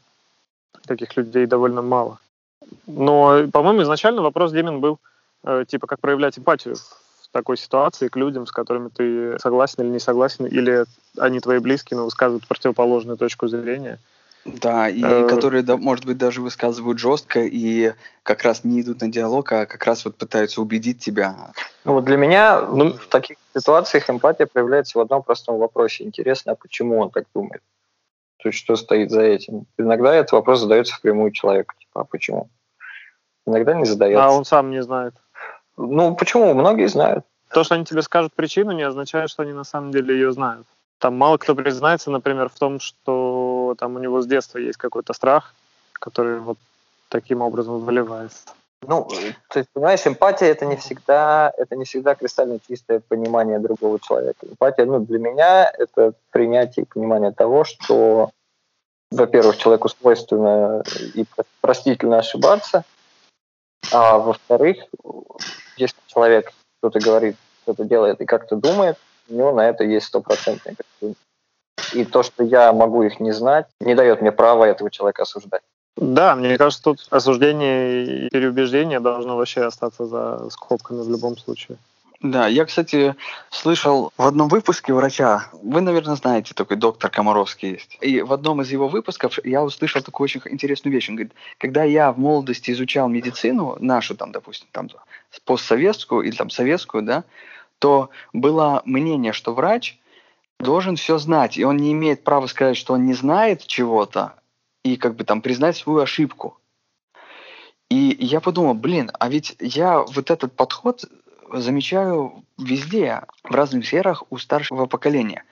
таких 0.86 1.16
людей 1.16 1.46
довольно 1.46 1.82
мало. 1.82 2.18
Но, 2.86 3.46
по-моему, 3.52 3.82
изначально 3.82 4.22
вопрос 4.22 4.52
Демин 4.52 4.80
был, 4.80 4.98
э, 5.44 5.64
типа, 5.68 5.86
как 5.86 6.00
проявлять 6.00 6.38
эмпатию 6.38 6.74
в 6.76 7.28
такой 7.30 7.56
ситуации 7.56 8.08
к 8.08 8.16
людям, 8.16 8.46
с 8.46 8.52
которыми 8.52 8.88
ты 8.88 9.38
согласен 9.38 9.84
или 9.84 9.90
не 9.90 10.00
согласен, 10.00 10.46
или 10.46 10.84
они 11.18 11.38
твои 11.40 11.58
близкие, 11.58 11.98
но 11.98 12.04
высказывают 12.04 12.46
противоположную 12.48 13.16
точку 13.16 13.46
зрения– 13.46 13.98
да, 14.44 14.88
и 14.88 15.02
э, 15.02 15.28
которые, 15.28 15.62
да, 15.62 15.76
может 15.76 16.04
быть, 16.04 16.18
даже 16.18 16.40
высказывают 16.40 16.98
жестко 16.98 17.40
и 17.40 17.92
как 18.24 18.42
раз 18.42 18.64
не 18.64 18.80
идут 18.80 19.00
на 19.00 19.08
диалог, 19.08 19.52
а 19.52 19.66
как 19.66 19.84
раз 19.84 20.04
вот 20.04 20.16
пытаются 20.16 20.60
убедить 20.60 20.98
тебя. 20.98 21.52
Ну 21.84 21.94
вот 21.94 22.04
для 22.04 22.16
меня 22.16 22.60
ну, 22.60 22.92
в 22.92 23.06
таких 23.06 23.36
ситуациях 23.56 24.10
эмпатия 24.10 24.46
проявляется 24.46 24.98
в 24.98 25.00
одном 25.00 25.22
простом 25.22 25.58
вопросе. 25.58 26.04
Интересно, 26.04 26.52
а 26.52 26.54
почему 26.56 26.98
он 26.98 27.10
так 27.10 27.26
думает? 27.34 27.62
То 28.42 28.48
есть 28.48 28.58
что 28.58 28.74
стоит 28.74 29.10
за 29.12 29.22
этим? 29.22 29.66
Иногда 29.78 30.12
этот 30.14 30.32
вопрос 30.32 30.60
задается 30.60 30.96
впрямую 30.96 31.30
человеку. 31.30 31.74
Типа, 31.78 32.00
а 32.00 32.04
почему? 32.04 32.50
Иногда 33.46 33.74
не 33.74 33.84
задается. 33.84 34.24
А 34.24 34.32
он 34.32 34.44
сам 34.44 34.70
не 34.70 34.82
знает. 34.82 35.14
Ну 35.76 36.16
почему? 36.16 36.52
Многие 36.54 36.88
знают. 36.88 37.24
То, 37.52 37.62
что 37.62 37.76
они 37.76 37.84
тебе 37.84 38.02
скажут 38.02 38.32
причину, 38.34 38.72
не 38.72 38.82
означает, 38.82 39.30
что 39.30 39.42
они 39.42 39.52
на 39.52 39.64
самом 39.64 39.92
деле 39.92 40.14
ее 40.14 40.32
знают. 40.32 40.66
Там 40.98 41.16
мало 41.16 41.36
кто 41.36 41.54
признается, 41.54 42.10
например, 42.10 42.48
в 42.48 42.58
том, 42.58 42.78
что 42.78 43.31
там 43.74 43.96
у 43.96 43.98
него 43.98 44.20
с 44.20 44.26
детства 44.26 44.58
есть 44.58 44.78
какой-то 44.78 45.12
страх, 45.12 45.54
который 45.92 46.38
вот 46.40 46.58
таким 47.08 47.42
образом 47.42 47.80
выливается. 47.80 48.48
Ну, 48.86 49.08
есть, 49.54 49.68
понимаешь, 49.72 50.06
эмпатия 50.06 50.48
это 50.48 50.66
не 50.66 50.76
всегда, 50.76 51.52
это 51.56 51.76
не 51.76 51.84
всегда 51.84 52.14
кристально 52.16 52.58
чистое 52.66 53.00
понимание 53.00 53.60
другого 53.60 54.00
человека. 54.00 54.46
Эмпатия, 54.46 54.86
ну, 54.86 54.98
для 54.98 55.18
меня 55.18 55.70
это 55.70 56.14
принятие 56.30 56.84
и 56.84 56.88
понимание 56.88 57.30
того, 57.30 57.64
что, 57.64 58.30
во-первых, 59.12 59.56
человеку 59.56 59.88
свойственно 59.88 60.82
и 61.14 61.24
простительно 61.60 62.18
ошибаться, 62.18 62.84
а 63.92 64.18
во-вторых, 64.18 64.84
если 65.76 65.96
человек 66.06 66.52
что-то 66.78 66.98
говорит, 66.98 67.36
что-то 67.62 67.84
делает 67.84 68.20
и 68.20 68.26
как-то 68.26 68.56
думает, 68.56 68.98
у 69.28 69.34
него 69.34 69.52
на 69.52 69.68
это 69.68 69.84
есть 69.84 70.06
стопроцентный 70.06 70.74
и 71.92 72.04
то, 72.04 72.22
что 72.22 72.42
я 72.42 72.72
могу 72.72 73.02
их 73.02 73.20
не 73.20 73.32
знать, 73.32 73.66
не 73.80 73.94
дает 73.94 74.20
мне 74.20 74.32
права 74.32 74.64
этого 74.64 74.90
человека 74.90 75.22
осуждать. 75.22 75.62
Да, 75.96 76.34
мне 76.34 76.56
кажется, 76.56 76.82
тут 76.82 77.06
осуждение 77.10 78.26
и 78.26 78.30
переубеждение 78.30 79.00
должно 79.00 79.36
вообще 79.36 79.62
остаться 79.62 80.06
за 80.06 80.48
скобками 80.50 81.02
в 81.02 81.10
любом 81.10 81.36
случае. 81.36 81.78
Да, 82.22 82.46
я, 82.46 82.64
кстати, 82.64 83.16
слышал 83.50 84.12
в 84.16 84.24
одном 84.24 84.48
выпуске 84.48 84.94
врача, 84.94 85.48
вы, 85.52 85.80
наверное, 85.80 86.14
знаете, 86.14 86.54
такой 86.54 86.76
доктор 86.76 87.10
Комаровский 87.10 87.72
есть. 87.72 87.98
И 88.00 88.22
в 88.22 88.32
одном 88.32 88.62
из 88.62 88.70
его 88.70 88.86
выпусков 88.86 89.44
я 89.44 89.62
услышал 89.64 90.02
такую 90.02 90.26
очень 90.26 90.40
интересную 90.44 90.94
вещь. 90.94 91.08
Он 91.08 91.16
говорит, 91.16 91.32
когда 91.58 91.82
я 91.82 92.12
в 92.12 92.18
молодости 92.18 92.70
изучал 92.70 93.08
медицину, 93.08 93.76
нашу 93.80 94.14
там, 94.14 94.30
допустим, 94.30 94.68
там 94.70 94.88
постсоветскую 95.44 96.22
или 96.22 96.36
там 96.36 96.48
советскую, 96.48 97.02
да, 97.02 97.24
то 97.80 98.10
было 98.32 98.82
мнение, 98.84 99.32
что 99.32 99.52
врач 99.52 99.98
должен 100.58 100.96
все 100.96 101.18
знать, 101.18 101.56
и 101.58 101.64
он 101.64 101.76
не 101.76 101.92
имеет 101.92 102.24
права 102.24 102.46
сказать, 102.46 102.76
что 102.76 102.94
он 102.94 103.04
не 103.04 103.14
знает 103.14 103.66
чего-то, 103.66 104.34
и 104.84 104.96
как 104.96 105.16
бы 105.16 105.24
там 105.24 105.42
признать 105.42 105.76
свою 105.76 106.00
ошибку. 106.00 106.58
И 107.90 108.16
я 108.18 108.40
подумал, 108.40 108.74
блин, 108.74 109.10
а 109.18 109.28
ведь 109.28 109.56
я 109.60 110.00
вот 110.00 110.30
этот 110.30 110.56
подход 110.56 111.04
замечаю 111.52 112.44
везде, 112.58 113.22
в 113.44 113.54
разных 113.54 113.86
сферах 113.86 114.22
у 114.30 114.38
старшего 114.38 114.86
поколения. 114.86 115.44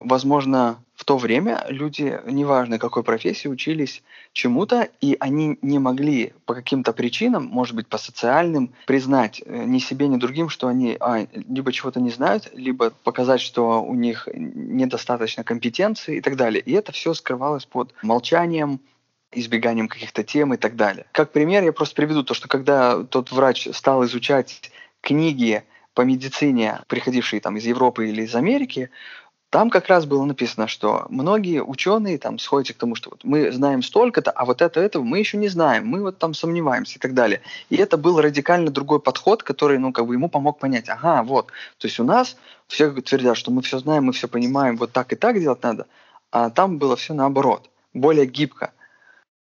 Возможно, 0.00 0.82
в 0.94 1.04
то 1.04 1.18
время 1.18 1.64
люди, 1.68 2.18
неважно 2.26 2.78
какой 2.78 3.02
профессии, 3.02 3.48
учились 3.48 4.02
чему-то, 4.32 4.88
и 5.02 5.16
они 5.20 5.58
не 5.60 5.78
могли 5.78 6.32
по 6.46 6.54
каким-то 6.54 6.94
причинам, 6.94 7.44
может 7.44 7.74
быть, 7.74 7.86
по 7.86 7.98
социальным, 7.98 8.72
признать 8.86 9.42
э, 9.44 9.64
ни 9.64 9.78
себе, 9.78 10.08
ни 10.08 10.16
другим, 10.16 10.48
что 10.48 10.68
они 10.68 10.96
а, 11.00 11.26
либо 11.32 11.70
чего-то 11.72 12.00
не 12.00 12.10
знают, 12.10 12.50
либо 12.54 12.90
показать, 13.04 13.42
что 13.42 13.82
у 13.82 13.94
них 13.94 14.26
недостаточно 14.34 15.44
компетенции 15.44 16.16
и 16.16 16.20
так 16.22 16.36
далее. 16.36 16.62
И 16.62 16.72
это 16.72 16.92
все 16.92 17.12
скрывалось 17.12 17.66
под 17.66 17.94
молчанием, 18.02 18.80
избеганием 19.32 19.86
каких-то 19.86 20.24
тем 20.24 20.54
и 20.54 20.56
так 20.56 20.76
далее. 20.76 21.06
Как 21.12 21.30
пример 21.32 21.62
я 21.62 21.72
просто 21.72 21.94
приведу 21.94 22.22
то, 22.22 22.32
что 22.32 22.48
когда 22.48 23.04
тот 23.04 23.32
врач 23.32 23.68
стал 23.72 24.04
изучать 24.04 24.72
книги 25.02 25.62
по 25.94 26.02
медицине, 26.02 26.80
приходившие 26.86 27.40
там 27.40 27.56
из 27.56 27.66
Европы 27.66 28.08
или 28.08 28.22
из 28.22 28.34
Америки, 28.34 28.90
там 29.50 29.68
как 29.68 29.88
раз 29.88 30.06
было 30.06 30.24
написано, 30.24 30.68
что 30.68 31.06
многие 31.10 31.62
ученые 31.62 32.18
там 32.18 32.38
сходятся 32.38 32.72
к 32.72 32.76
тому, 32.78 32.94
что 32.94 33.10
вот 33.10 33.24
мы 33.24 33.50
знаем 33.50 33.82
столько-то, 33.82 34.30
а 34.30 34.44
вот 34.44 34.62
это 34.62 34.80
этого 34.80 35.02
мы 35.02 35.18
еще 35.18 35.36
не 35.38 35.48
знаем, 35.48 35.88
мы 35.88 36.02
вот 36.02 36.18
там 36.18 36.34
сомневаемся 36.34 36.96
и 36.96 37.00
так 37.00 37.14
далее. 37.14 37.42
И 37.68 37.76
это 37.76 37.96
был 37.96 38.20
радикально 38.20 38.70
другой 38.70 39.00
подход, 39.00 39.42
который, 39.42 39.78
ну, 39.78 39.92
как 39.92 40.06
бы 40.06 40.14
ему 40.14 40.28
помог 40.28 40.60
понять, 40.60 40.88
ага, 40.88 41.24
вот, 41.24 41.48
то 41.78 41.88
есть 41.88 41.98
у 41.98 42.04
нас 42.04 42.36
все 42.68 42.92
твердят, 42.92 43.36
что 43.36 43.50
мы 43.50 43.62
все 43.62 43.80
знаем, 43.80 44.04
мы 44.04 44.12
все 44.12 44.28
понимаем, 44.28 44.76
вот 44.76 44.92
так 44.92 45.12
и 45.12 45.16
так 45.16 45.38
делать 45.40 45.62
надо, 45.64 45.86
а 46.30 46.50
там 46.50 46.78
было 46.78 46.94
все 46.94 47.12
наоборот, 47.12 47.68
более 47.92 48.26
гибко. 48.26 48.72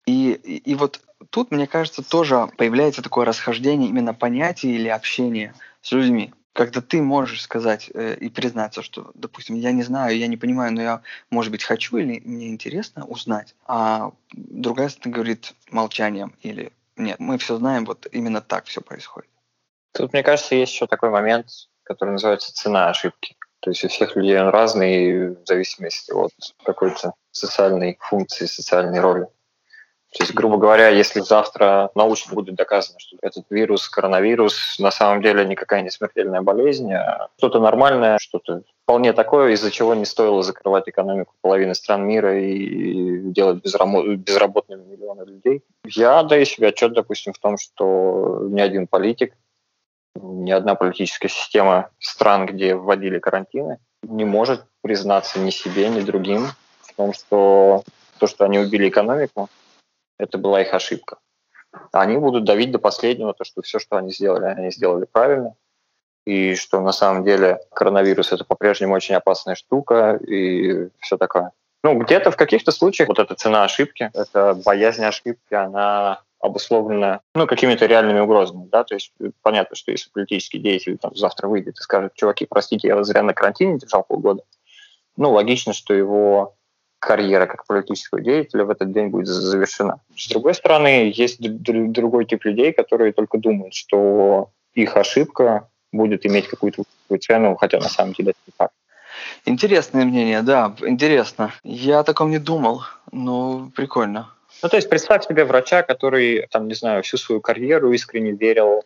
И, 0.07 0.33
и, 0.33 0.57
и 0.57 0.75
вот 0.75 1.01
тут, 1.29 1.51
мне 1.51 1.67
кажется, 1.67 2.03
тоже 2.03 2.49
появляется 2.57 3.03
такое 3.03 3.27
расхождение 3.27 3.91
именно 3.91 4.15
понятия 4.15 4.71
или 4.71 4.89
общения 4.89 5.55
с 5.83 5.93
людьми 5.93 6.33
когда 6.53 6.81
ты 6.81 7.01
можешь 7.01 7.43
сказать 7.43 7.91
э, 7.95 8.17
и 8.17 8.29
признаться, 8.29 8.83
что, 8.83 9.11
допустим, 9.15 9.57
я 9.57 9.73
не 9.73 9.83
знаю, 9.83 10.17
я 10.17 10.27
не 10.27 10.37
понимаю, 10.37 10.73
но 10.73 10.83
я, 10.83 11.03
может 11.31 11.51
быть, 11.51 11.65
хочу 11.65 11.97
или 11.97 12.21
мне 12.25 12.49
интересно 12.49 13.07
узнать, 13.07 13.55
а 13.67 14.13
другая 14.33 14.89
сторона 14.89 15.15
говорит 15.15 15.55
молчанием 15.71 16.35
или 16.43 16.73
нет, 16.97 17.19
мы 17.19 17.39
все 17.39 17.57
знаем, 17.57 17.85
вот 17.85 18.07
именно 18.13 18.41
так 18.41 18.67
все 18.67 18.81
происходит. 18.81 19.31
Тут, 19.93 20.13
мне 20.13 20.23
кажется, 20.23 20.55
есть 20.55 20.73
еще 20.73 20.87
такой 20.87 21.11
момент, 21.11 21.49
который 21.85 22.11
называется 22.11 22.55
цена 22.55 22.89
ошибки. 22.89 23.37
То 23.61 23.71
есть 23.71 23.85
у 23.85 23.89
всех 23.89 24.17
людей 24.17 24.39
он 24.41 24.49
разный 24.49 25.29
в 25.31 25.47
зависимости 25.47 26.11
от 26.13 26.33
какой-то 26.65 27.15
социальной 27.31 27.97
функции, 28.01 28.47
социальной 28.47 29.01
роли. 29.01 29.29
То 30.13 30.25
есть, 30.25 30.35
грубо 30.35 30.59
говоря, 30.59 30.89
если 30.89 31.21
завтра 31.21 31.91
научно 31.95 32.35
будет 32.35 32.55
доказано, 32.55 32.99
что 32.99 33.17
этот 33.23 33.47
вирус, 33.49 33.89
коронавирус, 33.89 34.79
на 34.79 34.91
самом 34.91 35.23
деле 35.23 35.47
никакая 35.47 35.81
не 35.81 35.91
смертельная 35.91 36.43
болезнь, 36.43 36.93
а 36.93 37.29
что-то 37.39 37.61
нормальное, 37.61 38.19
что-то 38.21 38.63
вполне 38.83 39.15
такое, 39.15 39.53
из-за 39.53 39.71
чего 39.71 39.95
не 39.95 40.05
стоило 40.05 40.43
закрывать 40.43 40.87
экономику 40.87 41.33
половины 41.41 41.75
стран 41.75 42.07
мира 42.07 42.39
и 42.39 43.21
делать 43.31 43.63
безработными 43.63 44.85
миллионы 44.85 45.25
людей. 45.25 45.63
Я 45.87 46.23
даю 46.25 46.45
себе 46.45 46.69
отчет, 46.69 46.93
допустим, 46.93 47.33
в 47.33 47.39
том, 47.39 47.57
что 47.57 48.47
ни 48.51 48.61
один 48.61 48.87
политик, 48.87 49.35
ни 50.15 50.51
одна 50.51 50.75
политическая 50.75 51.29
система 51.29 51.89
стран, 51.99 52.45
где 52.45 52.75
вводили 52.75 53.19
карантины, 53.19 53.79
не 54.03 54.27
может 54.27 54.65
признаться 54.83 55.39
ни 55.39 55.49
себе, 55.49 55.89
ни 55.89 56.01
другим 56.01 56.49
в 56.83 56.95
том, 56.95 57.15
что 57.15 57.83
то, 58.19 58.27
что 58.27 58.45
они 58.45 58.59
убили 58.59 58.91
экономику, 58.91 59.49
это 60.23 60.39
была 60.39 60.63
их 60.63 60.73
ошибка. 60.73 61.19
Они 61.93 62.17
будут 62.17 62.45
давить 62.45 62.71
до 62.71 62.79
последнего, 62.79 63.35
то, 63.35 63.45
что 63.45 63.63
все, 63.63 63.79
что 63.79 63.97
они 63.97 64.13
сделали, 64.13 64.45
они 64.45 64.71
сделали 64.71 65.07
правильно, 65.11 65.55
и 66.27 66.55
что 66.55 66.81
на 66.81 66.93
самом 66.93 67.25
деле 67.25 67.61
коронавирус 67.75 68.33
это 68.33 68.45
по-прежнему 68.45 68.95
очень 68.95 69.15
опасная 69.15 69.55
штука 69.55 70.17
и 70.17 70.89
все 71.01 71.17
такое. 71.17 71.53
Ну, 71.83 71.99
где-то 71.99 72.31
в 72.31 72.37
каких-то 72.37 72.71
случаях 72.71 73.09
вот 73.09 73.19
эта 73.19 73.35
цена 73.35 73.65
ошибки, 73.65 74.11
эта 74.15 74.55
боязнь 74.55 75.05
ошибки, 75.05 75.55
она 75.55 76.21
обусловлено 76.39 77.21
ну, 77.35 77.47
какими-то 77.47 77.87
реальными 77.87 78.21
угрозами. 78.21 78.69
Да? 78.71 78.85
То 78.85 78.95
есть 78.95 79.13
понятно, 79.43 79.75
что 79.77 79.91
если 79.91 80.11
политический 80.11 80.59
деятель 80.59 80.99
там, 80.99 81.15
завтра 81.15 81.49
выйдет 81.49 81.79
и 81.79 81.83
скажет, 81.83 82.15
чуваки, 82.15 82.47
простите, 82.49 82.89
я 82.89 82.97
вас 82.97 83.07
зря 83.07 83.23
на 83.23 83.35
карантине 83.35 83.79
держал 83.79 84.05
полгода, 84.05 84.43
ну, 85.17 85.33
логично, 85.33 85.73
что 85.73 85.95
его 85.95 86.57
карьера 87.03 87.47
как 87.47 87.67
политического 87.67 88.21
деятеля 88.21 88.65
в 88.65 88.71
этот 88.71 88.93
день 88.93 89.09
будет 89.09 89.27
завершена. 89.27 90.01
С 90.17 90.29
другой 90.29 90.55
стороны, 90.55 91.13
есть 91.13 91.39
другой 91.41 92.25
тип 92.27 92.45
людей, 92.45 92.73
которые 92.73 93.13
только 93.13 93.39
думают, 93.39 93.75
что 93.75 94.51
их 94.75 94.97
ошибка 94.97 95.69
будет 95.93 96.25
иметь 96.25 96.47
какую-то 96.47 96.85
цену, 97.21 97.57
хотя 97.57 97.79
на 97.79 97.89
самом 97.89 98.13
деле 98.15 98.31
это 98.31 98.39
не 98.47 98.53
так. 98.57 98.71
Интересное 99.45 100.05
мнение, 100.05 100.43
да, 100.43 100.75
интересно. 100.81 101.53
Я 101.65 101.99
о 101.99 102.05
таком 102.05 102.31
не 102.31 102.39
думал, 102.39 102.83
но 103.11 103.71
прикольно. 103.75 104.31
Ну, 104.63 104.69
то 104.69 104.77
есть 104.77 104.89
представь 104.89 105.27
себе 105.27 105.45
врача, 105.45 105.83
который, 105.83 106.47
там, 106.51 106.69
не 106.69 106.75
знаю, 106.75 107.03
всю 107.03 107.17
свою 107.17 107.41
карьеру 107.41 107.93
искренне 107.93 108.31
верил 108.31 108.85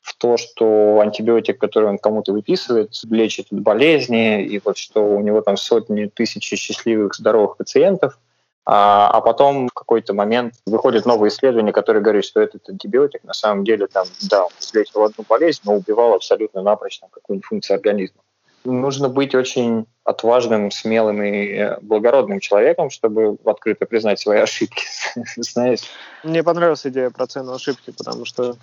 в 0.00 0.16
то, 0.16 0.36
что 0.36 1.00
антибиотик, 1.00 1.58
который 1.58 1.88
он 1.88 1.98
кому-то 1.98 2.32
выписывает, 2.32 2.92
лечит 3.10 3.48
от 3.52 3.60
болезни, 3.60 4.42
и 4.42 4.60
вот 4.64 4.78
что 4.78 5.00
у 5.04 5.20
него 5.20 5.40
там 5.40 5.56
сотни, 5.56 6.06
тысячи 6.06 6.56
счастливых, 6.56 7.14
здоровых 7.14 7.56
пациентов, 7.56 8.18
а, 8.64 9.08
а 9.10 9.20
потом 9.20 9.68
в 9.68 9.72
какой-то 9.72 10.14
момент 10.14 10.54
выходит 10.66 11.06
новое 11.06 11.30
исследование, 11.30 11.72
которое 11.72 12.00
говорит, 12.00 12.24
что 12.24 12.40
этот 12.40 12.68
антибиотик 12.68 13.24
на 13.24 13.32
самом 13.32 13.64
деле 13.64 13.86
там, 13.86 14.06
да, 14.30 14.44
он 14.44 15.04
одну 15.04 15.24
болезнь, 15.28 15.60
но 15.64 15.74
убивал 15.74 16.14
абсолютно 16.14 16.62
напрочь 16.62 17.00
какую-нибудь 17.10 17.46
функцию 17.46 17.76
организма 17.76 18.22
нужно 18.64 19.08
быть 19.08 19.34
очень 19.34 19.86
отважным, 20.04 20.70
смелым 20.70 21.22
и 21.22 21.48
э, 21.48 21.78
благородным 21.80 22.40
человеком, 22.40 22.90
чтобы 22.90 23.36
открыто 23.44 23.86
признать 23.86 24.20
свои 24.20 24.38
ошибки, 24.38 24.84
знаешь. 25.36 25.80
Мне 26.22 26.42
понравилась 26.42 26.86
идея 26.86 27.10
про 27.10 27.26
цену 27.26 27.54
ошибки, 27.54 27.90
потому 27.90 28.24
что 28.24 28.56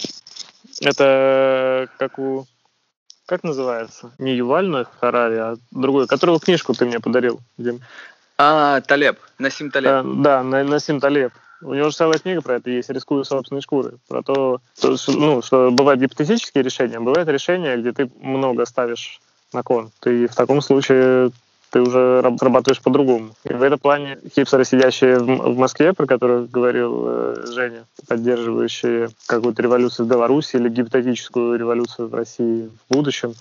это 0.81 1.89
как 1.97 2.19
у... 2.19 2.45
Как 3.25 3.43
называется? 3.43 4.11
Не 4.19 4.35
Ювальна 4.35 4.85
Харари, 4.99 5.37
а 5.37 5.55
другой, 5.71 6.07
которую 6.07 6.39
книжку 6.39 6.73
ты 6.73 6.85
мне 6.85 6.99
подарил, 6.99 7.39
Дим. 7.57 7.79
А, 8.37 8.81
Талеб, 8.81 9.17
Насим 9.39 9.71
Талеб. 9.71 9.91
А, 9.91 10.03
да, 10.03 10.43
Насим 10.43 10.99
Талеб. 10.99 11.33
У 11.61 11.73
него 11.73 11.89
же 11.89 11.95
целая 11.95 12.19
книга 12.19 12.41
про 12.41 12.55
это 12.55 12.69
есть, 12.69 12.89
«Рискую 12.89 13.23
собственной 13.23 13.61
шкурой», 13.61 13.93
про 14.07 14.21
то, 14.21 14.59
что, 14.77 14.95
ну, 15.13 15.41
что 15.41 15.71
бывают 15.71 16.01
гипотетические 16.01 16.63
решения, 16.63 16.99
бывают 16.99 17.27
решения, 17.29 17.77
где 17.77 17.91
ты 17.93 18.11
много 18.21 18.65
ставишь 18.65 19.19
на 19.53 19.63
кон. 19.63 19.89
Ты 20.01 20.27
в 20.27 20.35
таком 20.35 20.61
случае 20.61 21.31
ты 21.71 21.81
уже 21.81 22.21
работаешь 22.21 22.81
по-другому. 22.81 23.35
И 23.43 23.53
в 23.53 23.61
этом 23.61 23.79
плане 23.79 24.17
хипстеры, 24.33 24.65
сидящие 24.65 25.19
в 25.19 25.57
Москве, 25.57 25.93
про 25.93 26.05
которых 26.05 26.49
говорил 26.49 27.03
э, 27.05 27.45
Женя, 27.47 27.85
поддерживающие 28.07 29.09
какую-то 29.25 29.61
революцию 29.61 30.05
в 30.05 30.09
Беларуси 30.09 30.55
или 30.55 30.69
гипотетическую 30.69 31.57
революцию 31.57 32.07
в 32.07 32.15
России 32.15 32.69
в 32.89 32.93
будущем, 32.93 33.33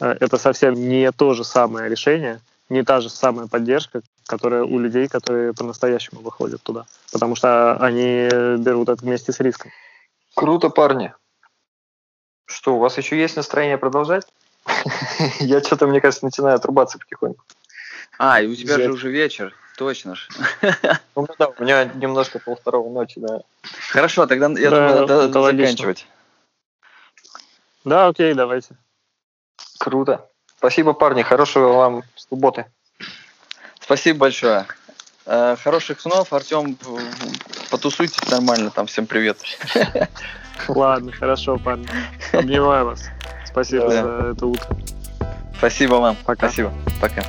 э, 0.00 0.16
это 0.20 0.36
совсем 0.36 0.74
не 0.74 1.10
то 1.12 1.34
же 1.34 1.44
самое 1.44 1.88
решение, 1.88 2.40
не 2.68 2.82
та 2.82 3.00
же 3.00 3.08
самая 3.08 3.46
поддержка, 3.46 4.02
которая 4.26 4.64
у 4.64 4.78
людей, 4.78 5.08
которые 5.08 5.54
по-настоящему 5.54 6.20
выходят 6.20 6.62
туда. 6.62 6.84
Потому 7.12 7.34
что 7.34 7.76
они 7.76 8.28
берут 8.58 8.88
это 8.88 9.02
вместе 9.02 9.32
с 9.32 9.40
риском. 9.40 9.70
Круто, 10.34 10.70
парни. 10.70 11.12
Что, 12.46 12.76
у 12.76 12.78
вас 12.78 12.98
еще 12.98 13.18
есть 13.18 13.36
настроение 13.36 13.78
продолжать? 13.78 14.26
Я 15.40 15.60
что-то, 15.60 15.86
мне 15.86 16.00
кажется, 16.00 16.24
начинаю 16.24 16.56
отрубаться 16.56 16.98
потихоньку. 16.98 17.44
А, 18.22 18.42
и 18.42 18.46
у 18.46 18.54
тебя 18.54 18.76
же 18.76 18.92
уже 18.92 19.10
вечер, 19.10 19.54
точно 19.78 20.14
же. 20.14 20.28
Ну 21.16 21.26
да, 21.38 21.48
у 21.48 21.62
меня 21.62 21.84
немножко 21.84 22.38
полвторого 22.38 22.90
ночи, 22.90 23.18
да. 23.18 23.40
Хорошо, 23.90 24.26
тогда 24.26 24.48
я 24.60 24.68
думаю, 24.68 25.06
надо 25.06 25.42
заканчивать. 25.42 26.06
Да, 27.86 28.08
окей, 28.08 28.34
давайте. 28.34 28.76
Круто. 29.78 30.28
Спасибо, 30.58 30.92
парни, 30.92 31.22
хорошего 31.22 31.72
вам 31.72 32.02
субботы. 32.14 32.66
Спасибо 33.80 34.18
большое. 34.18 34.66
Э, 35.24 35.56
хороших 35.56 35.98
снов, 36.02 36.30
Артем, 36.34 36.76
потусуйтесь 37.70 38.30
нормально, 38.30 38.70
там 38.70 38.86
всем 38.86 39.06
привет. 39.06 39.38
Ладно, 40.68 41.10
хорошо, 41.12 41.56
парни. 41.56 41.88
Обнимаю 42.32 42.84
вас. 42.84 43.04
Спасибо 43.46 43.88
да. 43.88 44.02
за 44.02 44.32
это 44.32 44.46
утро. 44.46 44.76
Спасибо 45.56 45.94
вам. 45.94 46.16
Пока. 46.26 46.48
Спасибо. 46.48 46.70
Пока. 47.00 47.22